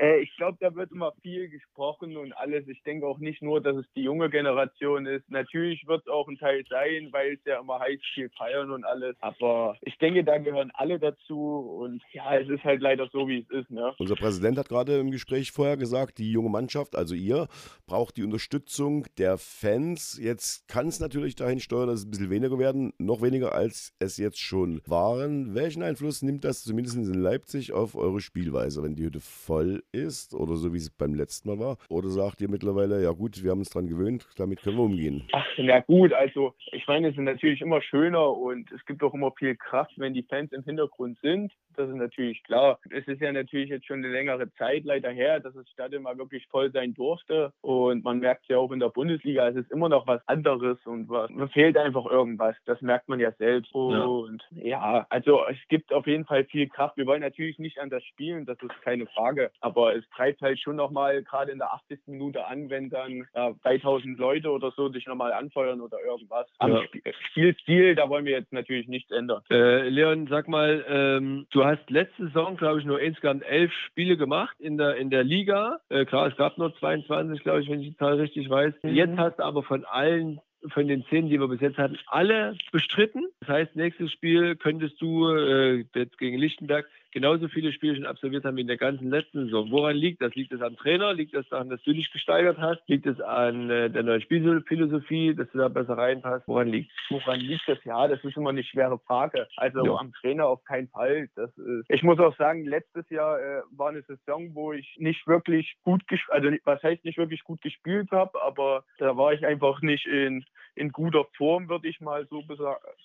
Äh, 0.00 0.20
ich 0.20 0.34
glaube, 0.36 0.56
da 0.60 0.74
wird 0.74 0.90
immer 0.92 1.12
viel 1.22 1.48
gesprochen 1.50 2.16
und 2.16 2.32
alles. 2.32 2.66
Ich 2.68 2.82
denke 2.84 3.06
auch 3.06 3.18
nicht 3.18 3.42
nur, 3.42 3.60
dass 3.60 3.76
es 3.76 3.84
die 3.94 4.02
junge 4.02 4.30
Generation 4.30 5.04
ist. 5.04 5.30
Natürlich 5.30 5.86
wird 5.86 6.00
es 6.00 6.08
auch 6.08 6.26
ein 6.26 6.38
Teil 6.38 6.64
sein, 6.70 7.08
weil 7.12 7.34
es 7.34 7.40
ja 7.44 7.60
immer 7.60 7.78
heißt, 7.78 8.02
viel 8.14 8.30
feiern 8.30 8.70
und 8.70 8.84
alles. 8.84 9.14
Aber 9.20 9.76
ich 9.82 9.98
denke, 9.98 10.24
da 10.24 10.38
gehören 10.38 10.70
alle 10.72 10.98
dazu. 10.98 11.78
Und 11.82 12.02
ja, 12.12 12.38
es 12.38 12.48
ist 12.48 12.64
halt 12.64 12.80
leider 12.80 13.08
so, 13.12 13.28
wie 13.28 13.40
es 13.40 13.50
ist. 13.50 13.70
Ne? 13.70 13.92
Unser 13.98 14.14
Präsident 14.14 14.56
hat 14.56 14.70
gerade 14.70 14.98
im 14.98 15.10
Gespräch 15.10 15.52
vorher 15.52 15.76
gesagt, 15.76 16.16
die 16.16 16.32
junge 16.32 16.48
Mannschaft, 16.48 16.96
also 16.96 17.14
ihr, 17.14 17.48
braucht 17.86 18.16
die 18.16 18.24
Unterstützung 18.24 19.04
der 19.18 19.36
Fans. 19.36 20.18
Jetzt 20.18 20.66
kann 20.66 20.88
es 20.88 21.00
natürlich 21.00 21.34
dahin 21.34 21.60
steuern, 21.60 21.88
dass 21.88 22.00
es 22.00 22.06
ein 22.06 22.10
bisschen 22.10 22.30
weniger 22.30 22.58
werden, 22.58 22.94
noch 22.98 23.20
weniger 23.20 23.54
als 23.54 23.94
es 23.98 24.16
jetzt 24.16 24.40
schon 24.40 24.80
waren. 24.86 25.54
Welchen 25.54 25.82
Einfluss 25.82 26.22
nimmt 26.22 26.44
das 26.44 26.62
zumindest 26.62 26.96
in 26.96 27.12
Leipzig 27.12 27.72
auf 27.74 27.94
eure 27.96 28.20
Spielweise, 28.20 28.82
wenn 28.82 28.94
die 28.94 29.04
Hütte 29.04 29.20
voll 29.20 29.82
ist 29.92 30.34
oder 30.34 30.56
so 30.56 30.72
wie 30.72 30.78
es 30.78 30.90
beim 30.90 31.14
letzten 31.14 31.48
Mal 31.48 31.58
war? 31.58 31.76
Oder 31.88 32.08
sagt 32.08 32.40
ihr 32.40 32.48
mittlerweile, 32.48 33.02
ja 33.02 33.10
gut, 33.10 33.42
wir 33.42 33.50
haben 33.50 33.60
uns 33.60 33.70
dran 33.70 33.88
gewöhnt, 33.88 34.26
damit 34.36 34.62
können 34.62 34.76
wir 34.76 34.84
umgehen? 34.84 35.28
Ach, 35.32 35.46
na 35.58 35.80
gut, 35.80 36.12
also 36.12 36.54
ich 36.72 36.86
meine, 36.86 37.08
es 37.08 37.14
ist 37.16 37.20
natürlich 37.20 37.60
immer 37.60 37.82
schöner 37.82 38.36
und 38.36 38.70
es 38.72 38.84
gibt 38.86 39.02
auch 39.02 39.14
immer 39.14 39.32
viel 39.32 39.56
Kraft, 39.56 39.92
wenn 39.96 40.14
die 40.14 40.22
Fans 40.22 40.52
im 40.52 40.64
Hintergrund 40.64 41.18
sind. 41.22 41.52
Das 41.76 41.88
ist 41.88 41.96
natürlich 41.96 42.42
klar. 42.44 42.78
Es 42.90 43.06
ist 43.06 43.20
ja 43.20 43.32
natürlich 43.32 43.70
jetzt 43.70 43.86
schon 43.86 43.98
eine 43.98 44.12
längere 44.12 44.52
Zeit 44.54 44.84
leider 44.84 45.10
her, 45.10 45.40
dass 45.40 45.54
das 45.54 45.68
Stadion 45.70 46.02
mal 46.02 46.18
wirklich 46.18 46.46
voll 46.48 46.70
sein 46.72 46.94
durfte. 46.94 47.52
Und 47.62 48.04
man 48.04 48.18
merkt 48.18 48.46
ja 48.48 48.58
auch 48.58 48.72
in 48.72 48.80
der 48.80 48.88
Bundesliga, 48.88 49.48
es 49.48 49.56
ist 49.56 49.70
immer 49.70 49.88
noch 49.88 50.06
was 50.06 50.26
anderes 50.28 50.78
und 50.84 51.08
was, 51.08 51.30
man 51.30 51.48
fehlt 51.48 51.76
einfach 51.76 52.06
irgendwas. 52.06 52.56
Das 52.66 52.80
merkt 52.82 53.08
man 53.08 53.20
ja 53.20 53.32
selbst. 53.32 53.74
Und 53.74 54.42
ja. 54.50 54.66
ja, 54.66 55.06
also 55.08 55.40
es 55.48 55.56
gibt 55.68 55.92
auf 55.92 56.06
jeden 56.06 56.24
Fall 56.24 56.44
viel 56.44 56.68
Kraft. 56.68 56.96
Wir 56.96 57.06
wollen 57.06 57.22
natürlich 57.22 57.58
nicht 57.58 57.78
anders 57.78 58.04
spielen, 58.04 58.44
das 58.46 58.58
ist 58.62 58.82
keine 58.82 59.06
Frage. 59.06 59.50
Aber 59.60 59.69
aber 59.70 59.94
es 59.94 60.04
treibt 60.10 60.42
halt 60.42 60.58
schon 60.58 60.76
nochmal 60.76 61.22
gerade 61.22 61.52
in 61.52 61.58
der 61.58 61.72
80. 61.72 62.00
Minute 62.06 62.44
an, 62.46 62.70
wenn 62.70 62.90
dann 62.90 63.26
ja, 63.34 63.52
3000 63.62 64.18
Leute 64.18 64.50
oder 64.50 64.72
so 64.72 64.88
sich 64.88 65.06
nochmal 65.06 65.32
anfeuern 65.32 65.80
oder 65.80 65.98
irgendwas. 66.04 66.48
Am 66.58 66.72
ja. 66.72 66.82
Spielstil, 67.30 67.94
da 67.94 68.08
wollen 68.08 68.24
wir 68.24 68.32
jetzt 68.32 68.52
natürlich 68.52 68.88
nichts 68.88 69.10
ändern. 69.10 69.42
Äh, 69.50 69.88
Leon, 69.88 70.26
sag 70.28 70.48
mal, 70.48 70.84
ähm, 70.88 71.46
du 71.50 71.64
hast 71.64 71.88
letzte 71.88 72.26
Saison, 72.26 72.56
glaube 72.56 72.80
ich, 72.80 72.84
nur 72.84 73.00
insgesamt 73.00 73.44
elf 73.44 73.72
Spiele 73.86 74.16
gemacht 74.16 74.56
in 74.58 74.76
der, 74.76 74.96
in 74.96 75.10
der 75.10 75.22
Liga. 75.22 75.78
Äh, 75.88 76.04
klar, 76.04 76.26
es 76.26 76.36
gab 76.36 76.58
nur 76.58 76.74
22, 76.76 77.42
glaube 77.42 77.62
ich, 77.62 77.70
wenn 77.70 77.80
ich 77.80 77.90
die 77.90 77.96
Zahl 77.96 78.14
richtig 78.14 78.50
weiß. 78.50 78.74
Mhm. 78.82 78.94
Jetzt 78.94 79.16
hast 79.16 79.38
du 79.38 79.44
aber 79.44 79.62
von 79.62 79.84
allen 79.84 80.40
von 80.68 80.86
den 80.86 81.04
zehn, 81.06 81.28
die 81.28 81.40
wir 81.40 81.48
bis 81.48 81.60
jetzt 81.60 81.78
hatten, 81.78 81.98
alle 82.06 82.56
bestritten. 82.72 83.26
Das 83.40 83.48
heißt, 83.48 83.76
nächstes 83.76 84.12
Spiel 84.12 84.56
könntest 84.56 85.00
du 85.00 85.28
äh, 85.28 85.84
jetzt 85.94 86.18
gegen 86.18 86.38
Lichtenberg 86.38 86.86
genauso 87.12 87.48
viele 87.48 87.72
Spiele 87.72 87.96
schon 87.96 88.06
absolviert 88.06 88.44
haben 88.44 88.56
wie 88.56 88.62
in 88.62 88.66
der 88.66 88.76
ganzen 88.76 89.10
letzten 89.10 89.44
Saison. 89.44 89.70
Woran 89.70 89.96
liegt 89.96 90.22
das? 90.22 90.34
Liegt 90.34 90.52
es 90.52 90.62
am 90.62 90.76
Trainer? 90.76 91.12
Liegt 91.12 91.34
es 91.34 91.48
daran, 91.48 91.68
dass 91.68 91.82
du 91.82 91.92
dich 91.92 92.10
gesteigert 92.12 92.58
hast? 92.58 92.80
Liegt 92.86 93.06
es 93.06 93.20
an 93.20 93.70
äh, 93.70 93.90
der 93.90 94.02
neuen 94.02 94.20
Spielphilosophie, 94.20 95.34
dass 95.34 95.50
du 95.50 95.58
da 95.58 95.68
besser 95.68 95.96
reinpasst? 95.96 96.46
Woran 96.46 96.68
liegt 96.68 96.90
Woran 97.08 97.40
liegt 97.40 97.68
das? 97.68 97.82
Ja, 97.84 98.08
das 98.08 98.22
ist 98.24 98.36
immer 98.36 98.50
eine 98.50 98.62
schwere 98.62 98.98
Frage. 98.98 99.48
Also 99.56 99.84
ja. 99.84 99.96
am 99.96 100.12
Trainer 100.12 100.46
auf 100.46 100.64
keinen 100.64 100.88
Fall. 100.88 101.28
Das 101.34 101.56
ist, 101.58 101.86
ich 101.88 102.02
muss 102.02 102.18
auch 102.18 102.36
sagen, 102.36 102.64
letztes 102.64 103.08
Jahr 103.10 103.40
äh, 103.40 103.62
war 103.70 103.90
eine 103.90 104.02
Saison, 104.02 104.54
wo 104.54 104.72
ich 104.72 104.96
nicht 104.98 105.26
wirklich 105.26 105.76
gut 105.82 106.06
gespielt, 106.08 106.32
also 106.32 106.56
was 106.64 106.82
heißt 106.82 107.04
nicht 107.04 107.18
wirklich 107.18 107.42
gut 107.44 107.60
gespielt 107.62 108.10
habe, 108.10 108.40
aber 108.42 108.84
da 108.98 109.16
war 109.16 109.32
ich 109.32 109.44
einfach 109.44 109.82
nicht 109.82 110.06
in 110.06 110.44
in 110.74 110.90
guter 110.92 111.24
Form, 111.36 111.68
würde 111.68 111.88
ich 111.88 112.00
mal 112.00 112.26
so, 112.28 112.42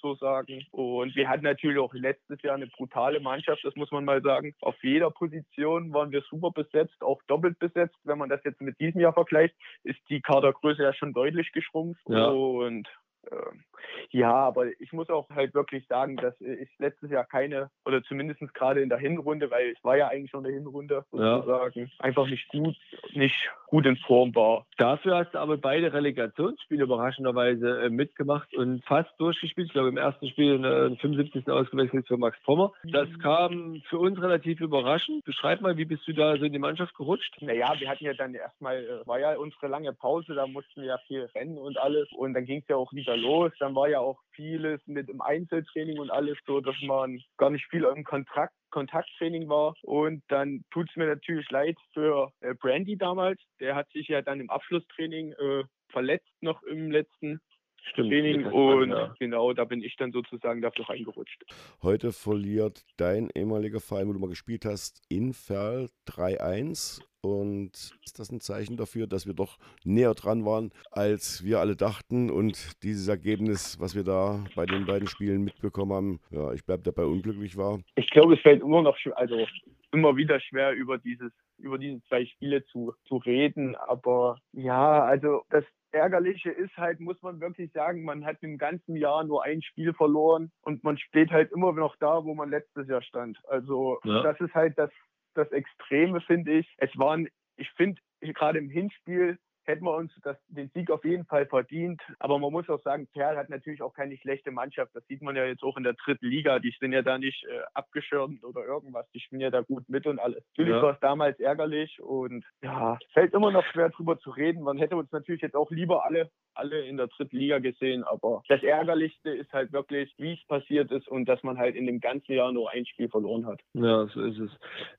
so 0.01 0.15
sagen. 0.15 0.65
Und 0.71 1.15
wir 1.15 1.27
hatten 1.27 1.43
natürlich 1.43 1.79
auch 1.79 1.93
letztes 1.93 2.41
Jahr 2.41 2.55
eine 2.55 2.67
brutale 2.67 3.19
Mannschaft, 3.19 3.63
das 3.63 3.75
muss 3.75 3.91
man 3.91 4.05
mal 4.05 4.21
sagen. 4.21 4.55
Auf 4.61 4.75
jeder 4.83 5.11
Position 5.11 5.93
waren 5.93 6.11
wir 6.11 6.21
super 6.29 6.51
besetzt, 6.51 7.01
auch 7.01 7.21
doppelt 7.27 7.59
besetzt. 7.59 7.97
Wenn 8.03 8.17
man 8.17 8.29
das 8.29 8.43
jetzt 8.43 8.61
mit 8.61 8.79
diesem 8.79 9.01
Jahr 9.01 9.13
vergleicht, 9.13 9.55
ist 9.83 9.99
die 10.09 10.21
Kadergröße 10.21 10.83
ja 10.83 10.93
schon 10.93 11.13
deutlich 11.13 11.51
geschrumpft. 11.51 12.03
Ja. 12.07 12.27
Und 12.27 12.87
ähm, 13.31 13.63
ja, 14.11 14.33
aber 14.33 14.67
ich 14.79 14.93
muss 14.93 15.09
auch 15.09 15.29
halt 15.29 15.53
wirklich 15.53 15.87
sagen, 15.87 16.17
dass 16.17 16.39
ich 16.41 16.69
letztes 16.79 17.11
Jahr 17.11 17.25
keine, 17.25 17.69
oder 17.85 18.03
zumindest 18.03 18.41
gerade 18.53 18.81
in 18.81 18.89
der 18.89 18.97
Hinrunde, 18.97 19.49
weil 19.51 19.69
ich 19.69 19.83
war 19.83 19.97
ja 19.97 20.07
eigentlich 20.07 20.31
schon 20.31 20.45
in 20.45 20.51
der 20.51 20.59
Hinrunde 20.61 21.05
sozusagen, 21.11 21.79
ja. 21.81 21.87
einfach 21.99 22.27
nicht 22.27 22.47
gut, 22.49 22.75
nicht 23.13 23.49
gut 23.67 23.85
in 23.85 23.97
Form 23.97 24.33
war. 24.35 24.65
Dafür 24.77 25.17
hast 25.17 25.33
du 25.33 25.39
aber 25.39 25.57
beide 25.57 25.91
Relegationsspiele 25.93 26.83
überraschenderweise 26.83 27.81
äh, 27.83 27.89
mitgemacht 27.89 28.53
und 28.55 28.83
fast 28.85 29.09
durchgespielt. 29.19 29.67
Ich 29.67 29.73
glaube, 29.73 29.89
im 29.89 29.97
ersten 29.97 30.27
Spiel 30.29 30.55
in 30.55 30.61
der 30.63 30.95
75. 30.97 31.47
ausgewechselt 31.49 32.07
für 32.07 32.17
Max 32.17 32.37
Pommer. 32.43 32.71
Das 32.83 33.09
mhm. 33.09 33.17
kam 33.19 33.81
für 33.89 33.97
uns 33.97 34.21
relativ 34.21 34.61
überraschend. 34.61 35.23
Beschreib 35.25 35.61
mal, 35.61 35.77
wie 35.77 35.85
bist 35.85 36.07
du 36.07 36.13
da 36.13 36.37
so 36.37 36.45
in 36.45 36.53
die 36.53 36.59
Mannschaft 36.59 36.95
gerutscht? 36.95 37.35
Naja, 37.41 37.73
wir 37.77 37.89
hatten 37.89 38.05
ja 38.05 38.13
dann 38.13 38.33
erstmal, 38.33 38.77
äh, 38.77 39.07
war 39.07 39.19
ja 39.19 39.35
unsere 39.37 39.67
lange 39.67 39.93
Pause, 39.93 40.35
da 40.35 40.47
mussten 40.47 40.81
wir 40.81 40.87
ja 40.89 40.97
viel 41.07 41.29
rennen 41.35 41.57
und 41.57 41.77
alles. 41.77 42.07
Und 42.13 42.33
dann 42.33 42.45
ging 42.45 42.59
es 42.59 42.67
ja 42.67 42.75
auch 42.75 42.93
wieder 42.93 43.17
los. 43.17 43.51
Dann 43.65 43.73
war 43.73 43.89
ja 43.89 43.99
auch 43.99 44.19
vieles 44.35 44.79
mit 44.85 45.09
im 45.09 45.21
Einzeltraining 45.21 45.97
und 45.97 46.11
alles 46.11 46.37
so, 46.45 46.61
dass 46.61 46.75
man 46.83 47.19
gar 47.37 47.49
nicht 47.49 47.65
viel 47.71 47.83
im 47.83 48.03
Kontrakt 48.03 48.53
Kontakttraining 48.69 49.49
war. 49.49 49.73
Und 49.81 50.21
dann 50.27 50.63
tut 50.69 50.87
es 50.87 50.95
mir 50.95 51.07
natürlich 51.07 51.49
leid 51.49 51.75
für 51.91 52.31
äh, 52.41 52.53
Brandy 52.53 52.95
damals. 52.95 53.41
Der 53.59 53.73
hat 53.73 53.89
sich 53.89 54.07
ja 54.07 54.21
dann 54.21 54.39
im 54.39 54.51
Abschlusstraining 54.51 55.31
äh, 55.31 55.63
verletzt 55.89 56.31
noch 56.41 56.61
im 56.61 56.91
letzten 56.91 57.41
Stimmt, 57.81 58.09
Training 58.09 58.45
und 58.45 58.91
ja. 58.91 59.15
genau, 59.19 59.53
da 59.53 59.63
bin 59.63 59.81
ich 59.81 59.95
dann 59.95 60.11
sozusagen 60.11 60.61
dafür 60.61 60.87
reingerutscht. 60.87 61.43
Heute 61.81 62.11
verliert 62.11 62.83
dein 62.97 63.31
ehemaliger 63.35 63.79
Verein, 63.79 64.07
wo 64.07 64.13
du 64.13 64.19
mal 64.19 64.29
gespielt 64.29 64.65
hast, 64.65 65.01
Inferl 65.09 65.89
3-1 66.07 67.01
Und 67.25 67.71
ist 68.05 68.19
das 68.19 68.31
ein 68.31 68.39
Zeichen 68.39 68.77
dafür, 68.77 69.07
dass 69.07 69.25
wir 69.25 69.33
doch 69.33 69.57
näher 69.83 70.13
dran 70.13 70.45
waren, 70.45 70.71
als 70.91 71.43
wir 71.43 71.59
alle 71.59 71.75
dachten? 71.75 72.29
Und 72.29 72.83
dieses 72.83 73.07
Ergebnis, 73.07 73.79
was 73.79 73.95
wir 73.95 74.03
da 74.03 74.43
bei 74.55 74.65
den 74.65 74.85
beiden 74.85 75.07
Spielen 75.07 75.43
mitbekommen 75.43 75.93
haben, 75.93 76.19
ja, 76.29 76.53
ich 76.53 76.65
bleibe 76.65 76.83
dabei 76.83 77.05
unglücklich 77.05 77.57
war. 77.57 77.79
Ich 77.95 78.09
glaube, 78.11 78.35
es 78.35 78.41
fällt 78.41 78.61
immer 78.61 78.81
noch, 78.81 78.97
also 79.15 79.47
immer 79.91 80.15
wieder 80.15 80.39
schwer 80.39 80.73
über 80.73 80.97
dieses 80.97 81.31
über 81.57 81.77
diese 81.77 82.01
zwei 82.03 82.25
Spiele 82.25 82.65
zu, 82.65 82.93
zu 83.07 83.17
reden. 83.17 83.75
Aber 83.75 84.37
ja, 84.51 85.03
also 85.03 85.43
das 85.49 85.63
Ärgerliche 85.91 86.51
ist 86.51 86.75
halt, 86.77 86.99
muss 86.99 87.21
man 87.21 87.39
wirklich 87.39 87.71
sagen, 87.71 88.03
man 88.03 88.25
hat 88.25 88.37
im 88.41 88.57
ganzen 88.57 88.95
Jahr 88.97 89.23
nur 89.23 89.43
ein 89.43 89.61
Spiel 89.61 89.93
verloren 89.93 90.51
und 90.61 90.83
man 90.83 90.97
steht 90.97 91.31
halt 91.31 91.51
immer 91.53 91.71
noch 91.71 91.95
da, 91.97 92.25
wo 92.25 92.35
man 92.35 92.49
letztes 92.49 92.87
Jahr 92.87 93.01
stand. 93.01 93.39
Also 93.47 93.99
ja. 94.03 94.21
das 94.21 94.39
ist 94.41 94.53
halt 94.53 94.77
das, 94.77 94.91
das 95.37 95.51
Extreme, 95.51 96.21
finde 96.21 96.53
ich. 96.53 96.73
Es 96.77 96.89
waren, 96.97 97.27
ich 97.57 97.69
finde, 97.71 98.01
gerade 98.21 98.59
im 98.59 98.69
Hinspiel 98.69 99.37
hätten 99.67 99.85
wir 99.85 99.95
uns 99.95 100.11
das, 100.23 100.37
den 100.47 100.69
Sieg 100.69 100.91
auf 100.91 101.03
jeden 101.03 101.25
Fall 101.25 101.45
verdient. 101.45 102.01
Aber 102.19 102.39
man 102.39 102.51
muss 102.51 102.69
auch 102.69 102.81
sagen, 102.81 103.07
Perl 103.13 103.37
hat 103.37 103.49
natürlich 103.49 103.81
auch 103.81 103.93
keine 103.93 104.17
schlechte 104.17 104.51
Mannschaft. 104.51 104.95
Das 104.95 105.05
sieht 105.07 105.21
man 105.21 105.35
ja 105.35 105.45
jetzt 105.45 105.63
auch 105.63 105.77
in 105.77 105.83
der 105.83 105.93
dritten 105.93 106.27
Liga. 106.27 106.59
Die 106.59 106.75
sind 106.79 106.93
ja 106.93 107.01
da 107.01 107.17
nicht 107.17 107.43
äh, 107.45 107.61
abgeschirmt 107.73 108.43
oder 108.43 108.63
irgendwas. 108.63 109.09
Die 109.11 109.19
spielen 109.19 109.41
ja 109.41 109.49
da 109.49 109.61
gut 109.61 109.87
mit 109.89 110.05
und 110.07 110.19
alles. 110.19 110.43
Natürlich 110.51 110.75
ja. 110.75 110.81
war 110.81 110.93
es 110.93 110.99
damals 110.99 111.39
ärgerlich 111.39 111.99
und 112.01 112.45
ja, 112.61 112.97
fällt 113.13 113.33
immer 113.33 113.51
noch 113.51 113.65
schwer 113.65 113.89
drüber 113.89 114.17
zu 114.19 114.29
reden. 114.29 114.61
Man 114.61 114.77
hätte 114.77 114.95
uns 114.95 115.11
natürlich 115.11 115.41
jetzt 115.41 115.55
auch 115.55 115.71
lieber 115.71 116.05
alle 116.05 116.29
alle 116.55 116.81
in 116.81 116.97
der 116.97 117.07
dritten 117.07 117.37
Liga 117.37 117.59
gesehen. 117.59 118.03
Aber 118.03 118.43
das 118.47 118.63
Ärgerlichste 118.63 119.29
ist 119.29 119.51
halt 119.53 119.71
wirklich, 119.73 120.13
wie 120.17 120.33
es 120.33 120.47
passiert 120.47 120.91
ist 120.91 121.07
und 121.07 121.25
dass 121.25 121.41
man 121.43 121.57
halt 121.57 121.75
in 121.75 121.85
dem 121.85 121.99
ganzen 121.99 122.33
Jahr 122.33 122.51
nur 122.51 122.71
ein 122.71 122.85
Spiel 122.85 123.09
verloren 123.09 123.45
hat. 123.45 123.59
Ja, 123.73 124.07
so 124.07 124.21
ist 124.21 124.39
es. 124.39 124.51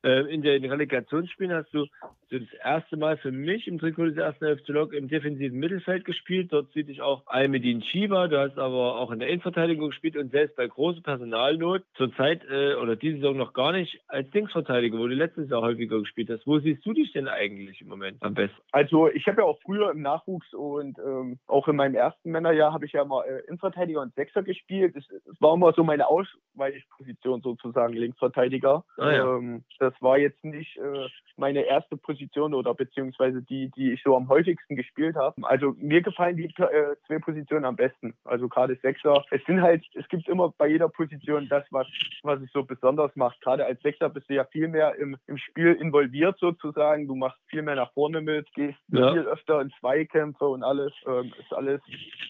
Äh, 0.03 0.33
in 0.33 0.43
den 0.43 0.65
Relegationsspielen 0.65 1.55
hast 1.55 1.73
du 1.73 1.87
das 2.31 2.43
erste 2.65 2.97
Mal 2.97 3.17
für 3.19 3.31
mich 3.31 3.67
im 3.67 3.79
Trikot 3.79 4.07
des 4.07 4.17
ersten 4.17 4.57
FC 4.57 4.69
Lok 4.69 4.93
im 4.93 5.09
defensiven 5.09 5.59
Mittelfeld 5.59 6.05
gespielt. 6.05 6.53
Dort 6.53 6.73
sieht 6.73 6.89
ich 6.89 7.01
auch 7.01 7.23
Almedin 7.27 7.81
Chiba. 7.81 8.29
Du 8.29 8.39
hast 8.39 8.59
aber 8.59 8.99
auch 8.99 9.11
in 9.11 9.21
der 9.21 9.29
Innenverteidigung 9.29 9.91
gespielt 9.91 10.17
und 10.17 10.33
selbst 10.33 10.57
bei 10.57 10.67
großer 10.67 11.03
Personalnot 11.03 11.83
zurzeit 11.95 12.43
äh, 12.51 12.75
oder 12.75 12.97
diese 12.97 13.17
Saison 13.17 13.37
noch 13.37 13.53
gar 13.53 13.73
nicht 13.73 14.01
als 14.09 14.33
Linksverteidiger, 14.33 14.99
wo 14.99 15.07
du 15.07 15.15
letztes 15.15 15.49
Jahr 15.51 15.63
häufiger 15.63 16.01
gespielt 16.01 16.31
hast. 16.31 16.47
Wo 16.47 16.59
siehst 16.59 16.85
du 16.85 16.93
dich 16.93 17.13
denn 17.13 17.29
eigentlich 17.29 17.81
im 17.81 17.89
Moment 17.89 18.19
am 18.21 18.35
besten? 18.35 18.57
Also 18.73 19.09
ich 19.09 19.27
habe 19.27 19.43
ja 19.43 19.47
auch 19.47 19.59
früher 19.63 19.91
im 19.91 20.03
Nachwuchs 20.03 20.53
und 20.53 20.99
ähm, 20.99 21.39
auch 21.47 21.69
in 21.69 21.77
meinem 21.77 21.95
ersten 21.95 22.31
Männerjahr 22.31 22.73
habe 22.73 22.87
ich 22.87 22.93
ja 22.93 23.05
mal 23.05 23.25
äh, 23.25 23.41
Innenverteidiger 23.47 24.01
und 24.01 24.15
Sechser 24.15 24.43
gespielt. 24.43 24.97
Es, 24.97 25.09
es 25.11 25.41
war 25.41 25.55
immer 25.55 25.73
so 25.73 25.85
meine 25.85 26.07
Ausweichposition 26.09 27.41
sozusagen, 27.41 27.95
Linksverteidiger. 27.95 28.85
Ah, 28.97 29.13
ja. 29.13 29.37
ähm, 29.37 29.65
das 29.79 29.95
war 30.01 30.19
jetzt 30.19 30.45
nicht 30.45 30.77
äh, 30.77 31.07
meine 31.37 31.63
erste 31.63 31.97
Position 31.97 32.55
oder 32.55 32.75
beziehungsweise 32.75 33.43
die, 33.43 33.71
die 33.71 33.93
ich 33.93 34.03
so 34.03 34.17
am 34.17 34.29
häufigsten 34.29 34.77
gespielt 34.77 35.17
habe. 35.17 35.35
Also 35.43 35.75
mir 35.79 36.03
gefallen 36.03 36.37
die 36.37 36.47
äh, 36.47 36.97
zwei 37.07 37.19
Positionen 37.19 37.65
am 37.65 37.77
besten. 37.77 38.15
Also 38.25 38.49
gerade 38.49 38.77
Sechser. 38.83 39.25
Es 39.31 39.45
sind 39.45 39.63
halt, 39.63 39.85
es 39.95 40.09
gibt 40.09 40.29
immer 40.29 40.53
bei 40.59 40.69
jeder 40.69 40.89
Position 40.89 41.49
das, 41.49 41.65
was, 41.71 41.87
was 42.23 42.41
es 42.41 42.51
so 42.53 42.65
besonders 42.65 43.15
macht. 43.15 43.41
Gerade 43.41 43.65
als 43.65 43.81
Sechser 43.83 44.09
bist 44.09 44.29
du 44.29 44.35
ja 44.35 44.45
viel 44.45 44.69
mehr 44.69 44.97
im, 44.97 45.17
im 45.27 45.39
Spiel 45.39 45.75
involviert 45.75 46.39
sozusagen. 46.39 47.07
Du 47.07 47.15
machst 47.15 47.39
viel 47.49 47.63
mehr 47.63 47.77
nach 47.77 47.93
vorne 47.93 48.21
mit, 48.21 48.53
gehst 48.55 48.79
ja. 48.89 49.13
viel 49.13 49.23
öfter 49.23 49.61
in 49.61 49.71
Zweikämpfe 49.79 50.47
und 50.47 50.63
alles. 50.63 50.93
Ähm, 51.07 51.33
ist 51.39 51.53
alles 51.53 51.81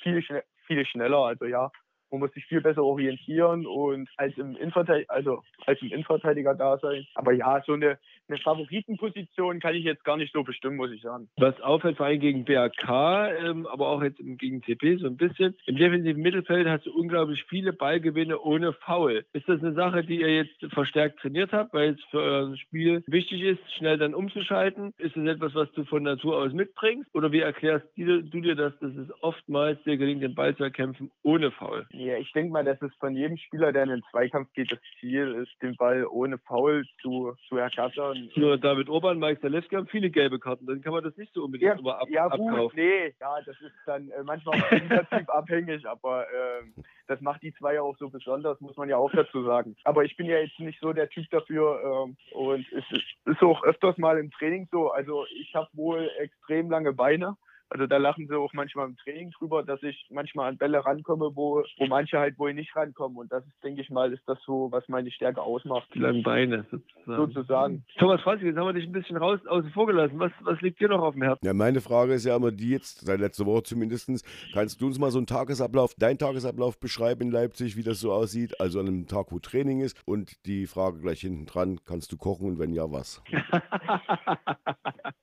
viel, 0.03 0.23
viel 0.67 0.87
schneller. 0.87 1.19
Also 1.19 1.47
ja, 1.47 1.71
man 2.11 2.21
muss 2.21 2.33
sich 2.33 2.45
viel 2.47 2.61
besser 2.61 2.85
orientieren 2.85 3.67
und 3.67 4.09
als 4.17 4.37
im 4.39 4.57
Innenverteidiger, 4.57 5.13
also 5.13 5.43
als 5.67 5.81
im 5.83 5.89
Innenverteidiger 5.89 6.55
da 6.55 6.79
sein. 6.79 7.07
Aber 7.15 7.33
ja, 7.33 7.63
so 7.67 7.73
eine, 7.73 7.99
eine 8.29 8.39
Favoritenposition 8.39 9.61
kann 9.61 9.75
ich 9.75 9.85
jetzt 9.85 10.05
gar 10.05 10.17
nicht 10.17 10.33
so 10.33 10.43
bestimmen, 10.43 10.77
muss 10.77 10.93
ich 10.93 11.03
sagen. 11.03 11.29
Was 11.37 11.61
auffällt, 11.61 11.97
vor 11.97 12.07
allem 12.07 12.21
gegen 12.21 12.45
BAK, 12.45 12.89
ähm, 13.45 13.67
aber 13.67 13.89
auch 13.89 14.03
jetzt 14.03 14.19
gegen 14.19 14.63
TP 14.63 14.97
so 14.97 15.07
ein 15.07 15.17
bisschen. 15.17 15.57
Im 15.67 15.77
defensiven 15.77 16.23
Mittelfeld 16.23 16.69
hast 16.69 16.87
du 16.87 16.93
unglaublich 16.93 17.45
viele 17.45 17.73
Ballgewinne 17.73 18.41
ohne 18.41 18.73
Foul. 18.73 19.25
Ist 19.33 19.49
das 19.49 19.61
eine 19.61 19.75
Sache, 19.75 20.05
die 20.05 20.21
ihr 20.21 20.35
jetzt 20.35 20.73
verstärkt 20.73 21.21
trainiert 21.21 21.53
habt, 21.53 21.73
weil 21.75 21.91
es 21.91 22.05
für 22.11 22.21
euer 22.21 22.57
Spiel 22.57 23.03
wichtig 23.07 23.43
ist, 23.43 23.61
schnell 23.77 23.99
dann 23.99 24.15
umzuschalten? 24.15 24.93
Ist 24.99 25.17
das 25.17 25.27
etwas, 25.27 25.55
was 25.55 25.71
du 25.73 25.85
von 25.85 26.03
Natur 26.03 26.39
aus 26.39 26.53
mitbringst? 26.53 27.09
Oder 27.15 27.33
wie 27.33 27.41
erklärst 27.41 27.87
du 27.97 28.23
dir 28.23 28.55
das, 28.55 28.79
dass 28.81 28.95
es 28.95 29.09
oftmals 29.23 29.83
dir 29.85 29.97
gelingt, 29.97 30.23
den 30.23 30.35
Ball 30.35 30.57
zu 30.57 30.65
erkämpfen 30.65 31.11
ohne 31.23 31.51
Foul? 31.51 31.87
Ja, 31.97 32.17
ich 32.17 32.33
denke 32.33 32.53
mal, 32.53 32.65
dass 32.65 32.81
es 32.83 32.95
von 33.01 33.15
jedem 33.15 33.37
Spieler, 33.37 33.73
der 33.73 33.85
in 33.85 33.91
den 33.91 34.03
Zweikampf 34.11 34.53
geht, 34.53 34.73
das 34.73 34.79
Ziel 35.01 35.33
ist, 35.43 35.51
den 35.63 35.77
Ball 35.77 36.07
ohne 36.07 36.39
Foul 36.39 36.85
zu, 37.03 37.35
zu 37.49 37.57
ergattern 37.57 38.31
nur 38.37 38.59
David 38.59 38.89
Orban, 38.89 39.19
Mike 39.19 39.41
Zalewski 39.41 39.77
haben 39.77 39.87
viele 39.87 40.11
gelbe 40.11 40.39
Karten. 40.39 40.67
Dann 40.67 40.81
kann 40.83 40.93
man 40.93 41.03
das 41.03 41.17
nicht 41.17 41.33
so 41.33 41.45
unbedingt 41.45 41.73
ja, 41.73 41.79
immer 41.79 41.99
ab, 41.99 42.09
ja, 42.09 42.29
gut, 42.29 42.41
abkaufen. 42.41 42.79
Nee, 42.79 43.15
ja, 43.21 43.41
das 43.45 43.61
ist 43.61 43.75
dann 43.87 44.11
äh, 44.11 44.23
manchmal 44.23 44.61
auch 44.61 45.29
abhängig, 45.29 45.87
aber 45.87 46.25
äh, 46.25 46.83
das 47.07 47.21
macht 47.21 47.43
die 47.43 47.53
zwei 47.55 47.75
ja 47.75 47.83
auch 47.83 47.97
so 47.99 48.09
besonders, 48.09 48.61
muss 48.61 48.77
man 48.77 48.89
ja 48.89 48.97
auch 48.97 49.11
dazu 49.13 49.45
sagen. 49.45 49.77
Aber 49.85 50.05
ich 50.05 50.17
bin 50.17 50.27
ja 50.27 50.39
jetzt 50.39 50.59
nicht 50.61 50.81
so 50.81 50.93
der 50.93 51.09
Typ 51.09 51.29
dafür 51.31 51.81
äh, 52.33 52.35
und 52.35 52.67
es 52.73 52.85
ist 53.25 53.43
auch 53.43 53.63
öfters 53.65 53.99
mal 53.99 54.19
im 54.19 54.31
Training 54.31 54.69
so. 54.71 54.91
Also 54.91 55.25
ich 55.35 55.55
habe 55.55 55.69
wohl 55.73 56.11
extrem 56.19 56.71
lange 56.71 56.93
Beine 56.93 57.37
also 57.69 57.87
da 57.87 57.97
lachen 57.97 58.27
sie 58.29 58.39
auch 58.39 58.53
manchmal 58.53 58.87
im 58.87 58.97
Training 58.97 59.31
drüber, 59.33 59.63
dass 59.63 59.83
ich 59.83 60.07
manchmal 60.11 60.49
an 60.49 60.59
Bälle 60.59 60.85
rankomme, 60.85 61.33
wo, 61.35 61.65
wo 61.79 61.87
manche 61.87 62.19
halt 62.19 62.39
wohl 62.39 62.55
nicht 62.55 62.75
rankommen. 62.77 63.19
Und 63.19 63.33
das 63.33 63.45
ist, 63.45 63.65
denke 63.65 63.83
ich 63.83 63.91
mal, 63.91 64.13
ist 64.13 64.23
das 64.27 64.39
so, 64.45 64.69
was 64.71 64.89
meine 64.89 65.11
Stärke 65.11 65.43
ausmacht. 65.43 65.89
Die 65.95 65.99
langen 65.99 66.23
Beine 66.23 66.65
sozusagen. 66.71 67.33
sozusagen. 67.33 67.85
Thomas 67.99 68.21
Franz, 68.23 68.43
jetzt 68.43 68.57
haben 68.57 68.67
wir 68.67 68.73
dich 68.73 68.85
ein 68.85 68.93
bisschen 68.93 69.17
raus 69.17 69.41
außen 69.47 69.71
vor 69.71 69.87
gelassen. 69.87 70.19
Was, 70.19 70.33
was 70.43 70.61
liegt 70.61 70.81
dir 70.81 70.89
noch 70.89 71.03
auf 71.03 71.15
dem 71.15 71.23
Herzen? 71.23 71.45
Ja, 71.45 71.55
meine 71.55 71.81
Frage 71.81 72.15
ist 72.15 72.25
ja 72.25 72.37
immer 72.37 72.53
die 72.53 72.71
jetzt, 72.71 73.07
seit 73.07 73.21
letzter 73.21 73.47
Woche 73.47 73.65
zumindest. 73.65 74.07
Kannst 74.53 74.81
du 74.81 74.87
uns 74.87 74.99
mal 74.99 75.11
so 75.11 75.19
einen 75.19 75.27
Tagesablauf, 75.27 75.95
deinen 75.95 76.19
Tagesablauf 76.19 76.79
beschreiben 76.79 77.23
in 77.23 77.31
Leipzig, 77.31 77.77
wie 77.77 77.83
das 77.83 78.01
so 78.01 78.13
aussieht? 78.13 78.61
Also 78.61 78.79
an 78.81 78.87
einem 78.87 79.07
Tag, 79.07 79.33
wo 79.33 79.39
Training 79.39 79.81
ist. 79.81 80.01
Und 80.05 80.47
die 80.47 80.67
Frage 80.67 81.01
gleich 81.01 81.21
hinten 81.21 81.47
dran, 81.47 81.81
kannst 81.85 82.13
du 82.13 82.17
kochen 82.17 82.47
und 82.47 82.59
wenn 82.59 82.73
ja, 82.73 82.91
was? 82.91 83.23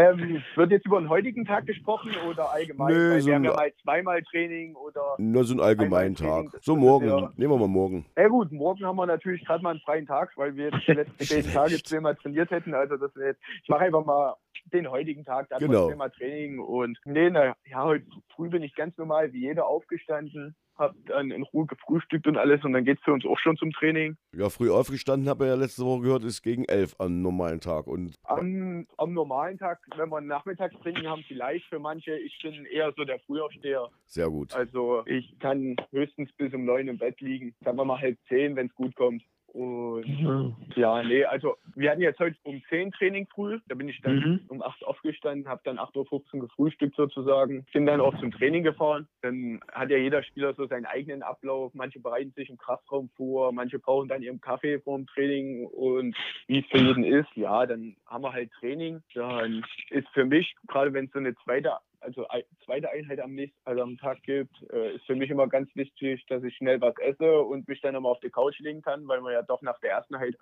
Ähm, 0.00 0.42
wird 0.54 0.70
jetzt 0.70 0.86
über 0.86 0.98
den 0.98 1.08
heutigen 1.08 1.44
Tag 1.44 1.66
gesprochen 1.66 2.12
oder 2.28 2.50
allgemein? 2.50 2.92
Nö, 2.92 3.12
Weil 3.12 3.20
so 3.20 3.26
wir 3.26 3.34
haben 3.34 3.44
ja 3.44 3.52
mal 3.54 3.72
zweimal 3.82 4.22
Training 4.22 4.74
oder. 4.74 5.16
Nur 5.18 5.44
so 5.44 5.52
einen 5.52 5.60
allgemeinen 5.60 6.14
Tag. 6.14 6.46
So 6.62 6.74
morgen. 6.74 7.06
Ja, 7.06 7.30
Nehmen 7.36 7.52
wir 7.52 7.58
mal 7.58 7.68
morgen. 7.68 8.06
Ja 8.16 8.28
gut, 8.28 8.50
morgen 8.50 8.84
haben 8.84 8.96
wir 8.96 9.06
natürlich 9.06 9.44
gerade 9.44 9.62
mal 9.62 9.70
einen 9.70 9.80
freien 9.80 10.06
Tag, 10.06 10.32
weil 10.36 10.56
wir 10.56 10.70
jetzt 10.70 10.86
die 10.86 10.92
letzten 10.92 11.24
zehn 11.24 11.44
Tage 11.52 11.82
zweimal 11.82 12.16
trainiert 12.16 12.50
hätten. 12.50 12.72
Also 12.72 12.96
das 12.96 13.12
jetzt, 13.16 13.40
ich 13.62 13.68
mache 13.68 13.84
einfach 13.84 14.04
mal 14.04 14.36
den 14.72 14.90
heutigen 14.90 15.24
Tag, 15.24 15.48
dann 15.50 15.58
genau. 15.58 15.88
zweimal 15.88 16.10
Training 16.10 16.60
und 16.60 16.98
nee, 17.04 17.30
na, 17.30 17.54
ja, 17.64 17.84
heute 17.84 18.06
früh 18.34 18.48
bin 18.48 18.62
ich 18.62 18.74
ganz 18.74 18.96
normal 18.96 19.32
wie 19.32 19.40
jeder 19.40 19.66
aufgestanden 19.66 20.54
habe 20.80 20.96
dann 21.06 21.30
in 21.30 21.42
Ruhe 21.42 21.66
gefrühstückt 21.66 22.26
und 22.26 22.36
alles 22.36 22.64
und 22.64 22.72
dann 22.72 22.84
geht 22.84 22.98
es 22.98 23.04
für 23.04 23.12
uns 23.12 23.24
auch 23.24 23.38
schon 23.38 23.56
zum 23.56 23.70
Training. 23.70 24.16
Ja, 24.34 24.48
früh 24.48 24.70
aufgestanden, 24.70 25.28
habe 25.28 25.44
ich 25.44 25.50
ja 25.50 25.54
letzte 25.54 25.84
Woche 25.84 26.02
gehört, 26.02 26.24
ist 26.24 26.42
gegen 26.42 26.64
elf 26.64 26.96
am 26.98 27.22
normalen 27.22 27.60
Tag. 27.60 27.86
Und 27.86 28.14
am, 28.24 28.86
am 28.96 29.12
normalen 29.12 29.58
Tag, 29.58 29.78
wenn 29.96 30.08
wir 30.08 30.20
Nachmittagstraining 30.20 31.06
haben, 31.06 31.22
vielleicht 31.28 31.66
für 31.66 31.78
manche. 31.78 32.16
Ich 32.18 32.38
bin 32.42 32.64
eher 32.64 32.92
so 32.96 33.04
der 33.04 33.20
Frühaufsteher. 33.20 33.88
Sehr 34.06 34.28
gut. 34.28 34.54
Also 34.54 35.04
ich 35.06 35.38
kann 35.38 35.76
höchstens 35.92 36.32
bis 36.32 36.52
um 36.54 36.64
neun 36.64 36.88
im 36.88 36.98
Bett 36.98 37.20
liegen. 37.20 37.54
Sagen 37.64 37.76
wir 37.76 37.84
mal 37.84 38.00
halb 38.00 38.18
zehn, 38.28 38.56
wenn 38.56 38.66
es 38.66 38.74
gut 38.74 38.96
kommt. 38.96 39.22
Und 39.52 40.06
mhm. 40.06 40.54
ja, 40.76 41.02
nee, 41.02 41.24
also 41.24 41.56
wir 41.74 41.90
hatten 41.90 42.00
jetzt 42.00 42.20
heute 42.20 42.36
um 42.44 42.62
10 42.68 42.92
Training 42.92 43.26
früh. 43.26 43.58
Da 43.68 43.74
bin 43.74 43.88
ich 43.88 44.00
dann 44.02 44.16
mhm. 44.16 44.40
um 44.48 44.62
8 44.62 44.84
aufgestanden, 44.84 45.48
habe 45.48 45.60
dann 45.64 45.78
8.15 45.78 46.34
Uhr 46.34 46.40
gefrühstückt 46.40 46.94
sozusagen. 46.94 47.66
Bin 47.72 47.86
dann 47.86 48.00
auch 48.00 48.16
zum 48.20 48.30
Training 48.30 48.62
gefahren. 48.62 49.08
Dann 49.22 49.60
hat 49.72 49.90
ja 49.90 49.98
jeder 49.98 50.22
Spieler 50.22 50.54
so 50.54 50.66
seinen 50.66 50.86
eigenen 50.86 51.22
Ablauf. 51.22 51.74
Manche 51.74 51.98
bereiten 52.00 52.32
sich 52.36 52.48
im 52.48 52.58
Kraftraum 52.58 53.10
vor, 53.16 53.52
manche 53.52 53.78
brauchen 53.78 54.08
dann 54.08 54.22
ihren 54.22 54.40
Kaffee 54.40 54.78
vor 54.80 54.96
dem 54.96 55.06
Training. 55.08 55.66
Und 55.66 56.16
wie 56.46 56.60
es 56.60 56.66
für 56.66 56.78
jeden 56.78 57.04
ist, 57.04 57.28
ja, 57.34 57.66
dann 57.66 57.96
haben 58.06 58.22
wir 58.22 58.32
halt 58.32 58.52
Training. 58.52 59.02
Dann 59.14 59.64
ist 59.90 60.08
für 60.10 60.24
mich, 60.24 60.54
gerade 60.68 60.92
wenn 60.92 61.06
es 61.06 61.12
so 61.12 61.18
eine 61.18 61.34
zweite 61.44 61.72
also 62.00 62.26
zweite 62.64 62.90
Einheit 62.90 63.20
am 63.20 63.34
nächsten, 63.34 63.58
also 63.64 63.82
am 63.82 63.98
Tag 63.98 64.22
gibt, 64.22 64.54
äh, 64.72 64.94
ist 64.96 65.04
für 65.06 65.14
mich 65.14 65.30
immer 65.30 65.48
ganz 65.48 65.74
wichtig, 65.76 66.24
dass 66.26 66.42
ich 66.42 66.56
schnell 66.56 66.80
was 66.80 66.94
esse 66.98 67.40
und 67.42 67.68
mich 67.68 67.80
dann 67.80 67.94
immer 67.94 68.08
auf 68.08 68.20
die 68.20 68.30
Couch 68.30 68.58
legen 68.60 68.82
kann, 68.82 69.06
weil 69.06 69.20
man 69.20 69.32
ja 69.32 69.42
doch 69.42 69.62
nach 69.62 69.78
der 69.80 69.90
ersten 69.90 70.14
Einheit 70.14 70.36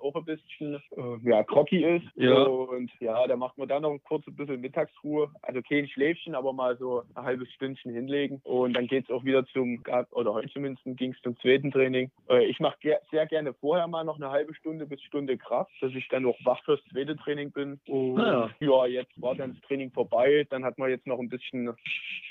auch 0.00 0.14
ein 0.16 0.24
bisschen 0.24 0.74
äh, 0.96 1.28
ja, 1.28 1.42
groggy 1.42 1.84
ist. 1.84 2.06
Ja. 2.16 2.42
Und 2.42 2.90
ja, 3.00 3.26
da 3.26 3.36
macht 3.36 3.58
man 3.58 3.68
dann 3.68 3.82
noch 3.82 3.92
ein 3.92 4.02
kurzes 4.02 4.34
bisschen 4.34 4.60
Mittagsruhe. 4.60 5.30
Also 5.42 5.60
kein 5.62 5.88
Schläfchen, 5.88 6.34
aber 6.34 6.52
mal 6.52 6.76
so 6.78 7.02
ein 7.14 7.24
halbes 7.24 7.50
Stündchen 7.52 7.92
hinlegen. 7.92 8.40
Und 8.44 8.74
dann 8.74 8.86
geht 8.86 9.04
es 9.04 9.10
auch 9.10 9.24
wieder 9.24 9.46
zum, 9.46 9.82
oder 10.10 10.34
heute 10.34 10.48
zumindest 10.50 10.84
ging 10.84 11.12
es 11.12 11.22
zum 11.22 11.36
zweiten 11.38 11.70
Training. 11.70 12.10
Äh, 12.28 12.46
ich 12.46 12.60
mache 12.60 12.78
ge 12.80 12.96
sehr 13.10 13.26
gerne 13.26 13.54
vorher 13.54 13.86
mal 13.86 14.04
noch 14.04 14.16
eine 14.16 14.30
halbe 14.30 14.54
Stunde 14.54 14.86
bis 14.86 15.00
Stunde 15.02 15.36
Kraft, 15.36 15.72
dass 15.80 15.92
ich 15.94 16.08
dann 16.08 16.26
auch 16.26 16.38
wach 16.44 16.62
fürs 16.64 16.80
zweite 16.92 17.16
Training 17.16 17.50
bin. 17.52 17.80
Und 17.86 18.18
ja. 18.18 18.50
ja, 18.60 18.86
jetzt 18.86 19.20
war 19.20 19.34
dann 19.34 19.54
das 19.54 19.62
Training 19.62 19.90
vorbei. 19.90 20.46
Dann 20.50 20.64
hat 20.64 20.78
man 20.78 20.90
jetzt 20.90 21.06
noch 21.06 21.18
ein 21.18 21.28
bisschen, 21.28 21.70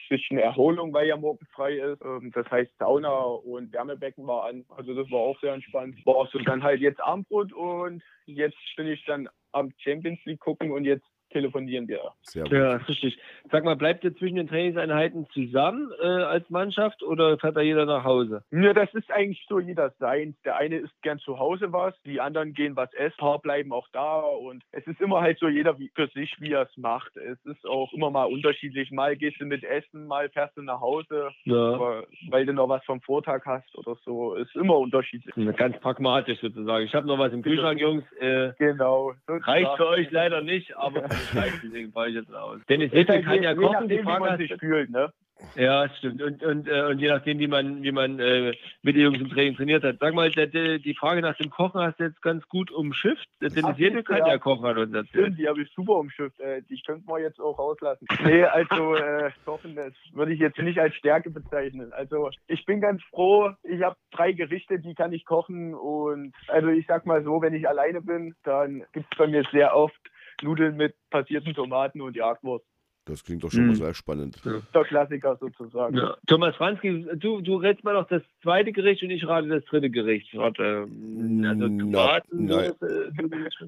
bisschen 0.10 0.38
Erholung, 0.38 0.93
weil 0.93 1.07
ja 1.07 1.16
morgen 1.16 1.45
frei 1.53 1.76
ist. 1.76 2.01
Ähm, 2.03 2.32
das 2.34 2.49
heißt, 2.49 2.72
Sauna 2.80 3.14
und 3.14 3.72
Wärmebecken 3.72 4.28
war 4.28 4.45
an. 4.45 4.66
Also 4.70 4.93
das 4.93 5.10
war 5.12 5.20
auch 5.20 5.39
sehr 5.39 5.53
entspannt. 5.53 5.95
War 6.05 6.28
so 6.32 6.39
dann 6.39 6.64
halt 6.64 6.82
jetzt 6.82 7.01
Abendbrot 7.01 7.53
und 7.53 8.03
jetzt 8.26 8.57
bin 8.76 8.88
ich 8.88 9.03
dann 9.05 9.30
am 9.51 9.72
Champions 9.78 10.20
League 10.26 10.39
gucken 10.39 10.72
und 10.72 10.86
jetzt 10.86 11.05
telefonieren 11.30 11.88
wir. 11.88 11.99
Sehr 12.23 12.43
gut. 12.43 12.51
Ja, 12.51 12.75
ist 12.77 12.89
richtig. 12.89 13.17
Sag 13.51 13.63
mal, 13.63 13.75
bleibt 13.75 14.03
ihr 14.03 14.15
zwischen 14.15 14.36
den 14.36 14.47
Trainingseinheiten 14.47 15.27
zusammen 15.34 15.91
äh, 16.01 16.05
als 16.05 16.49
Mannschaft 16.49 17.03
oder 17.03 17.38
fährt 17.38 17.55
da 17.57 17.61
jeder 17.61 17.86
nach 17.86 18.03
Hause? 18.03 18.43
Ja, 18.51 18.73
das 18.73 18.93
ist 18.93 19.11
eigentlich 19.11 19.43
so 19.47 19.59
jeder 19.59 19.91
seins. 19.99 20.36
Der 20.43 20.57
eine 20.57 20.77
isst 20.77 21.01
gern 21.01 21.19
zu 21.19 21.39
Hause 21.39 21.71
was, 21.73 21.93
die 22.03 22.19
anderen 22.21 22.53
gehen 22.53 22.75
was 22.75 22.93
essen, 22.93 23.15
ein 23.19 23.25
paar 23.25 23.39
bleiben 23.39 23.71
auch 23.73 23.88
da 23.91 24.19
und 24.19 24.63
es 24.71 24.86
ist 24.88 25.01
immer 25.01 25.21
halt 25.21 25.39
so 25.39 25.47
jeder 25.47 25.77
wie, 25.80 25.91
für 25.95 26.07
sich, 26.09 26.36
wie 26.39 26.51
er 26.53 26.63
es 26.63 26.77
macht. 26.77 27.15
Es 27.17 27.38
ist 27.45 27.65
auch 27.65 27.91
immer 27.93 28.09
mal 28.11 28.25
unterschiedlich. 28.25 28.91
Mal 28.91 29.15
gehst 29.15 29.39
du 29.41 29.45
mit 29.45 29.63
Essen, 29.63 30.07
mal 30.07 30.30
fährst 30.30 30.55
du 30.57 30.61
nach 30.61 30.80
Hause, 30.82 31.30
Ja. 31.45 31.73
aber- 31.73 32.05
weil 32.30 32.45
du 32.45 32.53
noch 32.53 32.69
was 32.69 32.84
vom 32.86 33.01
Vortag 33.01 33.45
hast 33.45 33.75
oder 33.77 33.95
so. 34.05 34.36
Ist 34.36 34.55
immer 34.55 34.77
unterschiedlich. 34.77 35.34
Ganz 35.57 35.80
pragmatisch 35.80 36.39
sozusagen. 36.39 36.86
Ich 36.86 36.93
habe 36.93 37.07
noch 37.07 37.17
was 37.19 37.34
im 37.34 37.41
Kühlschrank, 37.41 37.80
Jungs. 37.80 38.03
Äh, 38.19 38.51
Genau. 38.57 39.13
So 39.27 39.34
reicht 39.41 39.71
für 39.77 39.88
euch 39.88 40.09
leider 40.11 40.41
nicht, 40.41 40.75
aber 40.77 41.03
reicht, 41.36 41.63
deswegen 41.63 41.91
fahre 41.91 42.09
ich 42.09 42.15
jetzt 42.15 42.34
aus. 42.34 42.59
Dennis 42.67 42.91
halt 42.91 43.26
kann 43.26 43.43
ja 43.43 43.53
kochen, 43.53 43.72
nachdem, 43.72 43.89
die 43.89 43.97
wie 43.97 44.03
Frage 44.03 44.20
man 44.20 44.32
hast 44.32 44.38
sich 44.39 44.53
fühlt, 44.59 44.89
ne? 44.89 45.11
Ja, 45.55 45.89
stimmt. 45.97 46.22
Und, 46.22 46.43
und, 46.43 46.67
äh, 46.67 46.84
und 46.84 46.99
je 46.99 47.09
nachdem, 47.09 47.39
wie 47.39 47.47
man, 47.47 47.82
wie 47.82 47.91
man 47.91 48.20
äh, 48.20 48.53
mit 48.82 48.95
den 48.95 49.03
Jungs 49.03 49.20
im 49.20 49.30
Training 49.30 49.55
trainiert 49.55 49.84
hat. 49.84 49.97
Sag 49.99 50.13
mal, 50.13 50.30
der, 50.30 50.47
die 50.80 50.93
Frage 50.93 51.22
nach 51.22 51.36
dem 51.38 51.49
Kochen 51.49 51.82
hast 51.82 51.99
du 51.99 52.05
jetzt 52.05 52.22
ganz 52.22 52.47
gut 52.47 52.72
umschifft. 52.72 53.28
Dennis 53.41 53.78
siehste, 53.78 54.03
kann 54.03 54.20
ja. 54.20 54.28
ja 54.28 54.38
kochen, 54.38 54.65
hat 54.65 54.78
uns 54.78 54.93
erzählt. 54.93 55.09
Stimmt, 55.09 55.39
die 55.39 55.47
habe 55.47 55.61
ich 55.61 55.72
super 55.74 55.93
umschifft. 55.93 56.39
Äh, 56.39 56.61
die 56.63 56.82
könnten 56.86 57.07
wir 57.07 57.20
jetzt 57.20 57.39
auch 57.39 57.57
rauslassen. 57.57 58.05
Nee, 58.24 58.43
also 58.43 58.95
äh, 58.95 59.32
kochen, 59.45 59.76
das 59.76 59.93
würde 60.13 60.34
ich 60.34 60.39
jetzt 60.39 60.59
nicht 60.59 60.80
als 60.80 60.95
Stärke 60.95 61.30
bezeichnen. 61.30 61.93
Also 61.93 62.30
ich 62.47 62.65
bin 62.65 62.82
ganz 62.82 63.01
froh, 63.03 63.51
ich 63.63 63.82
habe 63.82 63.95
drei 64.11 64.34
Gerichte, 64.34 64.80
die 64.80 64.93
kann 64.93 65.13
ich 65.13 65.26
kochen 65.26 65.74
und 65.74 66.34
also 66.47 66.67
ich 66.67 66.86
sag 66.88 67.05
mal 67.05 67.24
so, 67.24 67.41
wenn 67.41 67.53
ich 67.53 67.67
alleine 67.67 68.01
bin, 68.01 68.36
dann 68.43 68.84
gibt 68.93 69.07
es 69.11 69.17
bei 69.17 69.28
mir 69.28 69.43
sehr 69.51 69.76
oft 69.76 69.99
Nudeln 70.43 70.77
mit 70.77 70.95
passierten 71.09 71.53
Tomaten 71.53 72.01
und 72.01 72.15
Jagdwurst. 72.15 72.65
Das 73.05 73.23
klingt 73.23 73.43
doch 73.43 73.49
schon 73.49 73.65
mal 73.65 73.71
Mhm. 73.73 73.75
sehr 73.77 73.93
spannend. 73.95 74.39
Der 74.45 74.83
Klassiker 74.83 75.35
sozusagen. 75.37 75.97
Ja. 75.97 76.15
Thomas 76.27 76.55
Franzki, 76.57 77.07
du, 77.15 77.41
du 77.41 77.55
rätst 77.55 77.83
mal 77.83 77.95
noch 77.95 78.07
das 78.07 78.21
zweite 78.43 78.71
Gericht 78.71 79.01
und 79.01 79.09
ich 79.09 79.25
rate 79.27 79.47
das 79.47 79.65
dritte 79.65 79.89
Gericht. 79.89 80.29
Warte, 80.37 80.85
ähm, 80.87 81.43
also 81.43 81.67
Na, 81.67 81.79
Tomaten, 81.79 82.45
nein. 82.45 82.71
Soße, 82.79 83.11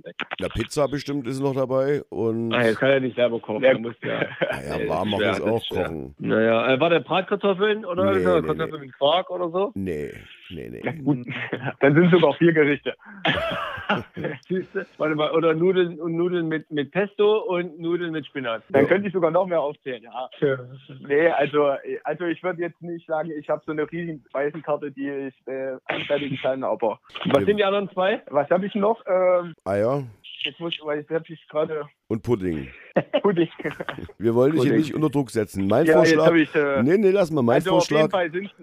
äh, 0.05 0.11
Na, 0.39 0.47
Pizza 0.49 0.87
bestimmt 0.87 1.25
ist 1.27 1.39
noch 1.39 1.55
dabei 1.55 2.03
und 2.09 2.53
Ah, 2.53 2.65
jetzt 2.67 2.77
kann 2.77 2.91
er 2.91 2.99
nicht 2.99 3.15
selber 3.15 3.39
kochen. 3.39 3.63
Ja. 3.63 3.69
Er 3.71 3.79
muss 3.79 3.95
ja. 4.03 4.19
naja, 4.51 4.77
Nee, 4.77 4.89
warm 4.89 5.09
machen 5.09 5.23
ist 5.23 5.39
das 5.39 5.41
auch 5.41 5.63
schwer. 5.65 5.83
kochen. 5.85 6.15
Naja, 6.19 6.73
äh, 6.73 6.79
war 6.79 6.89
der 6.91 6.99
Bratkartoffeln 6.99 7.83
oder 7.85 8.11
Nee, 8.13 8.23
er 8.23 8.41
nee, 8.41 8.47
Kartoffeln 8.47 8.81
mit 8.81 8.93
Quark 8.93 9.29
oder 9.31 9.49
so? 9.49 9.71
Nee, 9.73 10.11
nee, 10.53 10.69
nee. 10.69 10.81
Ja, 10.83 10.91
gut. 10.91 11.25
Dann 11.79 11.93
sind 11.95 12.11
sogar 12.11 12.33
vier 12.33 12.53
Gerichte. 12.53 12.95
Siehste? 14.47 14.85
Warte 14.97 15.15
mal, 15.15 15.31
oder 15.31 15.53
Nudeln 15.53 15.99
und 15.99 16.15
Nudeln 16.15 16.47
mit, 16.47 16.69
mit 16.71 16.91
Pesto 16.91 17.39
und 17.39 17.79
Nudeln 17.79 18.11
mit 18.11 18.25
Spinat. 18.25 18.63
Dann 18.69 18.83
Ja. 18.83 18.87
könnte 18.87 19.07
ich 19.07 19.13
sogar 19.13 19.31
noch 19.31 19.45
mehr 19.47 19.61
aufzählen, 19.61 20.03
ja. 20.03 20.29
Nee, 21.07 21.27
also, 21.29 21.75
also 22.03 22.25
ich 22.25 22.41
würde 22.43 22.61
jetzt 22.61 22.81
nicht 22.81 23.05
sagen, 23.07 23.31
ich 23.31 23.49
habe 23.49 23.61
so 23.65 23.71
eine 23.71 23.89
riesen 23.91 24.23
Speisenkarte, 24.29 24.91
die 24.91 25.09
ich 25.09 25.47
äh, 25.47 25.77
anfertigen 25.85 26.37
kann, 26.37 26.63
aber 26.63 26.99
Was 27.25 27.45
sind 27.45 27.57
die 27.57 27.63
anderen 27.65 27.89
zwei? 27.91 28.21
was 28.29 28.49
habe 28.49 28.65
ich 28.65 28.75
noch? 28.75 29.03
Ähm, 29.07 29.53
Eier 29.65 30.03
jetzt 30.43 30.59
muss 30.59 30.73
ich, 30.73 30.81
weil 30.83 30.99
jetzt 30.99 31.09
habe 31.11 31.25
ich 31.27 31.47
gerade 31.49 31.85
und 32.11 32.23
Pudding. 32.23 32.67
Pudding. 33.21 33.47
Wir 34.17 34.35
wollen 34.35 34.51
dich 34.51 34.63
hier 34.63 34.73
nicht 34.73 34.93
unter 34.93 35.09
Druck 35.09 35.31
setzen. 35.31 35.65
Mein 35.67 35.85
ja, 35.85 35.93
Vorschlag. 35.93 36.33
ich. 36.35 36.53
Äh, 36.53 36.83
Nee, 36.83 36.97
nee, 36.97 37.11
lass 37.11 37.31
mal. 37.31 37.41
Mein 37.41 37.55
also 37.55 37.69
Vorschlag, 37.69 38.09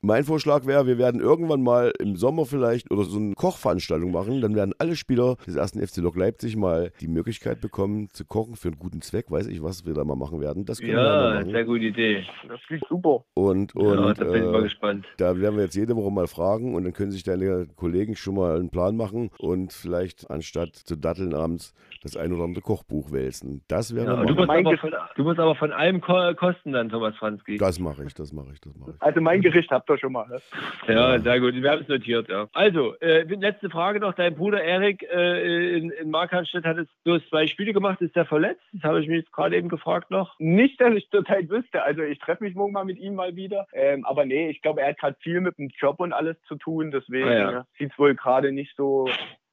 mein 0.03 0.25
Vorschlag 0.25 0.67
wäre, 0.67 0.87
wir 0.87 0.99
werden 0.99 1.19
irgendwann 1.23 1.63
mal 1.63 1.93
im 1.99 2.15
Sommer 2.17 2.45
vielleicht 2.45 2.91
oder 2.91 3.05
so 3.05 3.19
eine 3.19 3.35
Kochveranstaltung 3.35 4.11
machen. 4.11 4.43
Dann 4.43 4.55
werden 4.55 4.75
alle 4.79 4.97
Spieler 4.97 5.37
des 5.47 5.57
ersten 5.57 5.81
FC 5.81 5.99
Lok 5.99 6.17
Leipzig 6.17 6.57
mal 6.57 6.93
die 7.01 7.09
Möglichkeit 7.09 7.63
bekommen 7.63 8.09
zu 8.13 8.27
kochen 8.27 8.57
für 8.57 8.69
einen 8.69 8.79
guten 8.79 9.01
Zweck. 9.01 9.31
Weiß 9.31 9.47
ich, 9.47 9.63
was 9.63 9.87
wir 9.87 9.95
da 9.95 10.05
mal 10.05 10.17
machen 10.17 10.43
werden. 10.43 10.67
Das 10.67 10.79
können 10.81 10.93
wir 10.93 10.99
Ja, 11.03 11.23
dann 11.23 11.35
mal 11.35 11.45
sehr 11.47 11.53
machen. 11.55 11.67
gute 11.67 11.85
Idee. 11.87 12.27
das 12.49 12.61
klingt 12.67 12.85
super. 12.87 13.25
Und, 13.33 13.73
ja, 13.75 13.81
und 13.81 14.19
da 14.21 14.25
bin 14.25 14.45
ich 14.45 14.51
mal 14.51 14.61
äh, 14.61 14.65
gespannt. 14.65 15.07
da 15.17 15.39
werden 15.41 15.57
wir 15.57 15.65
jetzt 15.65 15.75
jede 15.75 15.97
Woche 15.97 16.11
mal 16.13 16.27
fragen 16.27 16.75
und 16.75 16.85
dann 16.85 16.93
können 16.93 17.13
sich 17.13 17.23
deine 17.23 17.67
Kollegen 17.77 18.15
schon 18.15 18.35
mal 18.35 18.57
einen 18.59 18.69
Plan 18.69 18.95
machen 18.95 19.31
und 19.39 19.73
vielleicht 19.73 20.31
anstatt 20.31 20.77
zu 20.77 20.97
datteln 20.97 21.33
abends 21.33 21.73
das 22.03 22.15
ein 22.19 22.31
oder 22.35 22.45
andere 22.45 22.61
Kochbuch 22.63 23.11
wälzen. 23.11 23.38
Das 23.69 23.95
werden 23.95 24.07
Ja, 24.09 24.25
du, 24.25 24.35
musst 24.35 24.51
aber 24.51 24.77
von, 24.79 24.95
du 25.17 25.23
musst 25.25 25.39
aber 25.39 25.55
von 25.55 25.73
allem 25.73 26.01
ko 26.01 26.35
kosten 26.35 26.73
dann, 26.73 26.89
Thomas 26.89 27.17
Franzki. 27.17 27.57
Das 27.59 27.79
mache 27.79 28.05
ich, 28.05 28.15
das 28.15 28.33
mache 28.33 28.49
ich, 28.53 28.61
das 28.61 28.75
mache 28.77 28.93
ich. 28.97 29.03
Also 29.03 29.21
mein 29.21 29.41
Gericht 29.41 29.71
habt 29.71 29.89
ihr 29.91 29.99
schon 29.99 30.13
mal. 30.13 30.27
Ne? 30.29 30.39
Ja, 30.87 31.19
sehr 31.19 31.41
gut. 31.41 31.55
Wir 31.55 31.71
haben 31.71 31.83
es 31.83 31.89
notiert, 31.89 32.29
ja. 32.29 32.49
Also, 32.53 32.95
äh, 33.01 33.23
letzte 33.23 33.71
Frage 33.71 34.01
noch. 34.01 34.15
Dein 34.15 34.35
Bruder 34.35 34.63
Erik 34.63 35.03
äh, 35.03 35.77
in, 35.79 35.91
in 35.91 36.11
Markranstädt 36.11 36.65
hat 36.65 36.77
jetzt 36.79 36.93
bloß 37.05 37.23
zwei 37.29 37.47
Spiele 37.47 37.73
gemacht. 37.73 38.01
Ist 38.01 38.17
der 38.17 38.25
verletzt? 38.27 38.63
Das 38.73 38.83
habe 38.85 39.01
ich 39.01 39.09
mich 39.09 39.19
jetzt 39.19 39.33
gerade 39.33 39.57
eben 39.57 39.69
gefragt 39.69 40.11
noch. 40.11 40.35
Nicht, 40.39 40.81
dass 40.81 40.95
ich 40.95 41.09
zurzeit 41.11 41.49
wüsste. 41.49 41.83
Also 41.83 42.03
ich 42.03 42.19
treffe 42.19 42.45
mich 42.45 42.55
morgen 42.55 42.73
mal 42.73 42.85
mit 42.85 42.99
ihm 42.99 43.15
mal 43.15 43.37
wieder. 43.37 43.67
Ähm, 43.73 44.05
aber 44.05 44.25
nee, 44.25 44.51
ich 44.51 44.63
glaube, 44.63 44.81
er 44.83 44.89
hat 44.91 44.99
gerade 44.99 45.17
viel 45.21 45.41
mit 45.41 45.59
dem 45.59 45.69
Job 45.79 46.01
und 46.01 46.13
alles 46.13 46.37
zu 46.49 46.57
tun. 46.57 46.91
Deswegen 46.91 47.29
Ah, 47.29 47.51
ja. 47.53 47.67
sieht 47.79 47.93
es 47.93 47.99
wohl 47.99 48.15
gerade 48.15 48.53
nicht 48.53 48.75
so 48.77 49.09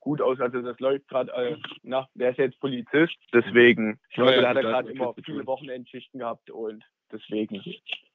gut 0.05 0.21
aus. 0.21 0.39
Also 0.39 0.61
das 0.61 0.79
läuft 0.79 1.07
gerade, 1.09 1.31
äh, 1.33 1.57
na, 1.83 2.07
der 2.13 2.29
ist 2.29 2.37
jetzt 2.37 2.59
Polizist. 2.61 3.17
Deswegen, 3.33 3.99
ich 4.09 4.15
glaube, 4.15 4.35
ja, 4.35 4.41
da 4.41 4.49
hat 4.49 4.57
er 4.57 4.63
gerade 4.63 4.91
immer 4.91 5.13
viele. 5.25 5.45
Wochenendschichten 5.45 6.19
gehabt 6.19 6.49
und 6.49 6.83
deswegen, 7.11 7.61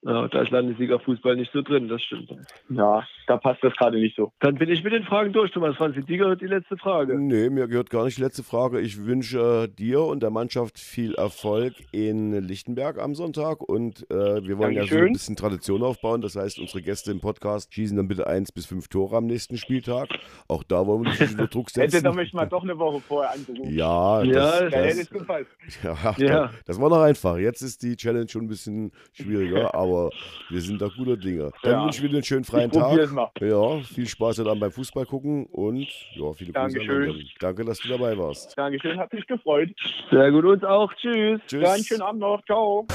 Ja, 0.03 0.28
da 0.28 0.43
ist 0.43 0.51
Landesliga-Fußball 0.51 1.36
nicht 1.36 1.53
so 1.53 1.61
drin, 1.62 1.88
das 1.88 2.03
stimmt. 2.03 2.30
ja, 2.70 3.07
da 3.26 3.36
passt 3.36 3.62
das 3.62 3.74
gerade 3.76 3.99
nicht 3.99 4.16
so. 4.16 4.32
Dann 4.41 4.55
bin 4.57 4.70
ich 4.70 4.82
mit 4.82 4.93
den 4.95 5.05
Fragen 5.05 5.32
durch, 5.32 5.51
Thomas 5.53 5.76
Franzki. 5.76 6.03
Die 6.03 6.16
gehört 6.16 6.41
die 6.41 6.47
letzte 6.47 6.76
Frage. 6.78 7.18
Nee, 7.18 7.51
mir 7.51 7.68
gehört 7.68 7.91
gar 7.91 8.05
nicht 8.07 8.16
die 8.16 8.22
letzte 8.22 8.43
Frage. 8.43 8.80
Ich 8.80 9.05
wünsche 9.05 9.68
dir 9.68 10.01
und 10.03 10.22
der 10.22 10.30
Mannschaft 10.30 10.78
viel 10.78 11.14
Erfolg 11.14 11.74
in 11.93 12.32
Lichtenberg 12.32 12.99
am 12.99 13.14
Sonntag 13.14 13.61
und 13.62 14.11
äh, 14.11 14.43
wir 14.47 14.57
wollen 14.59 14.72
ja 14.72 14.82
so 14.82 14.88
Dankeschön. 14.88 15.07
ein 15.09 15.12
bisschen 15.12 15.36
Tradition 15.36 15.82
aufbauen. 15.82 16.22
Das 16.22 16.34
heißt, 16.34 16.59
unsere 16.59 16.80
Gäste 16.82 17.11
im 17.11 17.20
Podcast 17.20 17.72
schießen 17.74 17.97
dann 17.97 18.09
bitte 18.09 18.26
eins 18.26 18.53
bis 18.53 18.64
fünf 18.66 18.88
Tore 18.88 19.16
am 19.18 19.26
nächsten 19.26 19.59
Spieltag. 19.59 20.09
Auch 20.49 20.62
da 20.64 20.86
wollen 20.86 21.05
wir 21.05 21.11
nicht 21.11 21.20
unter 21.32 21.47
Druck 21.47 21.66
Hätte 21.74 21.91
setzen. 21.91 22.05
da 22.05 22.12
mich 22.12 22.32
mal 22.32 22.47
doch 22.47 22.62
eine 22.62 22.78
Woche 22.78 23.01
vorher 23.01 23.32
angerufen. 23.32 23.70
Ja, 23.74 24.22
Ja, 24.22 24.32
das, 24.32 24.59
Da 24.61 24.64
hätte 24.78 24.88
das, 24.88 24.99
es 24.99 25.11
gefallen. 25.11 25.47
ja, 25.84 26.14
Ja. 26.18 26.51
das 26.64 26.80
war 26.80 26.88
noch 26.88 27.03
einfach. 27.03 27.36
Jetzt 27.36 27.61
ist 27.61 27.82
die 27.82 27.97
Challenge 27.97 28.28
schon 28.28 28.45
ein 28.45 28.49
bisschen 28.49 28.80
schwieriger, 29.12 29.74
aber 29.74 30.11
wir 30.49 30.61
sind 30.61 30.81
da 30.81 30.89
guter 30.89 31.16
Dinge. 31.16 31.51
Dann 31.62 31.72
Ja. 31.72 31.85
wünsche 31.85 32.03
ich 32.05 32.11
dir 32.11 32.16
einen 32.16 32.24
schönen 32.24 32.45
freien 32.45 32.70
Tag. 32.70 33.12
mal. 33.12 33.31
Ja, 33.41 33.81
viel 33.83 34.07
Spaß 34.09 34.39
heute 34.39 34.49
Abend 34.51 34.61
beim 34.62 34.72
Fußball 34.72 35.05
gucken 35.07 35.47
und 35.47 35.87
ja, 36.14 36.33
viele 36.33 36.53
Grüße. 36.53 36.59
an 36.64 36.72
Dankeschön. 36.72 37.03
London. 37.07 37.24
Danke, 37.41 37.64
dass 37.64 37.78
du 37.81 37.89
dabei 37.89 38.16
warst. 38.16 38.57
Dankeschön, 38.57 38.99
hat 38.99 39.12
mich 39.12 39.26
gefreut. 39.26 39.68
Sehr 40.11 40.31
gut, 40.33 40.45
uns 40.45 40.64
auch. 40.64 40.93
Tschüss. 40.95 41.41
Tschüss. 41.47 41.68
Einen 41.68 41.85
schönen 41.85 42.03
Abend 42.03 42.20
noch. 42.20 42.43
Ciao. 42.47 42.87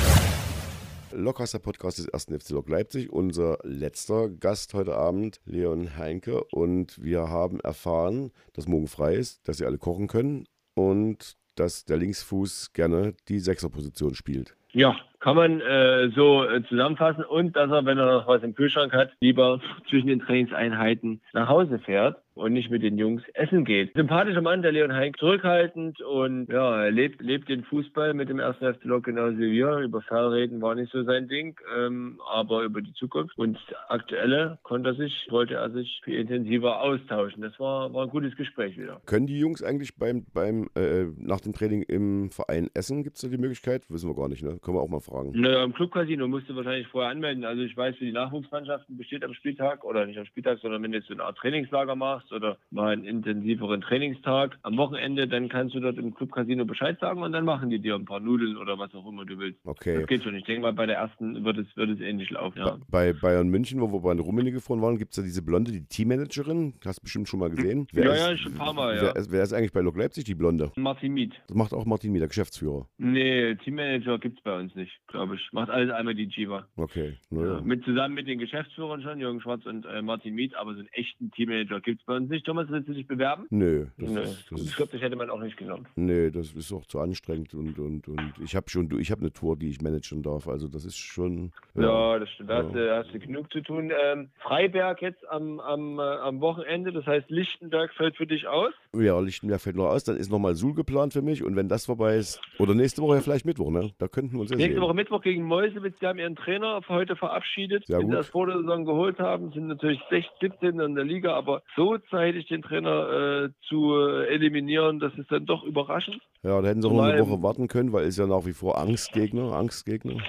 Lockhaster 1.11 1.59
Podcast 1.59 1.97
des 1.99 2.09
1. 2.13 2.25
FC 2.43 2.49
Lok 2.51 2.67
Leipzig. 2.67 3.09
Unser 3.11 3.57
letzter 3.63 4.27
Gast 4.29 4.73
heute 4.73 4.95
Abend, 4.95 5.39
Leon 5.45 5.97
Heinke. 5.97 6.43
Und 6.51 7.01
wir 7.01 7.29
haben 7.29 7.59
erfahren, 7.61 8.31
dass 8.53 8.67
morgen 8.67 8.87
frei 8.87 9.15
ist, 9.15 9.47
dass 9.47 9.57
sie 9.57 9.65
alle 9.65 9.77
kochen 9.77 10.07
können 10.07 10.45
und 10.73 11.37
dass 11.55 11.85
der 11.85 11.95
Linksfuß 11.97 12.73
gerne 12.73 13.13
die 13.29 13.39
Sechserposition 13.39 14.13
spielt. 14.13 14.57
Ja, 14.75 14.93
kann 15.21 15.37
man 15.37 15.61
äh, 15.61 16.09
so 16.13 16.43
äh, 16.43 16.61
zusammenfassen. 16.67 17.23
Und 17.23 17.55
dass 17.55 17.71
er, 17.71 17.85
wenn 17.85 17.97
er 17.97 18.07
noch 18.07 18.27
was 18.27 18.43
im 18.43 18.55
Kühlschrank 18.55 18.91
hat, 18.91 19.09
lieber 19.21 19.61
zwischen 19.89 20.07
den 20.07 20.19
Trainingseinheiten 20.19 21.21
nach 21.31 21.47
Hause 21.47 21.79
fährt 21.79 22.17
und 22.35 22.53
nicht 22.53 22.69
mit 22.69 22.83
den 22.83 22.97
Jungs 22.97 23.23
essen 23.33 23.65
geht. 23.65 23.93
Sympathischer 23.95 24.41
Mann, 24.41 24.61
der 24.61 24.73
Leon 24.73 24.93
Heink, 24.93 25.17
zurückhaltend 25.17 26.01
und 26.01 26.47
ja, 26.49 26.83
er 26.83 26.91
lebt, 26.91 27.21
lebt 27.21 27.49
den 27.49 27.63
Fußball 27.63 28.13
mit 28.13 28.29
dem 28.29 28.39
ersten 28.39 28.73
FC 28.73 28.83
Lok 28.83 29.05
genauso 29.05 29.37
wie 29.37 29.53
wir. 29.53 29.77
Über 29.77 30.01
Fernreden 30.01 30.61
war 30.61 30.75
nicht 30.75 30.91
so 30.91 31.03
sein 31.03 31.27
Ding, 31.27 31.57
ähm, 31.77 32.19
aber 32.29 32.63
über 32.63 32.81
die 32.81 32.93
Zukunft 32.93 33.37
und 33.37 33.57
aktuelle 33.87 34.59
konnte 34.63 34.89
er 34.89 34.95
sich, 34.95 35.27
wollte 35.29 35.55
er 35.55 35.71
sich 35.71 36.01
viel 36.03 36.19
intensiver 36.19 36.81
austauschen. 36.81 37.41
Das 37.41 37.57
war, 37.59 37.93
war 37.93 38.03
ein 38.03 38.09
gutes 38.09 38.35
Gespräch 38.35 38.77
wieder. 38.77 39.01
Können 39.05 39.27
die 39.27 39.39
Jungs 39.39 39.63
eigentlich 39.63 39.97
beim, 39.97 40.25
beim 40.33 40.69
äh, 40.75 41.05
nach 41.17 41.39
dem 41.39 41.53
Training 41.53 41.83
im 41.83 42.31
Verein 42.31 42.69
essen? 42.73 43.03
Gibt 43.03 43.15
es 43.15 43.21
da 43.21 43.29
die 43.29 43.37
Möglichkeit? 43.37 43.83
Wissen 43.89 44.09
wir 44.09 44.15
gar 44.15 44.27
nicht, 44.27 44.43
ne? 44.43 44.59
Können 44.61 44.75
wir 44.75 44.81
auch 44.81 44.89
mal 44.89 44.99
fragen. 44.99 45.31
Naja, 45.39 45.63
im 45.63 45.73
Clubcasino 45.73 46.27
musst 46.27 46.49
du 46.49 46.55
wahrscheinlich 46.55 46.87
vorher 46.87 47.11
anmelden. 47.11 47.45
Also 47.45 47.61
ich 47.61 47.75
weiß, 47.77 47.95
für 47.95 48.05
die 48.05 48.11
Nachwuchsmannschaften 48.11 48.97
besteht 48.97 49.23
am 49.23 49.33
Spieltag 49.33 49.85
oder 49.85 50.05
nicht 50.05 50.19
am 50.19 50.25
Spieltag, 50.25 50.59
sondern 50.59 50.83
wenn 50.83 50.91
du 50.91 50.97
jetzt 50.97 51.07
so 51.07 51.13
eine 51.13 51.23
Art 51.23 51.37
Trainingslager 51.37 51.95
machst 51.95 52.24
oder 52.31 52.57
mal 52.71 52.93
einen 52.93 53.05
intensiveren 53.05 53.81
Trainingstag 53.81 54.57
am 54.63 54.77
Wochenende, 54.77 55.27
dann 55.27 55.49
kannst 55.49 55.75
du 55.75 55.79
dort 55.79 55.97
im 55.97 56.13
Clubcasino 56.13 56.65
Bescheid 56.65 56.99
sagen 56.99 57.21
und 57.21 57.31
dann 57.31 57.45
machen 57.45 57.69
die 57.69 57.79
dir 57.79 57.95
ein 57.95 58.05
paar 58.05 58.19
Nudeln 58.19 58.57
oder 58.57 58.77
was 58.77 58.93
auch 58.95 59.07
immer 59.07 59.25
du 59.25 59.37
willst. 59.39 59.59
Okay. 59.65 59.99
Das 59.99 60.07
geht 60.07 60.23
schon. 60.23 60.35
Ich 60.35 60.45
denke 60.45 60.61
mal, 60.61 60.73
bei 60.73 60.85
der 60.85 60.97
ersten 60.97 61.43
wird 61.43 61.57
es, 61.57 61.67
wird 61.75 61.89
es 61.89 61.99
ähnlich 61.99 62.29
laufen. 62.29 62.59
Ja. 62.59 62.77
Bei 62.89 63.13
Bayern 63.13 63.47
München, 63.49 63.81
wo 63.81 63.91
wir 63.91 63.99
bei 63.99 64.13
den 64.13 64.19
Rummenigge 64.19 64.57
gefahren 64.57 64.81
waren, 64.81 64.97
gibt 64.97 65.11
es 65.11 65.17
ja 65.17 65.23
diese 65.23 65.41
Blonde, 65.43 65.71
die 65.71 65.85
Teammanagerin. 65.85 66.73
Hast 66.85 66.99
du 66.99 67.03
bestimmt 67.03 67.27
schon 67.27 67.39
mal 67.39 67.49
gesehen. 67.49 67.87
Wer 67.91 68.05
Ja, 68.05 68.11
ist, 68.13 68.19
ja, 68.29 68.37
schon 68.37 68.51
ein 68.53 68.57
paar 68.57 68.73
Mal, 68.73 68.95
ja. 68.95 69.01
Wer, 69.03 69.15
ist- 69.15 69.31
wer 69.31 69.43
ist 69.43 69.53
eigentlich 69.53 69.73
bei 69.73 69.81
Lok 69.81 69.97
Leipzig, 69.97 70.23
die 70.25 70.35
Blonde? 70.35 70.71
Martin 70.75 71.13
Miet. 71.13 71.33
Das 71.47 71.55
macht 71.55 71.73
auch 71.73 71.85
Martin 71.85 72.11
Mieder, 72.11 72.27
Geschäftsführer. 72.27 72.87
Nee, 72.97 73.55
Teammanager 73.55 74.19
gibt 74.19 74.37
es 74.37 74.43
bei 74.43 74.57
uns 74.59 74.73
nicht. 74.75 74.91
glaube 75.07 75.35
ich. 75.35 75.49
Macht 75.51 75.69
alles 75.69 75.91
einmal 75.91 76.15
die 76.15 76.25
Jiva. 76.27 76.67
Okay, 76.75 77.17
Ja, 77.31 77.37
naja. 77.39 77.61
mit, 77.63 77.83
zusammen 77.85 78.15
mit 78.15 78.27
den 78.27 78.39
Geschäftsführern 78.39 79.01
schon, 79.01 79.19
Jürgen 79.19 79.41
Schwarz 79.41 79.65
und 79.65 79.85
äh, 79.85 80.01
Martin 80.01 80.35
Miet, 80.35 80.55
aber 80.55 80.73
so 80.73 80.79
einen 80.79 80.89
echten 80.93 81.31
Teammanager 81.31 81.79
gibt 81.81 82.01
es 82.01 82.05
bei 82.05 82.14
uns 82.15 82.29
nicht. 82.29 82.45
Thomas, 82.45 82.67
willst 82.69 82.87
du 82.89 82.93
dich 82.93 83.07
bewerben? 83.07 83.45
Nö, 83.49 83.87
das 83.97 84.09
Nö. 84.09 84.21
ist, 84.21 84.51
das 84.51 84.61
ich 84.61 84.75
glaube, 84.75 84.91
das 84.93 85.01
hätte 85.01 85.15
man 85.15 85.29
auch 85.29 85.39
nicht 85.39 85.57
genommen. 85.57 85.85
Nee, 85.95 86.31
das 86.31 86.53
ist 86.53 86.71
auch 86.73 86.85
zu 86.85 86.99
anstrengend 86.99 87.53
und, 87.53 87.77
und, 87.79 88.07
und 88.07 88.33
ich 88.43 88.55
habe 88.55 88.69
schon, 88.69 88.89
ich 88.99 89.11
habe 89.11 89.21
eine 89.21 89.31
Tour, 89.33 89.55
die 89.57 89.69
ich 89.69 89.81
managen 89.81 90.23
darf. 90.23 90.47
Also 90.47 90.67
das 90.67 90.85
ist 90.85 90.97
schon. 90.97 91.51
Ja, 91.75 92.19
das 92.19 92.29
stimmt. 92.31 92.49
Da 92.49 92.63
hast, 92.63 92.73
Ja. 92.75 92.85
du, 92.85 92.95
hast 92.97 93.13
du 93.13 93.19
genug 93.19 93.51
zu 93.51 93.61
tun. 93.61 93.91
Ähm, 94.03 94.29
Freiberg 94.41 95.01
jetzt 95.01 95.27
am, 95.29 95.59
am, 95.59 95.99
äh, 95.99 96.01
am 96.01 96.41
Wochenende, 96.41 96.91
das 96.91 97.05
heißt 97.05 97.29
Lichtenberg 97.29 97.93
fällt 97.93 98.15
für 98.17 98.27
dich 98.27 98.47
aus. 98.47 98.73
Ja, 98.95 99.19
Lichtenberg 99.19 99.61
fällt 99.61 99.75
noch 99.75 99.87
aus, 99.87 100.03
dann 100.03 100.17
ist 100.17 100.31
nochmal 100.31 100.55
Suhl 100.55 100.73
geplant 100.73 101.13
für 101.13 101.21
mich 101.21 101.43
und 101.43 101.55
wenn 101.55 101.67
das 101.67 101.85
vorbei 101.85 102.15
ist, 102.17 102.39
oder 102.59 102.73
nächste 102.73 103.01
Woche 103.01 103.15
ja 103.15 103.21
vielleicht 103.21 103.45
Mittwoch, 103.45 103.71
ne? 103.71 103.91
Da 103.97 104.07
könnten 104.07 104.33
wir 104.33 104.41
uns 104.41 104.51
ja 104.51 104.57
Nächste 104.57 104.73
sehen. 104.75 104.81
Woche 104.81 104.93
Mittwoch 104.93 105.21
gegen 105.21 105.43
Mäusewitz, 105.43 105.95
die 105.99 106.05
haben 106.07 106.19
ihren 106.19 106.35
Trainer 106.35 106.81
für 106.81 106.93
heute 106.93 107.15
verabschiedet, 107.15 107.85
Sehr 107.87 107.99
den 107.99 108.09
sie 108.09 108.15
das 108.15 108.29
vor 108.29 108.47
der 108.47 108.57
Saison 108.59 108.85
geholt 108.85 109.19
haben, 109.19 109.51
sind 109.51 109.67
natürlich 109.67 109.99
16, 110.09 110.29
17 110.41 110.79
in 110.79 110.95
der 110.95 111.03
Liga, 111.03 111.33
aber 111.35 111.61
so 111.75 111.97
zeitig 112.09 112.47
den 112.47 112.61
Trainer 112.61 113.45
äh, 113.45 113.49
zu 113.67 113.95
äh, 113.95 114.27
eliminieren, 114.27 114.99
das 114.99 115.13
ist 115.17 115.31
dann 115.31 115.45
doch 115.45 115.63
überraschend. 115.63 116.21
Ja, 116.43 116.61
da 116.61 116.67
hätten 116.67 116.81
sie 116.81 116.87
auch 116.87 116.93
noch 116.93 117.03
eine 117.03 117.27
Woche 117.27 117.43
warten 117.43 117.67
können, 117.67 117.93
weil 117.93 118.05
ist 118.05 118.17
ja 118.17 118.27
nach 118.27 118.45
wie 118.45 118.53
vor 118.53 118.77
Angstgegner, 118.77 119.53
Angstgegner. 119.53 120.21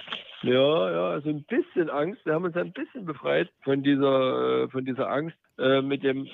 Ja, 0.42 0.90
ja, 0.90 1.20
so 1.20 1.30
ein 1.30 1.44
bisschen 1.44 1.90
Angst. 1.90 2.24
Wir 2.24 2.34
haben 2.34 2.44
uns 2.44 2.56
ein 2.56 2.72
bisschen 2.72 3.04
befreit 3.04 3.50
von 3.62 3.82
dieser, 3.82 4.64
äh, 4.64 4.68
von 4.68 4.84
dieser 4.84 5.10
Angst 5.10 5.36
äh, 5.58 5.82
mit 5.82 6.02
dem 6.02 6.28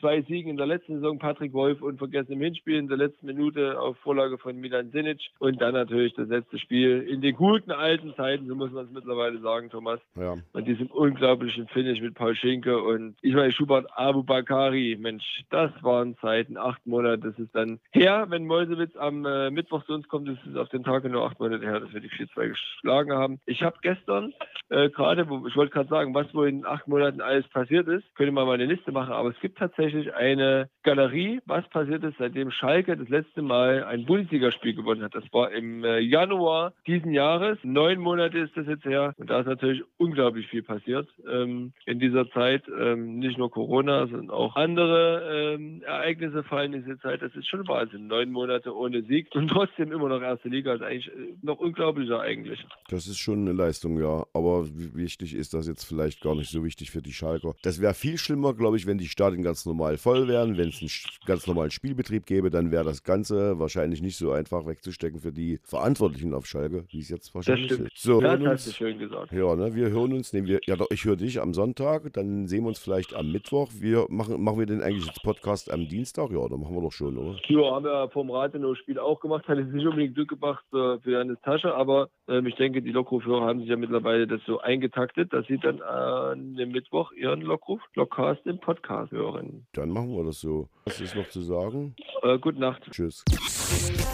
zwei 0.00 0.22
Siegen 0.22 0.50
in 0.50 0.56
der 0.56 0.66
letzten 0.66 0.96
Saison, 0.96 1.18
Patrick 1.18 1.52
Wolf 1.52 1.82
unvergessen 1.82 2.34
im 2.34 2.40
Hinspiel 2.40 2.76
in 2.76 2.88
der 2.88 2.96
letzten 2.96 3.26
Minute 3.26 3.80
auf 3.80 3.96
Vorlage 3.98 4.38
von 4.38 4.56
Milan 4.56 4.90
Sinic 4.90 5.20
und 5.38 5.60
dann 5.60 5.74
natürlich 5.74 6.14
das 6.14 6.28
letzte 6.28 6.58
Spiel 6.58 7.02
in 7.02 7.20
den 7.20 7.34
guten 7.34 7.70
alten 7.70 8.14
Zeiten, 8.14 8.46
so 8.46 8.54
muss 8.54 8.70
man 8.70 8.86
es 8.86 8.92
mittlerweile 8.92 9.40
sagen, 9.40 9.70
Thomas, 9.70 10.00
Ja, 10.14 10.36
mit 10.54 10.66
diesem 10.66 10.86
unglaublichen 10.88 11.66
Finish 11.68 12.00
mit 12.00 12.14
Paul 12.14 12.34
Schinke 12.36 12.80
und 12.80 13.16
Ismail 13.22 13.52
Schubert 13.52 13.86
Abu 13.96 14.22
Bakari. 14.22 14.96
Mensch, 15.00 15.44
das 15.50 15.70
waren 15.82 16.16
Zeiten, 16.18 16.56
acht 16.56 16.86
Monate, 16.86 17.28
das 17.30 17.38
ist 17.38 17.54
dann 17.54 17.80
her, 17.92 18.26
wenn 18.28 18.46
Mäusewitz 18.46 18.94
am 18.96 19.24
äh, 19.24 19.50
Mittwoch 19.50 19.84
zu 19.84 19.94
uns 19.94 20.06
kommt, 20.08 20.28
das 20.28 20.38
ist 20.46 20.56
auf 20.56 20.68
den 20.68 20.84
Tag 20.84 21.04
nur 21.04 21.24
acht 21.24 21.40
Monate 21.40 21.64
her, 21.64 21.80
dass 21.80 21.92
wir 21.92 22.00
die 22.00 22.10
4-2 22.10 22.48
geschlagen 22.48 23.12
haben. 23.12 23.40
Ich 23.46 23.62
habe 23.62 23.76
gestern 23.82 24.32
äh, 24.68 24.90
gerade, 24.90 25.22
ich 25.22 25.56
wollte 25.56 25.72
gerade 25.72 25.88
sagen, 25.88 26.14
was 26.14 26.32
wohl 26.34 26.48
in 26.48 26.66
acht 26.66 26.86
Monaten 26.86 27.20
alles 27.20 27.48
passiert 27.48 27.88
ist, 27.88 28.04
könnte 28.14 28.32
man 28.32 28.46
mal 28.46 28.57
eine 28.60 28.72
Liste 28.72 28.92
machen, 28.92 29.12
aber 29.12 29.30
es 29.30 29.40
gibt 29.40 29.58
tatsächlich 29.58 30.14
eine 30.14 30.68
Galerie, 30.82 31.40
was 31.46 31.68
passiert 31.68 32.02
ist, 32.04 32.16
seitdem 32.18 32.50
Schalke 32.50 32.96
das 32.96 33.08
letzte 33.08 33.42
Mal 33.42 33.84
ein 33.84 34.04
Bundesligaspiel 34.04 34.74
gewonnen 34.74 35.02
hat. 35.02 35.14
Das 35.14 35.24
war 35.32 35.52
im 35.52 35.84
äh, 35.84 35.98
Januar 35.98 36.72
diesen 36.86 37.12
Jahres. 37.12 37.58
Neun 37.62 38.00
Monate 38.00 38.38
ist 38.38 38.56
das 38.56 38.66
jetzt 38.66 38.84
her. 38.84 39.14
Und 39.18 39.30
da 39.30 39.40
ist 39.40 39.46
natürlich 39.46 39.82
unglaublich 39.96 40.46
viel 40.48 40.62
passiert 40.62 41.08
ähm, 41.30 41.72
in 41.86 41.98
dieser 41.98 42.28
Zeit. 42.30 42.64
Ähm, 42.68 43.18
nicht 43.18 43.38
nur 43.38 43.50
Corona, 43.50 44.06
sondern 44.06 44.30
auch 44.30 44.56
andere 44.56 45.54
ähm, 45.54 45.82
Ereignisse 45.82 46.42
fallen 46.42 46.72
in 46.72 46.84
diese 46.84 46.98
Zeit. 47.00 47.22
Das 47.22 47.34
ist 47.34 47.46
schon 47.46 47.66
Wahnsinn. 47.68 48.06
Neun 48.06 48.30
Monate 48.30 48.74
ohne 48.74 49.02
Sieg 49.02 49.28
und 49.34 49.48
trotzdem 49.48 49.92
immer 49.92 50.08
noch 50.08 50.22
erste 50.22 50.48
Liga. 50.48 50.72
Das 50.72 50.80
ist 50.80 50.86
eigentlich 50.86 51.08
äh, 51.08 51.34
noch 51.42 51.58
unglaublicher 51.58 52.20
eigentlich. 52.20 52.64
das 52.88 53.06
ist 53.06 53.18
schon 53.18 53.40
eine 53.40 53.52
Leistung, 53.52 54.00
ja. 54.00 54.24
Aber 54.32 54.66
wichtig 54.68 55.34
ist 55.34 55.54
das 55.54 55.68
jetzt 55.68 55.84
vielleicht 55.84 56.20
gar 56.20 56.34
nicht 56.34 56.50
so 56.50 56.64
wichtig 56.64 56.90
für 56.90 57.02
die 57.02 57.12
Schalker. 57.12 57.54
Das 57.62 57.80
wäre 57.80 57.94
viel 57.94 58.18
schlimmer, 58.18 58.47
glaube 58.54 58.76
ich, 58.76 58.86
wenn 58.86 58.98
die 58.98 59.08
Stadien 59.08 59.42
ganz 59.42 59.66
normal 59.66 59.96
voll 59.98 60.28
wären. 60.28 60.56
Wenn 60.56 60.68
es 60.68 60.80
einen 60.80 60.90
ganz 61.26 61.46
normalen 61.46 61.70
Spielbetrieb 61.70 62.26
gäbe, 62.26 62.50
dann 62.50 62.70
wäre 62.70 62.84
das 62.84 63.02
Ganze 63.02 63.58
wahrscheinlich 63.58 64.02
nicht 64.02 64.16
so 64.16 64.32
einfach 64.32 64.66
wegzustecken 64.66 65.20
für 65.20 65.32
die 65.32 65.58
Verantwortlichen 65.64 66.34
auf 66.34 66.46
Schalke, 66.46 66.84
wie 66.90 67.00
es 67.00 67.08
jetzt 67.08 67.34
wahrscheinlich 67.34 67.72
stimmt. 67.72 67.92
ist. 67.92 68.02
So, 68.02 68.20
Das 68.20 68.30
hören 68.32 68.48
hast 68.48 68.66
du 68.66 68.72
schön 68.72 68.98
gesagt. 68.98 69.32
ja, 69.32 69.54
ne, 69.56 69.74
wir 69.74 69.90
hören 69.90 70.12
uns, 70.12 70.32
nehmen 70.32 70.46
wir, 70.46 70.60
ja 70.66 70.76
doch, 70.76 70.90
ich 70.90 71.04
höre 71.04 71.16
dich 71.16 71.40
am 71.40 71.54
Sonntag, 71.54 72.12
dann 72.12 72.46
sehen 72.46 72.62
wir 72.64 72.68
uns 72.68 72.78
vielleicht 72.78 73.14
am 73.14 73.30
Mittwoch. 73.32 73.70
Wir 73.78 74.06
machen, 74.08 74.42
machen 74.42 74.58
wir 74.58 74.66
den 74.66 74.82
eigentlich 74.82 75.06
jetzt 75.06 75.22
Podcast 75.22 75.70
am 75.72 75.88
Dienstag? 75.88 76.30
Ja, 76.30 76.48
dann 76.48 76.60
machen 76.60 76.74
wir 76.74 76.82
doch 76.82 76.92
schon, 76.92 77.16
oder? 77.18 77.38
Ja, 77.48 77.74
haben 77.74 77.84
wir 77.84 78.08
vom 78.10 78.30
Rathenow-Spiel 78.30 78.98
auch 78.98 79.20
gemacht, 79.20 79.46
hat 79.48 79.58
jetzt 79.58 79.72
nicht 79.72 79.86
unbedingt 79.86 80.14
Glück 80.14 80.28
gebracht 80.28 80.64
äh, 80.72 80.98
für 80.98 81.12
Janis 81.12 81.38
Tasche, 81.42 81.74
aber 81.74 82.08
ähm, 82.28 82.46
ich 82.46 82.54
denke, 82.56 82.82
die 82.82 82.92
Lockrufhörer 82.92 83.46
haben 83.46 83.60
sich 83.60 83.68
ja 83.68 83.76
mittlerweile 83.76 84.26
das 84.26 84.40
so 84.46 84.60
eingetaktet, 84.60 85.32
dass 85.32 85.46
sie 85.46 85.58
dann 85.58 85.80
an 85.82 86.54
dem 86.56 86.70
Mittwoch 86.72 87.12
ihren 87.12 87.40
Lockruf, 87.42 87.80
Lockcast 87.94 88.37
im 88.46 88.58
Podcast 88.60 89.12
hören. 89.12 89.66
Dann 89.72 89.90
machen 89.90 90.16
wir 90.16 90.24
das 90.24 90.40
so. 90.40 90.68
Was 90.84 91.00
ist 91.00 91.14
noch 91.14 91.28
zu 91.28 91.42
sagen? 91.42 91.94
Äh, 92.22 92.38
gute 92.38 92.60
Nacht. 92.60 92.82
Tschüss. 92.90 93.24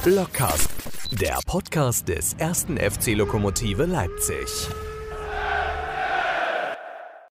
Blockcast, 0.05 1.21
der 1.21 1.39
Podcast 1.47 2.09
des 2.09 2.35
ersten 2.35 2.77
FC 2.77 3.15
Lokomotive 3.15 3.85
Leipzig. 3.87 4.69